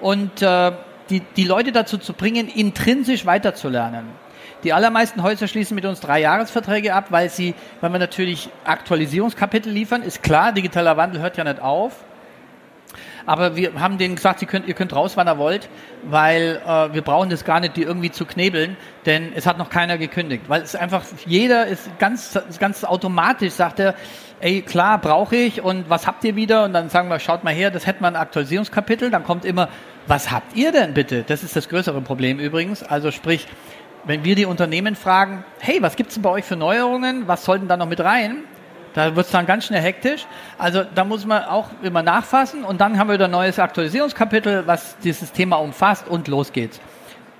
und 0.01 0.41
äh, 0.41 0.73
die, 1.09 1.21
die 1.37 1.45
Leute 1.45 1.71
dazu 1.71 1.97
zu 1.97 2.11
bringen, 2.11 2.49
intrinsisch 2.49 3.25
weiterzulernen. 3.25 4.05
Die 4.63 4.73
allermeisten 4.73 5.23
Häuser 5.23 5.47
schließen 5.47 5.75
mit 5.75 5.85
uns 5.85 6.01
drei 6.01 6.19
Jahresverträge 6.19 6.93
ab, 6.93 7.05
weil 7.09 7.29
sie, 7.29 7.53
weil 7.79 7.91
wir 7.93 7.99
natürlich 7.99 8.49
Aktualisierungskapitel 8.65 9.71
liefern. 9.71 10.01
Ist 10.01 10.23
klar, 10.23 10.51
digitaler 10.51 10.97
Wandel 10.97 11.21
hört 11.21 11.37
ja 11.37 11.45
nicht 11.45 11.61
auf. 11.61 12.03
Aber 13.27 13.57
wir 13.57 13.73
haben 13.79 13.97
denen 13.97 14.15
gesagt, 14.15 14.47
könnt, 14.47 14.67
ihr 14.67 14.73
könnt 14.73 14.95
raus, 14.95 15.17
wann 15.17 15.27
ihr 15.27 15.37
wollt, 15.37 15.69
weil 16.03 16.61
äh, 16.65 16.93
wir 16.93 17.01
brauchen 17.01 17.29
das 17.29 17.43
gar 17.43 17.59
nicht, 17.59 17.75
die 17.75 17.83
irgendwie 17.83 18.09
zu 18.09 18.25
knebeln, 18.25 18.77
denn 19.05 19.33
es 19.35 19.45
hat 19.45 19.57
noch 19.57 19.69
keiner 19.69 19.97
gekündigt. 19.97 20.45
Weil 20.47 20.61
es 20.61 20.75
einfach, 20.75 21.03
jeder 21.25 21.67
ist 21.67 21.99
ganz, 21.99 22.39
ganz 22.57 22.85
automatisch, 22.85 23.51
sagt 23.51 23.79
er, 23.79 23.95
ey, 24.39 24.61
klar, 24.61 24.97
brauche 24.99 25.35
ich 25.35 25.61
und 25.61 25.89
was 25.89 26.07
habt 26.07 26.23
ihr 26.23 26.37
wieder? 26.37 26.63
Und 26.63 26.71
dann 26.71 26.89
sagen 26.89 27.09
wir, 27.09 27.19
schaut 27.19 27.43
mal 27.43 27.53
her, 27.53 27.69
das 27.69 27.85
hätten 27.85 28.01
wir 28.01 28.07
ein 28.07 28.15
Aktualisierungskapitel. 28.15 29.11
Dann 29.11 29.25
kommt 29.25 29.43
immer, 29.43 29.67
was 30.07 30.31
habt 30.31 30.55
ihr 30.55 30.71
denn 30.71 30.93
bitte? 30.93 31.23
Das 31.23 31.43
ist 31.43 31.53
das 31.53 31.67
größere 31.67 31.99
Problem 31.99 32.39
übrigens. 32.39 32.81
Also 32.81 33.11
sprich, 33.11 33.45
wenn 34.05 34.23
wir 34.23 34.35
die 34.35 34.45
Unternehmen 34.45 34.95
fragen, 34.95 35.43
hey, 35.59 35.81
was 35.81 35.97
gibt's 35.97 36.13
denn 36.13 36.23
bei 36.23 36.29
euch 36.29 36.45
für 36.45 36.55
Neuerungen? 36.55 37.27
Was 37.27 37.43
sollten 37.43 37.67
da 37.67 37.75
noch 37.75 37.89
mit 37.89 37.99
rein? 37.99 38.45
Da 38.97 39.15
wird 39.15 39.27
es 39.27 39.31
dann 39.31 39.45
ganz 39.45 39.67
schnell 39.67 39.83
hektisch. 39.83 40.25
Also 40.57 40.83
da 40.83 41.03
muss 41.03 41.23
man 41.23 41.43
auch 41.43 41.69
immer 41.83 42.01
nachfassen 42.01 42.63
und 42.63 42.81
dann 42.81 42.97
haben 42.97 43.09
wir 43.09 43.13
wieder 43.13 43.25
ein 43.25 43.31
neues 43.31 43.59
Aktualisierungskapitel, 43.59 44.65
was 44.65 44.97
dieses 44.97 45.31
Thema 45.31 45.57
umfasst 45.57 46.07
und 46.07 46.27
los 46.27 46.51
geht's. 46.51 46.81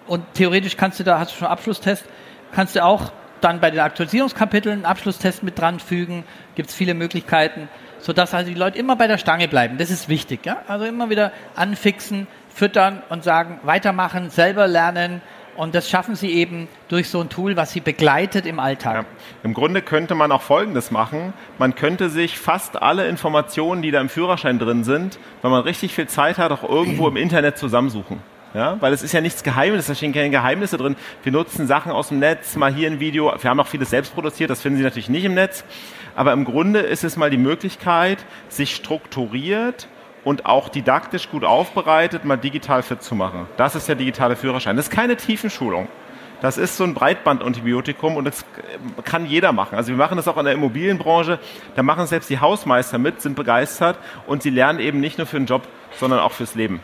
Und 0.06 0.36
theoretisch 0.36 0.78
kannst 0.78 1.00
du 1.00 1.04
da, 1.04 1.17
hast 1.17 1.32
du 1.32 1.38
schon 1.38 1.48
Abschlusstest, 1.48 2.06
kannst 2.52 2.76
du 2.76 2.84
auch 2.84 3.12
dann 3.41 3.60
bei 3.60 3.72
den 3.72 3.80
Aktualisierungskapiteln 3.80 4.76
einen 4.76 4.86
Abschlusstest 4.86 5.41
mit 5.41 5.58
dran 5.58 5.80
fügen. 5.80 6.26
Gibt 6.54 6.70
es 6.70 6.76
viele 6.76 6.93
Möglichkeiten, 6.93 7.70
sodass 7.98 8.36
also 8.36 8.52
die 8.52 8.56
Leute 8.56 8.78
immer 8.78 8.96
bei 8.96 9.08
der 9.08 9.17
Stange 9.17 9.48
bleiben. 9.48 9.80
Das 9.80 9.89
ist 9.89 10.10
wichtig. 10.10 10.46
Ja? 10.46 10.58
Also 10.67 10.86
immer 10.86 11.10
wieder 11.10 11.32
anfixen, 11.56 12.28
füttern 12.54 13.02
und 13.10 13.24
sagen, 13.24 13.62
weitermachen, 13.63 14.30
selber 14.30 14.67
lernen, 14.67 15.24
und 15.58 15.76
das 15.76 15.89
schaffen 15.89 16.15
sie 16.15 16.32
eben 16.32 16.67
durch 16.88 17.10
so 17.10 17.20
ein 17.20 17.30
Tool, 17.30 17.58
was 17.58 17.72
sie 17.72 17.82
begleitet 17.82 18.46
im 18.46 18.60
Alltag. 18.60 18.96
Ja. 18.96 19.06
Im 19.43 19.54
Grunde 19.54 19.82
könnte 19.82 20.15
man 20.15 20.32
auch 20.32 20.41
Folgendes 20.41 20.91
machen. 20.91 21.34
Man 21.58 21.76
könnte 21.76 22.10
sich 22.10 22.38
fast 22.38 22.82
alle 22.82 23.08
Informationen, 23.08 23.82
die 23.82 23.91
da 23.91 24.00
im 24.00 24.10
Führerschein 24.10 24.60
drin 24.60 24.84
sind, 24.84 25.20
wenn 25.41 25.52
man 25.52 25.63
richtig 25.63 25.93
viel 25.93 26.08
Zeit 26.08 26.38
hat, 26.38 26.52
auch 26.52 26.63
irgendwo 26.63 27.08
im 27.08 27.17
Internet 27.17 27.58
zusammensuchen. 27.58 28.22
Ja, 28.54 28.78
weil 28.80 28.93
es 28.93 29.04
ist 29.04 29.12
ja 29.12 29.20
nichts 29.20 29.43
Geheimnis, 29.43 29.88
da 29.88 29.93
stehen 29.93 30.13
keine 30.13 30.30
Geheimnisse 30.30 30.78
drin. 30.78 30.96
Wir 31.22 31.32
nutzen 31.32 31.67
Sachen 31.67 31.91
aus 31.91 32.10
dem 32.10 32.20
Netz, 32.20 32.56
mal 32.56 32.74
hier 32.74 32.89
ein 32.89 33.00
Video. 33.00 33.34
Wir 33.39 33.50
haben 33.50 33.60
auch 33.60 33.67
vieles 33.67 33.89
selbst 33.89 34.13
produziert, 34.13 34.50
das 34.50 34.62
finden 34.62 34.78
Sie 34.78 34.84
natürlich 34.84 35.10
nicht 35.10 35.26
im 35.26 35.34
Netz. 35.34 35.65
Aber 36.15 36.34
im 36.34 36.46
Grunde 36.46 36.80
ist 36.80 37.04
es 37.04 37.17
mal 37.17 37.30
die 37.30 37.38
Möglichkeit, 37.38 38.20
sich 38.48 38.76
strukturiert 38.76 39.88
und 40.28 40.46
auch 40.46 40.68
didaktisch 40.68 41.30
gut 41.30 41.46
aufbereitet, 41.46 42.26
mal 42.26 42.36
digital 42.36 42.84
fit 42.84 43.02
zu 43.02 43.16
machen. 43.16 43.48
Das 43.56 43.76
ist 43.76 43.88
der 43.88 43.96
digitale 43.96 44.36
Führerschein. 44.36 44.76
Das 44.76 44.90
ist 44.90 44.92
keine 44.92 45.16
Tiefenschulung. 45.16 45.88
Das 46.42 46.58
ist 46.58 46.76
so 46.76 46.84
ein 46.84 46.94
Breitbandantibiotikum 46.94 48.18
und 48.18 48.26
das 48.26 48.44
kann 49.06 49.26
jeder 49.26 49.54
machen. 49.54 49.78
Also 49.78 49.88
wir 49.88 49.96
machen 49.96 50.18
das 50.18 50.28
auch 50.28 50.36
in 50.36 50.44
der 50.44 50.54
Immobilienbranche. 50.54 51.40
Da 51.78 51.82
machen 51.82 52.08
selbst 52.08 52.30
die 52.30 52.42
Hausmeister 52.42 52.98
mit, 52.98 53.22
sind 53.22 53.38
begeistert 53.38 53.98
und 54.28 54.44
sie 54.44 54.50
lernen 54.50 54.80
eben 54.80 55.00
nicht 55.00 55.18
nur 55.18 55.28
für 55.28 55.38
den 55.38 55.46
Job, 55.46 55.62
sondern 55.98 56.20
auch 56.20 56.34
fürs 56.34 56.56
Leben. 56.56 56.82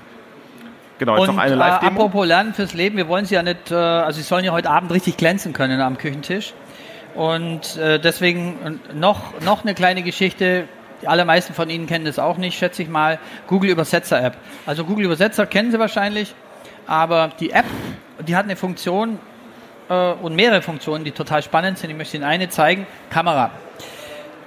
Genau, 0.97 1.17
jetzt 1.17 1.27
und, 1.27 1.35
noch 1.35 1.43
eine 1.43 1.55
Live-Demo. 1.55 1.91
Äh, 1.91 1.95
apropos 1.95 2.25
Lernen 2.25 2.53
fürs 2.53 2.73
Leben, 2.73 2.95
wir 2.95 3.09
wollen 3.09 3.25
sie 3.25 3.35
ja 3.35 3.43
nicht, 3.43 3.71
äh, 3.71 3.75
also 3.75 4.21
sie 4.21 4.23
sollen 4.25 4.45
ja 4.45 4.53
heute 4.53 4.69
Abend 4.69 4.89
richtig 4.93 5.17
glänzen 5.17 5.51
können 5.51 5.81
am 5.81 5.97
Küchentisch. 5.97 6.53
Und 7.13 7.75
äh, 7.75 7.99
deswegen 7.99 8.79
noch, 8.93 9.41
noch 9.41 9.63
eine 9.63 9.73
kleine 9.73 10.01
Geschichte. 10.01 10.69
Die 11.03 11.09
allermeisten 11.09 11.53
von 11.53 11.69
Ihnen 11.69 11.85
kennen 11.85 12.05
das 12.05 12.17
auch 12.17 12.37
nicht, 12.37 12.57
schätze 12.57 12.81
ich 12.81 12.87
mal. 12.87 13.19
Google 13.47 13.71
Übersetzer 13.71 14.23
App. 14.23 14.37
Also 14.65 14.85
Google 14.85 15.03
Übersetzer 15.03 15.45
kennen 15.45 15.69
Sie 15.69 15.77
wahrscheinlich, 15.77 16.33
aber 16.87 17.31
die 17.41 17.51
App, 17.51 17.65
die 18.25 18.37
hat 18.37 18.45
eine 18.45 18.55
Funktion 18.55 19.19
äh, 19.89 20.13
und 20.13 20.33
mehrere 20.33 20.61
Funktionen, 20.61 21.03
die 21.03 21.11
total 21.11 21.43
spannend 21.43 21.77
sind. 21.77 21.89
Ich 21.89 21.97
möchte 21.97 22.15
Ihnen 22.15 22.23
eine 22.23 22.47
zeigen. 22.47 22.87
Kamera. 23.09 23.51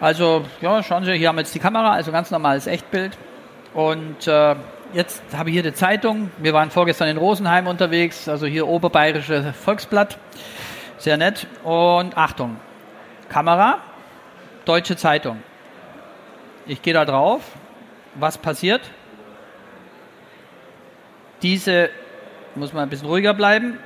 Also, 0.01 0.47
ja, 0.63 0.83
schauen 0.83 1.05
Sie, 1.05 1.13
hier 1.13 1.29
haben 1.29 1.37
wir 1.37 1.43
jetzt 1.43 1.55
die 1.55 1.59
Kamera, 1.59 1.93
also 1.93 2.11
ganz 2.11 2.31
normales 2.31 2.67
Echtbild. 2.67 3.19
Und 3.75 4.27
äh, 4.27 4.57
jetzt 4.95 5.23
habe 5.37 5.51
ich 5.51 5.53
hier 5.53 5.63
die 5.63 5.75
Zeitung. 5.75 6.31
Wir 6.39 6.55
waren 6.55 6.71
vorgestern 6.71 7.09
in 7.09 7.19
Rosenheim 7.19 7.67
unterwegs, 7.67 8.31
also 8.31 8.47
hier 8.47 8.67
Oberbayerische 8.67 9.53
Volksblatt. 9.53 10.17
Sehr 10.97 11.19
nett. 11.19 11.47
Und 11.65 12.17
Achtung, 12.17 12.57
Kamera, 13.29 13.81
Deutsche 14.65 14.97
Zeitung. 14.97 15.43
Ich 16.67 16.83
gehe 16.83 16.95
da 16.95 17.05
drauf. 17.05 17.43
Was 18.17 18.39
passiert? 18.39 18.81
Diese, 21.43 21.91
muss 22.55 22.73
man 22.73 22.85
ein 22.85 22.89
bisschen 22.89 23.09
ruhiger 23.09 23.35
bleiben. 23.35 23.79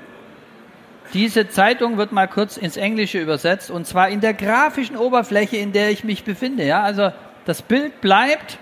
Diese 1.13 1.49
Zeitung 1.49 1.99
wird 1.99 2.13
mal 2.13 2.29
kurz 2.29 2.57
ins 2.57 2.77
Englische 2.77 3.19
übersetzt 3.19 3.71
und 3.71 3.87
zwar 3.87 4.09
in 4.09 4.21
der 4.21 4.33
grafischen 4.33 4.97
Oberfläche, 4.97 5.57
in 5.57 5.73
der 5.73 5.91
ich 5.91 6.05
mich 6.05 6.25
befinde. 6.25 6.65
Ja, 6.65 6.83
also 6.83 7.13
das 7.45 7.63
Bild 7.63 8.01
bleibt 8.01 8.59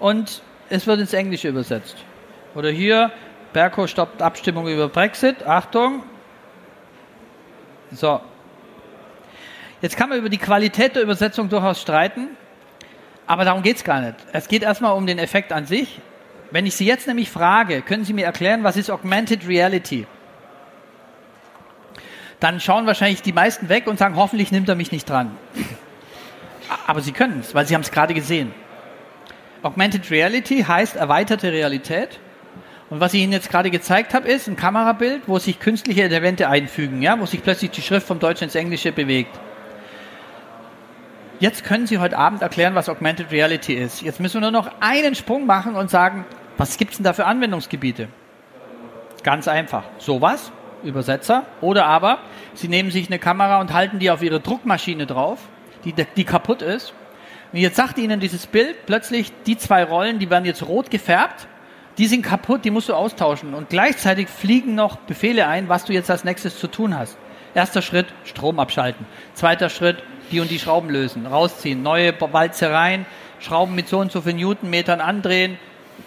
und 0.00 0.42
es 0.68 0.86
wird 0.86 1.00
ins 1.00 1.12
Englische 1.12 1.48
übersetzt. 1.48 1.96
Oder 2.54 2.70
hier, 2.70 3.12
Berko 3.52 3.86
stoppt 3.86 4.20
Abstimmung 4.20 4.66
über 4.66 4.88
Brexit. 4.88 5.46
Achtung. 5.46 6.02
So. 7.92 8.20
Jetzt 9.80 9.96
kann 9.96 10.08
man 10.08 10.18
über 10.18 10.28
die 10.28 10.38
Qualität 10.38 10.96
der 10.96 11.02
Übersetzung 11.02 11.48
durchaus 11.48 11.80
streiten. 11.80 12.36
Aber 13.32 13.46
darum 13.46 13.62
geht 13.62 13.76
es 13.76 13.84
gar 13.84 14.02
nicht. 14.02 14.16
Es 14.32 14.46
geht 14.46 14.62
erstmal 14.62 14.92
um 14.92 15.06
den 15.06 15.18
Effekt 15.18 15.52
an 15.52 15.64
sich. 15.64 16.00
Wenn 16.50 16.66
ich 16.66 16.76
Sie 16.76 16.84
jetzt 16.84 17.06
nämlich 17.06 17.30
frage, 17.30 17.80
können 17.80 18.04
Sie 18.04 18.12
mir 18.12 18.26
erklären, 18.26 18.62
was 18.62 18.76
ist 18.76 18.90
Augmented 18.90 19.48
Reality? 19.48 20.06
dann 22.42 22.58
schauen 22.58 22.86
wahrscheinlich 22.86 23.22
die 23.22 23.32
meisten 23.32 23.68
weg 23.68 23.86
und 23.86 24.00
sagen, 24.00 24.16
hoffentlich 24.16 24.50
nimmt 24.50 24.68
er 24.68 24.74
mich 24.74 24.90
nicht 24.90 25.08
dran. 25.08 25.30
Aber 26.88 27.00
sie 27.00 27.12
können 27.12 27.38
es, 27.40 27.54
weil 27.54 27.66
sie 27.66 27.74
haben 27.74 27.82
es 27.82 27.92
gerade 27.92 28.14
gesehen. 28.14 28.52
Augmented 29.62 30.10
Reality 30.10 30.64
heißt 30.64 30.96
erweiterte 30.96 31.52
Realität. 31.52 32.18
Und 32.90 32.98
was 32.98 33.14
ich 33.14 33.22
Ihnen 33.22 33.32
jetzt 33.32 33.48
gerade 33.48 33.70
gezeigt 33.70 34.12
habe, 34.12 34.28
ist 34.28 34.48
ein 34.48 34.56
Kamerabild, 34.56 35.22
wo 35.28 35.38
sich 35.38 35.60
künstliche 35.60 36.02
Elemente 36.02 36.48
einfügen, 36.48 37.00
ja, 37.00 37.18
wo 37.18 37.26
sich 37.26 37.42
plötzlich 37.42 37.70
die 37.70 37.80
Schrift 37.80 38.06
vom 38.08 38.18
Deutschen 38.18 38.44
ins 38.44 38.56
Englische 38.56 38.90
bewegt. 38.90 39.38
Jetzt 41.42 41.64
können 41.64 41.88
Sie 41.88 41.98
heute 41.98 42.16
Abend 42.18 42.40
erklären, 42.40 42.76
was 42.76 42.88
Augmented 42.88 43.32
Reality 43.32 43.74
ist. 43.74 44.00
Jetzt 44.00 44.20
müssen 44.20 44.34
wir 44.34 44.42
nur 44.42 44.52
noch 44.52 44.70
einen 44.78 45.16
Sprung 45.16 45.44
machen 45.44 45.74
und 45.74 45.90
sagen, 45.90 46.24
was 46.56 46.76
gibt 46.76 46.92
es 46.92 46.98
denn 46.98 47.04
da 47.04 47.14
für 47.14 47.24
Anwendungsgebiete? 47.24 48.06
Ganz 49.24 49.48
einfach. 49.48 49.82
Sowas, 49.98 50.52
Übersetzer. 50.84 51.44
Oder 51.60 51.86
aber, 51.86 52.18
Sie 52.54 52.68
nehmen 52.68 52.92
sich 52.92 53.08
eine 53.08 53.18
Kamera 53.18 53.60
und 53.60 53.72
halten 53.72 53.98
die 53.98 54.12
auf 54.12 54.22
Ihre 54.22 54.38
Druckmaschine 54.38 55.04
drauf, 55.04 55.40
die, 55.84 55.92
die 56.16 56.22
kaputt 56.22 56.62
ist. 56.62 56.94
Und 57.52 57.58
jetzt 57.58 57.74
sagt 57.74 57.98
Ihnen 57.98 58.20
dieses 58.20 58.46
Bild 58.46 58.86
plötzlich, 58.86 59.32
die 59.44 59.58
zwei 59.58 59.82
Rollen, 59.82 60.20
die 60.20 60.30
werden 60.30 60.44
jetzt 60.44 60.64
rot 60.68 60.92
gefärbt 60.92 61.48
die 61.98 62.06
sind 62.06 62.22
kaputt, 62.22 62.64
die 62.64 62.70
musst 62.70 62.88
du 62.88 62.94
austauschen. 62.94 63.52
Und 63.54 63.68
gleichzeitig 63.68 64.28
fliegen 64.28 64.74
noch 64.74 64.96
Befehle 64.96 65.46
ein, 65.46 65.68
was 65.68 65.84
du 65.84 65.92
jetzt 65.92 66.10
als 66.10 66.24
nächstes 66.24 66.58
zu 66.58 66.66
tun 66.66 66.96
hast. 66.96 67.18
Erster 67.54 67.82
Schritt, 67.82 68.06
Strom 68.24 68.58
abschalten. 68.58 69.04
Zweiter 69.34 69.68
Schritt, 69.68 70.02
die 70.30 70.40
und 70.40 70.50
die 70.50 70.58
Schrauben 70.58 70.90
lösen, 70.90 71.26
rausziehen, 71.26 71.82
neue 71.82 72.14
Walzereien, 72.20 73.06
Schrauben 73.40 73.74
mit 73.74 73.88
so 73.88 73.98
und 73.98 74.12
so 74.12 74.20
vielen 74.20 74.36
Newtonmetern 74.36 75.00
andrehen, 75.00 75.58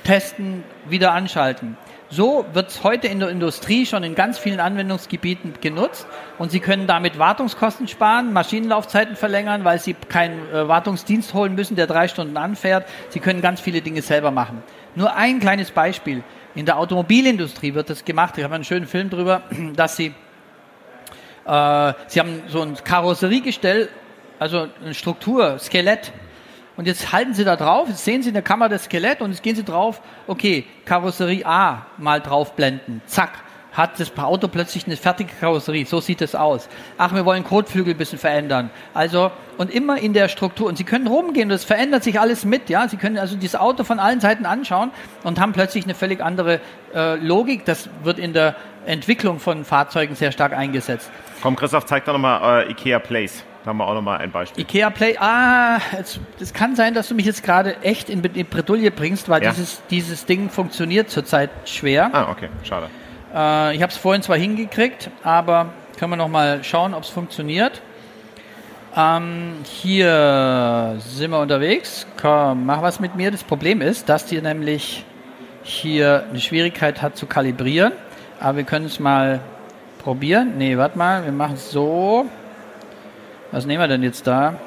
testen, 0.03 0.63
wieder 0.87 1.11
anschalten. 1.11 1.77
So 2.09 2.45
wird 2.53 2.69
es 2.69 2.83
heute 2.83 3.07
in 3.07 3.19
der 3.19 3.29
Industrie 3.29 3.85
schon 3.85 4.03
in 4.03 4.13
ganz 4.13 4.37
vielen 4.37 4.59
Anwendungsgebieten 4.59 5.55
genutzt 5.59 6.05
und 6.37 6.51
Sie 6.51 6.59
können 6.59 6.85
damit 6.85 7.17
Wartungskosten 7.17 7.87
sparen, 7.87 8.31
Maschinenlaufzeiten 8.31 9.15
verlängern, 9.15 9.63
weil 9.65 9.79
Sie 9.79 9.95
keinen 9.95 10.47
äh, 10.53 10.67
Wartungsdienst 10.67 11.33
holen 11.33 11.55
müssen, 11.55 11.75
der 11.75 11.87
drei 11.87 12.07
Stunden 12.07 12.37
anfährt. 12.37 12.87
Sie 13.09 13.19
können 13.19 13.41
ganz 13.41 13.59
viele 13.59 13.81
Dinge 13.81 14.03
selber 14.03 14.29
machen. 14.29 14.61
Nur 14.93 15.15
ein 15.15 15.39
kleines 15.39 15.71
Beispiel. 15.71 16.23
In 16.53 16.65
der 16.65 16.77
Automobilindustrie 16.77 17.73
wird 17.73 17.89
das 17.89 18.05
gemacht. 18.05 18.37
Ich 18.37 18.43
habe 18.43 18.55
einen 18.55 18.63
schönen 18.63 18.85
Film 18.85 19.09
darüber, 19.09 19.41
dass 19.75 19.97
Sie, 19.97 20.13
äh, 21.45 21.93
Sie 22.07 22.19
haben 22.19 22.43
so 22.47 22.61
ein 22.61 22.75
Karosseriegestell, 22.83 23.89
also 24.39 24.67
eine 24.83 24.93
Struktur, 24.93 25.57
Skelett. 25.59 26.11
Und 26.77 26.87
jetzt 26.87 27.13
halten 27.13 27.33
Sie 27.33 27.45
da 27.45 27.55
drauf, 27.55 27.87
jetzt 27.87 28.03
sehen 28.03 28.21
Sie 28.21 28.29
in 28.29 28.33
der 28.33 28.43
Kamera 28.43 28.67
das 28.67 28.85
Skelett 28.85 29.21
und 29.21 29.31
jetzt 29.31 29.43
gehen 29.43 29.55
Sie 29.55 29.63
drauf, 29.63 30.01
okay, 30.27 30.65
Karosserie 30.83 31.45
A 31.45 31.85
mal 31.97 32.19
draufblenden, 32.19 33.01
zack 33.05 33.45
hat 33.75 33.99
das 33.99 34.17
Auto 34.17 34.47
plötzlich 34.47 34.85
eine 34.85 34.95
fertige 34.95 35.31
Karosserie. 35.39 35.85
So 35.85 35.99
sieht 35.99 36.21
es 36.21 36.33
aus. 36.33 36.69
Ach, 36.97 37.13
wir 37.13 37.25
wollen 37.25 37.43
Kotflügel 37.43 37.93
ein 37.93 37.97
bisschen 37.97 38.19
verändern. 38.19 38.69
Also, 38.93 39.31
und 39.57 39.73
immer 39.73 39.97
in 39.97 40.13
der 40.13 40.29
Struktur. 40.29 40.67
Und 40.67 40.77
Sie 40.77 40.83
können 40.83 41.07
rumgehen, 41.07 41.49
das 41.49 41.65
verändert 41.65 42.03
sich 42.03 42.19
alles 42.19 42.45
mit, 42.45 42.69
ja. 42.69 42.87
Sie 42.87 42.97
können 42.97 43.17
also 43.17 43.35
dieses 43.35 43.59
Auto 43.59 43.83
von 43.83 43.99
allen 43.99 44.21
Seiten 44.21 44.45
anschauen 44.45 44.91
und 45.23 45.39
haben 45.39 45.51
plötzlich 45.53 45.83
eine 45.83 45.95
völlig 45.95 46.21
andere 46.21 46.61
äh, 46.93 47.15
Logik. 47.15 47.65
Das 47.65 47.89
wird 48.03 48.17
in 48.17 48.33
der 48.33 48.55
Entwicklung 48.85 49.39
von 49.39 49.65
Fahrzeugen 49.65 50.15
sehr 50.15 50.31
stark 50.31 50.53
eingesetzt. 50.53 51.11
Komm, 51.41 51.55
Christoph, 51.55 51.85
zeig 51.85 52.05
doch 52.05 52.13
nochmal 52.13 52.67
äh, 52.67 52.71
IKEA 52.71 52.99
Place. 52.99 53.43
Da 53.65 53.69
haben 53.69 53.77
wir 53.77 53.87
auch 53.87 53.95
nochmal 53.95 54.19
ein 54.19 54.31
Beispiel. 54.31 54.61
IKEA 54.61 54.91
Play, 54.91 55.17
ah, 55.19 55.79
es 56.39 56.53
kann 56.53 56.75
sein, 56.75 56.93
dass 56.93 57.07
du 57.07 57.15
mich 57.15 57.25
jetzt 57.25 57.41
gerade 57.41 57.81
echt 57.81 58.11
in, 58.11 58.23
in 58.23 58.45
Bredouille 58.45 58.91
bringst, 58.91 59.27
weil 59.27 59.41
ja. 59.41 59.49
dieses, 59.49 59.81
dieses 59.89 60.25
Ding 60.27 60.51
funktioniert 60.51 61.09
zurzeit 61.09 61.49
schwer. 61.65 62.11
Ah, 62.13 62.29
okay, 62.29 62.49
schade. 62.63 62.89
Äh, 63.33 63.75
ich 63.75 63.81
habe 63.81 63.91
es 63.91 63.97
vorhin 63.97 64.21
zwar 64.21 64.37
hingekriegt, 64.37 65.09
aber 65.23 65.73
können 65.97 66.11
wir 66.11 66.17
noch 66.17 66.27
mal 66.27 66.63
schauen, 66.63 66.93
ob 66.93 67.01
es 67.01 67.09
funktioniert. 67.09 67.81
Ähm, 68.95 69.55
hier 69.63 70.97
sind 70.99 71.31
wir 71.31 71.39
unterwegs. 71.39 72.05
Komm, 72.21 72.67
mach 72.67 72.83
was 72.83 72.99
mit 72.99 73.15
mir. 73.15 73.31
Das 73.31 73.43
Problem 73.43 73.81
ist, 73.81 74.09
dass 74.09 74.27
die 74.27 74.39
nämlich 74.41 75.05
hier 75.63 76.25
eine 76.29 76.39
Schwierigkeit 76.39 77.01
hat 77.01 77.17
zu 77.17 77.25
kalibrieren. 77.25 77.93
Aber 78.39 78.57
wir 78.57 78.63
können 78.63 78.85
es 78.85 78.99
mal 78.99 79.39
probieren. 80.03 80.59
Ne, 80.59 80.77
warte 80.77 80.99
mal, 80.99 81.25
wir 81.25 81.31
machen 81.31 81.55
es 81.55 81.71
so. 81.71 82.29
Was 83.55 83.65
nehmen 83.65 83.79
wir 83.79 83.87
denn 83.87 84.03
jetzt 84.03 84.27
da? 84.27 84.57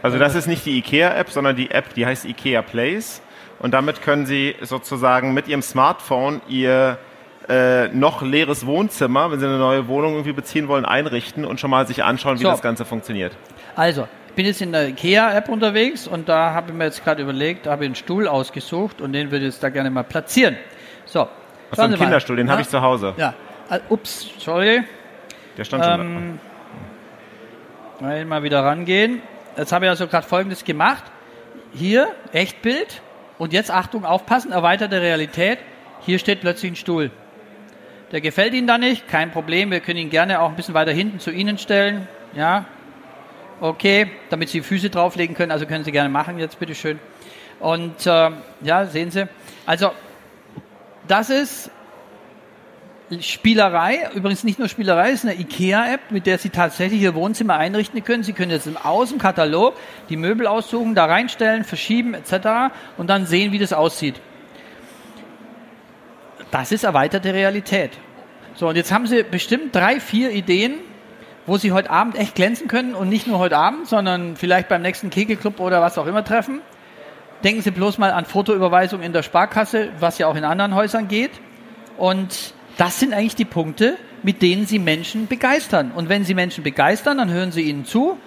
Also 0.00 0.16
das 0.16 0.36
ist 0.36 0.46
nicht 0.46 0.64
die 0.64 0.78
IKEA-App, 0.78 1.28
sondern 1.28 1.56
die 1.56 1.72
App, 1.72 1.92
die 1.92 2.06
heißt 2.06 2.24
IKEA 2.24 2.62
Place. 2.62 3.20
Und 3.58 3.74
damit 3.74 4.00
können 4.00 4.26
Sie 4.26 4.54
sozusagen 4.60 5.34
mit 5.34 5.48
Ihrem 5.48 5.60
Smartphone 5.60 6.40
Ihr 6.46 6.98
äh, 7.48 7.88
noch 7.88 8.22
leeres 8.22 8.64
Wohnzimmer, 8.64 9.32
wenn 9.32 9.40
Sie 9.40 9.46
eine 9.46 9.58
neue 9.58 9.88
Wohnung 9.88 10.12
irgendwie 10.12 10.34
beziehen 10.34 10.68
wollen, 10.68 10.84
einrichten 10.84 11.44
und 11.44 11.58
schon 11.58 11.70
mal 11.70 11.84
sich 11.84 12.04
anschauen, 12.04 12.38
wie 12.38 12.44
so. 12.44 12.50
das 12.50 12.62
Ganze 12.62 12.84
funktioniert. 12.84 13.32
Also, 13.74 14.06
ich 14.28 14.34
bin 14.34 14.46
jetzt 14.46 14.62
in 14.62 14.70
der 14.70 14.90
IKEA-App 14.90 15.48
unterwegs 15.48 16.06
und 16.06 16.28
da 16.28 16.54
habe 16.54 16.70
ich 16.70 16.76
mir 16.76 16.84
jetzt 16.84 17.02
gerade 17.02 17.22
überlegt, 17.22 17.66
habe 17.66 17.82
ich 17.82 17.88
einen 17.88 17.96
Stuhl 17.96 18.28
ausgesucht 18.28 19.00
und 19.00 19.14
den 19.14 19.32
würde 19.32 19.46
ich 19.46 19.54
jetzt 19.54 19.64
da 19.64 19.68
gerne 19.68 19.90
mal 19.90 20.04
platzieren. 20.04 20.56
So. 21.06 21.26
Achso, 21.72 21.82
einen 21.82 21.96
Kinderstuhl, 21.96 22.36
den 22.36 22.48
habe 22.48 22.62
ich 22.62 22.68
zu 22.68 22.80
Hause. 22.80 23.14
Ja. 23.16 23.34
Also, 23.68 23.84
ups, 23.88 24.30
sorry. 24.38 24.84
Der 25.58 25.64
stand 25.64 25.84
schon 25.84 26.00
ähm, 26.00 26.38
da. 26.40 26.51
Mal, 28.02 28.42
wieder 28.42 28.64
rangehen. 28.64 29.22
Jetzt 29.56 29.70
habe 29.70 29.84
ich 29.84 29.88
also 29.88 30.08
gerade 30.08 30.26
folgendes 30.26 30.64
gemacht. 30.64 31.04
Hier, 31.72 32.08
Echtbild. 32.32 33.00
Und 33.38 33.52
jetzt 33.52 33.70
Achtung, 33.70 34.04
aufpassen, 34.04 34.50
erweiterte 34.50 35.00
Realität. 35.00 35.60
Hier 36.00 36.18
steht 36.18 36.40
plötzlich 36.40 36.72
ein 36.72 36.76
Stuhl. 36.76 37.12
Der 38.10 38.20
gefällt 38.20 38.54
Ihnen 38.54 38.66
da 38.66 38.76
nicht, 38.76 39.06
kein 39.06 39.30
Problem. 39.30 39.70
Wir 39.70 39.78
können 39.78 40.00
ihn 40.00 40.10
gerne 40.10 40.40
auch 40.40 40.48
ein 40.48 40.56
bisschen 40.56 40.74
weiter 40.74 40.90
hinten 40.90 41.20
zu 41.20 41.30
Ihnen 41.30 41.58
stellen. 41.58 42.08
Ja, 42.34 42.64
okay, 43.60 44.10
damit 44.30 44.48
Sie 44.48 44.62
Füße 44.62 44.90
drauflegen 44.90 45.36
können. 45.36 45.52
Also 45.52 45.66
können 45.66 45.84
Sie 45.84 45.92
gerne 45.92 46.08
machen 46.08 46.40
jetzt, 46.40 46.58
bitteschön. 46.58 46.98
Und 47.60 48.04
äh, 48.04 48.30
ja, 48.62 48.86
sehen 48.86 49.12
Sie. 49.12 49.28
Also 49.64 49.92
das 51.06 51.30
ist 51.30 51.70
Spielerei, 53.20 54.08
übrigens 54.14 54.44
nicht 54.44 54.58
nur 54.58 54.68
Spielerei, 54.68 55.10
es 55.10 55.24
ist 55.24 55.30
eine 55.30 55.38
IKEA-App, 55.40 56.10
mit 56.10 56.26
der 56.26 56.38
Sie 56.38 56.50
tatsächlich 56.50 57.02
Ihr 57.02 57.14
Wohnzimmer 57.14 57.56
einrichten 57.56 58.02
können. 58.04 58.22
Sie 58.22 58.32
können 58.32 58.50
jetzt 58.50 58.68
aus 58.84 59.10
dem 59.10 59.18
Katalog 59.18 59.74
die 60.08 60.16
Möbel 60.16 60.46
aussuchen, 60.46 60.94
da 60.94 61.04
reinstellen, 61.04 61.64
verschieben 61.64 62.14
etc. 62.14 62.72
und 62.96 63.10
dann 63.10 63.26
sehen, 63.26 63.52
wie 63.52 63.58
das 63.58 63.72
aussieht. 63.72 64.20
Das 66.50 66.72
ist 66.72 66.84
erweiterte 66.84 67.34
Realität. 67.34 67.90
So, 68.54 68.68
und 68.68 68.76
jetzt 68.76 68.92
haben 68.92 69.06
Sie 69.06 69.22
bestimmt 69.22 69.74
drei, 69.74 70.00
vier 70.00 70.30
Ideen, 70.30 70.74
wo 71.46 71.56
Sie 71.56 71.72
heute 71.72 71.90
Abend 71.90 72.16
echt 72.16 72.34
glänzen 72.34 72.68
können 72.68 72.94
und 72.94 73.08
nicht 73.08 73.26
nur 73.26 73.38
heute 73.38 73.56
Abend, 73.56 73.88
sondern 73.88 74.36
vielleicht 74.36 74.68
beim 74.68 74.82
nächsten 74.82 75.10
Kegelclub 75.10 75.60
oder 75.60 75.80
was 75.80 75.98
auch 75.98 76.06
immer 76.06 76.24
treffen. 76.24 76.60
Denken 77.42 77.62
Sie 77.62 77.72
bloß 77.72 77.98
mal 77.98 78.12
an 78.12 78.24
Fotoüberweisung 78.24 79.02
in 79.02 79.12
der 79.12 79.22
Sparkasse, 79.22 79.88
was 79.98 80.18
ja 80.18 80.28
auch 80.28 80.36
in 80.36 80.44
anderen 80.44 80.74
Häusern 80.74 81.08
geht. 81.08 81.32
Und 81.98 82.54
das 82.76 83.00
sind 83.00 83.12
eigentlich 83.12 83.36
die 83.36 83.44
Punkte, 83.44 83.96
mit 84.22 84.42
denen 84.42 84.66
Sie 84.66 84.78
Menschen 84.78 85.26
begeistern. 85.26 85.92
Und 85.92 86.08
wenn 86.08 86.24
Sie 86.24 86.34
Menschen 86.34 86.64
begeistern, 86.64 87.18
dann 87.18 87.30
hören 87.30 87.52
Sie 87.52 87.62
ihnen 87.62 87.84
zu. 87.84 88.18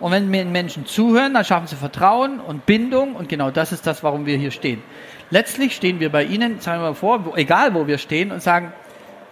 Und 0.00 0.12
wenn 0.12 0.30
Menschen 0.30 0.86
zuhören, 0.86 1.34
dann 1.34 1.44
schaffen 1.44 1.66
Sie 1.66 1.76
Vertrauen 1.76 2.40
und 2.40 2.64
Bindung. 2.64 3.14
Und 3.14 3.28
genau 3.28 3.50
das 3.50 3.72
ist 3.72 3.86
das, 3.86 4.02
warum 4.02 4.24
wir 4.24 4.36
hier 4.38 4.50
stehen. 4.50 4.82
Letztlich 5.28 5.76
stehen 5.76 6.00
wir 6.00 6.10
bei 6.10 6.24
Ihnen, 6.24 6.60
sagen 6.60 6.80
wir 6.80 6.88
mal 6.88 6.94
vor, 6.94 7.24
wo, 7.24 7.36
egal 7.36 7.74
wo 7.74 7.86
wir 7.86 7.98
stehen, 7.98 8.32
und 8.32 8.42
sagen, 8.42 8.72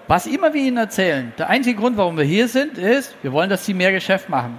was 0.07 0.27
immer 0.27 0.55
wir 0.55 0.63
Ihnen 0.63 0.77
erzählen, 0.77 1.33
der 1.39 1.49
einzige 1.49 1.79
Grund, 1.79 1.97
warum 1.97 2.17
wir 2.17 2.25
hier 2.25 2.49
sind, 2.49 2.79
ist, 2.79 3.15
wir 3.23 3.33
wollen, 3.33 3.51
dass 3.51 3.65
Sie 3.65 3.75
mehr 3.75 3.93
Geschäft 3.93 4.29
machen. 4.29 4.59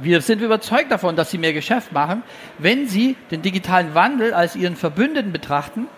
Wir 0.00 0.20
sind 0.20 0.40
überzeugt 0.40 0.92
davon, 0.92 1.16
dass 1.16 1.30
Sie 1.30 1.38
mehr 1.38 1.52
Geschäft 1.52 1.92
machen, 1.92 2.22
wenn 2.58 2.86
Sie 2.86 3.16
den 3.30 3.42
digitalen 3.42 3.94
Wandel 3.94 4.32
als 4.32 4.54
Ihren 4.54 4.76
Verbündeten 4.76 5.32
betrachten, 5.32 5.88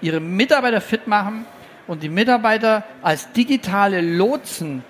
Ihre 0.00 0.20
Mitarbeiter 0.20 0.80
fit 0.80 1.06
machen 1.06 1.44
und 1.86 2.02
die 2.02 2.08
Mitarbeiter 2.08 2.84
als 3.02 3.32
digitale 3.32 4.00
Lotsen 4.00 4.84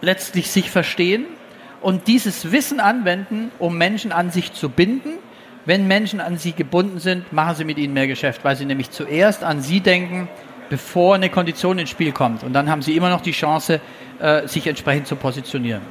letztlich 0.00 0.50
sich 0.50 0.70
verstehen 0.70 1.26
und 1.80 2.08
dieses 2.08 2.52
Wissen 2.52 2.80
anwenden, 2.80 3.50
um 3.58 3.76
Menschen 3.78 4.12
an 4.12 4.30
sich 4.30 4.52
zu 4.52 4.68
binden 4.68 5.18
wenn 5.64 5.86
Menschen 5.86 6.20
an 6.20 6.38
Sie 6.38 6.52
gebunden 6.52 6.98
sind, 6.98 7.32
machen 7.32 7.54
Sie 7.54 7.64
mit 7.64 7.78
ihnen 7.78 7.94
mehr 7.94 8.06
Geschäft, 8.06 8.44
weil 8.44 8.56
Sie 8.56 8.64
nämlich 8.64 8.90
zuerst 8.90 9.44
an 9.44 9.60
Sie 9.60 9.80
denken, 9.80 10.28
bevor 10.68 11.14
eine 11.14 11.28
Kondition 11.28 11.78
ins 11.78 11.90
Spiel 11.90 12.12
kommt. 12.12 12.42
Und 12.42 12.52
dann 12.52 12.68
haben 12.68 12.82
Sie 12.82 12.96
immer 12.96 13.10
noch 13.10 13.20
die 13.20 13.32
Chance, 13.32 13.80
äh, 14.18 14.48
sich 14.48 14.66
entsprechend 14.66 15.06
zu 15.06 15.16
positionieren. 15.16 15.82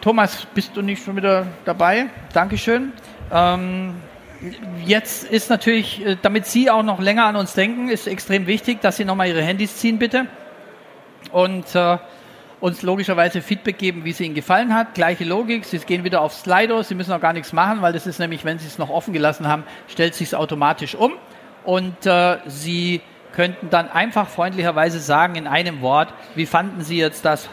Thomas, 0.00 0.46
bist 0.54 0.76
du 0.76 0.82
nicht 0.82 1.04
schon 1.04 1.16
wieder 1.16 1.46
dabei? 1.64 2.06
Dankeschön. 2.32 2.92
Ähm, 3.32 3.94
jetzt 4.84 5.24
ist 5.24 5.50
natürlich, 5.50 6.04
äh, 6.04 6.16
damit 6.20 6.46
Sie 6.46 6.70
auch 6.70 6.82
noch 6.82 7.00
länger 7.00 7.26
an 7.26 7.36
uns 7.36 7.54
denken, 7.54 7.88
ist 7.88 8.06
extrem 8.06 8.46
wichtig, 8.46 8.80
dass 8.80 8.96
Sie 8.96 9.04
nochmal 9.04 9.28
Ihre 9.28 9.42
Handys 9.42 9.76
ziehen, 9.76 9.98
bitte. 9.98 10.26
Und 11.32 11.74
äh, 11.74 11.98
uns 12.60 12.82
logischerweise 12.82 13.42
Feedback 13.42 13.76
geben, 13.76 14.04
wie 14.04 14.10
es 14.10 14.20
Ihnen 14.20 14.34
gefallen 14.34 14.74
hat. 14.74 14.94
Gleiche 14.94 15.24
Logik, 15.24 15.64
Sie 15.64 15.78
gehen 15.78 16.02
wieder 16.02 16.22
auf 16.22 16.32
Slido, 16.32 16.82
Sie 16.82 16.94
müssen 16.94 17.12
auch 17.12 17.20
gar 17.20 17.34
nichts 17.34 17.52
machen, 17.52 17.82
weil 17.82 17.92
das 17.92 18.06
ist 18.06 18.18
nämlich, 18.18 18.44
wenn 18.44 18.58
Sie 18.58 18.66
es 18.66 18.78
noch 18.78 18.88
offen 18.88 19.12
gelassen 19.12 19.48
haben, 19.48 19.64
stellt 19.88 20.14
sich 20.14 20.28
es 20.28 20.34
automatisch 20.34 20.94
um 20.94 21.12
und 21.64 22.06
äh, 22.06 22.38
Sie 22.46 23.02
könnten 23.32 23.68
dann 23.68 23.90
einfach 23.90 24.28
freundlicherweise 24.28 25.00
sagen 25.00 25.34
in 25.34 25.46
einem 25.46 25.82
Wort, 25.82 26.14
wie 26.36 26.46
fanden 26.46 26.82
Sie 26.82 26.96
jetzt 26.96 27.24
das, 27.24 27.50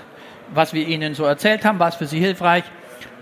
was 0.54 0.74
wir 0.74 0.88
Ihnen 0.88 1.14
so 1.14 1.26
erzählt 1.26 1.66
haben, 1.66 1.80
was 1.80 1.96
für 1.96 2.06
Sie 2.06 2.20
hilfreich, 2.20 2.64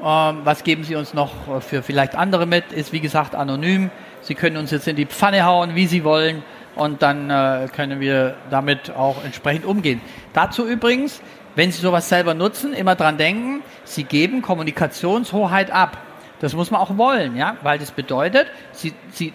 was 0.02 0.64
geben 0.64 0.84
Sie 0.84 0.96
uns 0.96 1.14
noch 1.14 1.62
für 1.62 1.84
vielleicht 1.84 2.16
andere 2.16 2.46
mit, 2.46 2.72
ist 2.72 2.94
wie 2.94 3.00
gesagt 3.00 3.36
anonym. 3.36 3.92
Sie 4.22 4.36
können 4.36 4.58
uns 4.58 4.72
jetzt 4.72 4.88
in 4.88 4.96
die 4.96 5.06
Pfanne 5.06 5.46
hauen, 5.46 5.76
wie 5.76 5.88
Sie 5.88 6.04
wollen 6.04 6.44
und 6.76 7.02
dann 7.02 7.30
äh, 7.30 7.68
können 7.76 8.00
wir 8.00 8.36
damit 8.50 8.92
auch 8.92 9.24
entsprechend 9.24 9.66
umgehen. 9.66 10.02
Dazu 10.34 10.66
übrigens, 10.66 11.22
wenn 11.56 11.72
Sie 11.72 11.82
sowas 11.82 12.08
selber 12.08 12.34
nutzen, 12.34 12.74
immer 12.74 12.96
dran 12.96 13.18
denken, 13.18 13.62
Sie 13.84 14.04
geben 14.04 14.42
Kommunikationshoheit 14.42 15.72
ab. 15.72 15.98
Das 16.40 16.54
muss 16.54 16.72
man 16.72 16.80
auch 16.80 16.98
wollen, 16.98 17.36
ja, 17.36 17.58
weil 17.64 17.80
das 17.80 17.92
bedeutet, 17.92 18.48
Sie, 18.72 18.94
Sie 19.12 19.34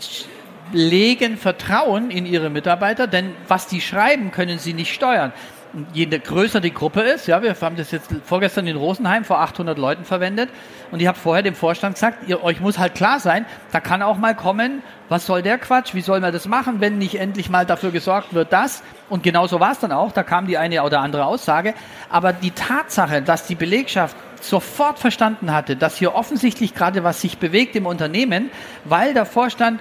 legen 0.73 1.37
Vertrauen 1.37 2.11
in 2.11 2.27
Ihre 2.27 2.51
Mitarbeiter, 2.51 3.07
denn 3.07 3.33
was 3.49 3.67
die 3.67 3.81
schreiben, 3.81 4.31
können 4.31 4.59
Sie 4.59 4.73
nicht 4.73 4.93
steuern. 4.93 5.33
Je 5.93 6.07
größer 6.07 6.61
die 6.61 6.73
Gruppe 6.73 7.01
ist, 7.01 7.27
ja, 7.27 7.43
wir 7.43 7.57
haben 7.61 7.75
das 7.75 7.91
jetzt 7.91 8.09
vorgestern 8.25 8.69
in 8.69 8.77
Rosenheim 8.77 9.25
vor 9.25 9.41
800 9.41 9.77
Leuten 9.77 10.05
verwendet 10.05 10.49
und 10.93 11.01
ich 11.01 11.09
habe 11.09 11.19
vorher 11.19 11.43
dem 11.43 11.57
Vorstand 11.57 11.95
gesagt, 11.97 12.29
ihr, 12.29 12.45
euch 12.45 12.61
muss 12.61 12.79
halt 12.79 12.95
klar 12.95 13.19
sein, 13.19 13.45
da 13.73 13.81
kann 13.81 14.01
auch 14.01 14.17
mal 14.17 14.37
kommen, 14.37 14.85
was 15.09 15.27
soll 15.27 15.43
der 15.43 15.59
Quatsch, 15.59 15.93
wie 15.93 16.01
soll 16.01 16.21
man 16.21 16.33
das 16.33 16.47
machen, 16.47 16.81
wenn 16.81 16.99
nicht 16.99 17.17
endlich 17.17 17.51
mal 17.51 17.67
dafür 17.67 17.91
gesorgt 17.91 18.35
wird, 18.35 18.53
dass, 18.53 18.85
und 19.09 19.25
genau 19.25 19.49
so 19.49 19.59
war 19.59 19.73
es 19.73 19.81
dann 19.81 19.91
auch, 19.91 20.13
da 20.13 20.23
kam 20.23 20.47
die 20.47 20.59
eine 20.59 20.81
oder 20.85 21.01
andere 21.01 21.27
Aussage, 21.27 21.75
aber 22.09 22.33
die 22.33 22.53
Tatsache, 22.53 23.21
dass 23.21 23.49
die 23.49 23.57
Belegschaft 23.57 24.17
sofort 24.41 24.99
verstanden 24.99 25.53
hatte, 25.53 25.75
dass 25.75 25.97
hier 25.97 26.15
offensichtlich 26.15 26.75
gerade 26.75 27.03
was 27.03 27.21
sich 27.21 27.39
bewegt 27.39 27.75
im 27.75 27.87
Unternehmen, 27.87 28.51
weil 28.85 29.15
der 29.15 29.27
Vorstand 29.27 29.81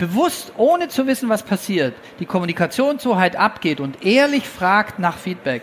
bewusst, 0.00 0.54
ohne 0.56 0.88
zu 0.88 1.06
wissen, 1.06 1.28
was 1.28 1.44
passiert, 1.44 1.94
die 2.18 2.26
Kommunikationshoheit 2.26 3.36
abgeht 3.36 3.80
und 3.80 4.04
ehrlich 4.04 4.48
fragt 4.48 4.98
nach 4.98 5.18
Feedback, 5.18 5.62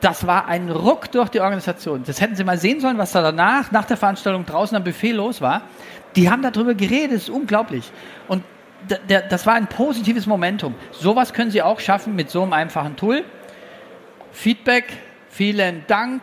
das 0.00 0.26
war 0.26 0.48
ein 0.48 0.70
Ruck 0.70 1.12
durch 1.12 1.28
die 1.28 1.40
Organisation. 1.40 2.02
Das 2.04 2.20
hätten 2.20 2.34
Sie 2.34 2.44
mal 2.44 2.58
sehen 2.58 2.80
sollen, 2.80 2.98
was 2.98 3.12
da 3.12 3.22
danach, 3.22 3.70
nach 3.72 3.84
der 3.84 3.96
Veranstaltung 3.96 4.44
draußen 4.44 4.76
am 4.76 4.82
Buffet 4.82 5.12
los 5.12 5.40
war. 5.40 5.62
Die 6.16 6.30
haben 6.30 6.42
darüber 6.42 6.74
geredet, 6.74 7.12
das 7.12 7.22
ist 7.24 7.30
unglaublich. 7.30 7.90
Und 8.28 8.42
das 9.08 9.46
war 9.46 9.54
ein 9.54 9.66
positives 9.66 10.26
Momentum. 10.26 10.74
Sowas 10.90 11.32
können 11.32 11.50
Sie 11.50 11.62
auch 11.62 11.80
schaffen 11.80 12.14
mit 12.14 12.30
so 12.30 12.42
einem 12.42 12.52
einfachen 12.52 12.96
Tool. 12.96 13.24
Feedback, 14.32 14.84
vielen 15.28 15.84
Dank. 15.86 16.22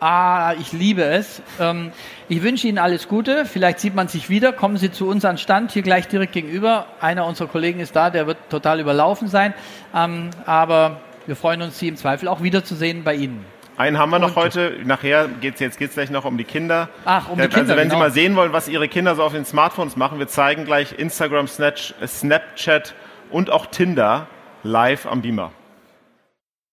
Ah, 0.00 0.54
ich 0.58 0.72
liebe 0.72 1.04
es. 1.04 1.42
Ähm, 1.60 1.92
ich 2.30 2.42
wünsche 2.42 2.66
Ihnen 2.66 2.78
alles 2.78 3.06
Gute. 3.06 3.44
Vielleicht 3.44 3.80
sieht 3.80 3.94
man 3.94 4.08
sich 4.08 4.30
wieder. 4.30 4.52
Kommen 4.52 4.78
Sie 4.78 4.90
zu 4.90 5.06
uns 5.06 5.26
an 5.26 5.36
Stand, 5.36 5.72
hier 5.72 5.82
gleich 5.82 6.08
direkt 6.08 6.32
gegenüber. 6.32 6.86
Einer 7.00 7.26
unserer 7.26 7.48
Kollegen 7.48 7.80
ist 7.80 7.94
da, 7.94 8.08
der 8.08 8.26
wird 8.26 8.38
total 8.48 8.80
überlaufen 8.80 9.28
sein. 9.28 9.52
Ähm, 9.94 10.30
aber 10.46 11.00
wir 11.26 11.36
freuen 11.36 11.60
uns, 11.60 11.78
Sie 11.78 11.88
im 11.88 11.96
Zweifel 11.96 12.28
auch 12.28 12.42
wiederzusehen 12.42 13.04
bei 13.04 13.14
Ihnen. 13.14 13.44
Einen 13.76 13.98
haben 13.98 14.10
wir 14.10 14.18
noch 14.18 14.36
heute. 14.36 14.76
Nachher 14.84 15.28
geht's 15.28 15.60
jetzt 15.60 15.78
geht's 15.78 15.94
gleich 15.94 16.10
noch 16.10 16.24
um 16.24 16.38
die 16.38 16.44
Kinder. 16.44 16.88
Ach, 17.04 17.28
um 17.28 17.36
die 17.36 17.42
also, 17.42 17.56
Kinder. 17.56 17.72
Also 17.72 17.76
wenn 17.76 17.88
genau. 17.88 17.94
Sie 17.94 18.00
mal 18.00 18.10
sehen 18.10 18.36
wollen, 18.36 18.52
was 18.54 18.68
Ihre 18.68 18.88
Kinder 18.88 19.14
so 19.14 19.22
auf 19.22 19.32
den 19.32 19.44
Smartphones 19.44 19.96
machen, 19.96 20.18
wir 20.18 20.28
zeigen 20.28 20.64
gleich 20.64 20.98
Instagram, 20.98 21.46
Snapchat 21.46 22.94
und 23.30 23.50
auch 23.50 23.66
Tinder 23.66 24.28
live 24.62 25.06
am 25.06 25.20
Beamer. 25.22 25.52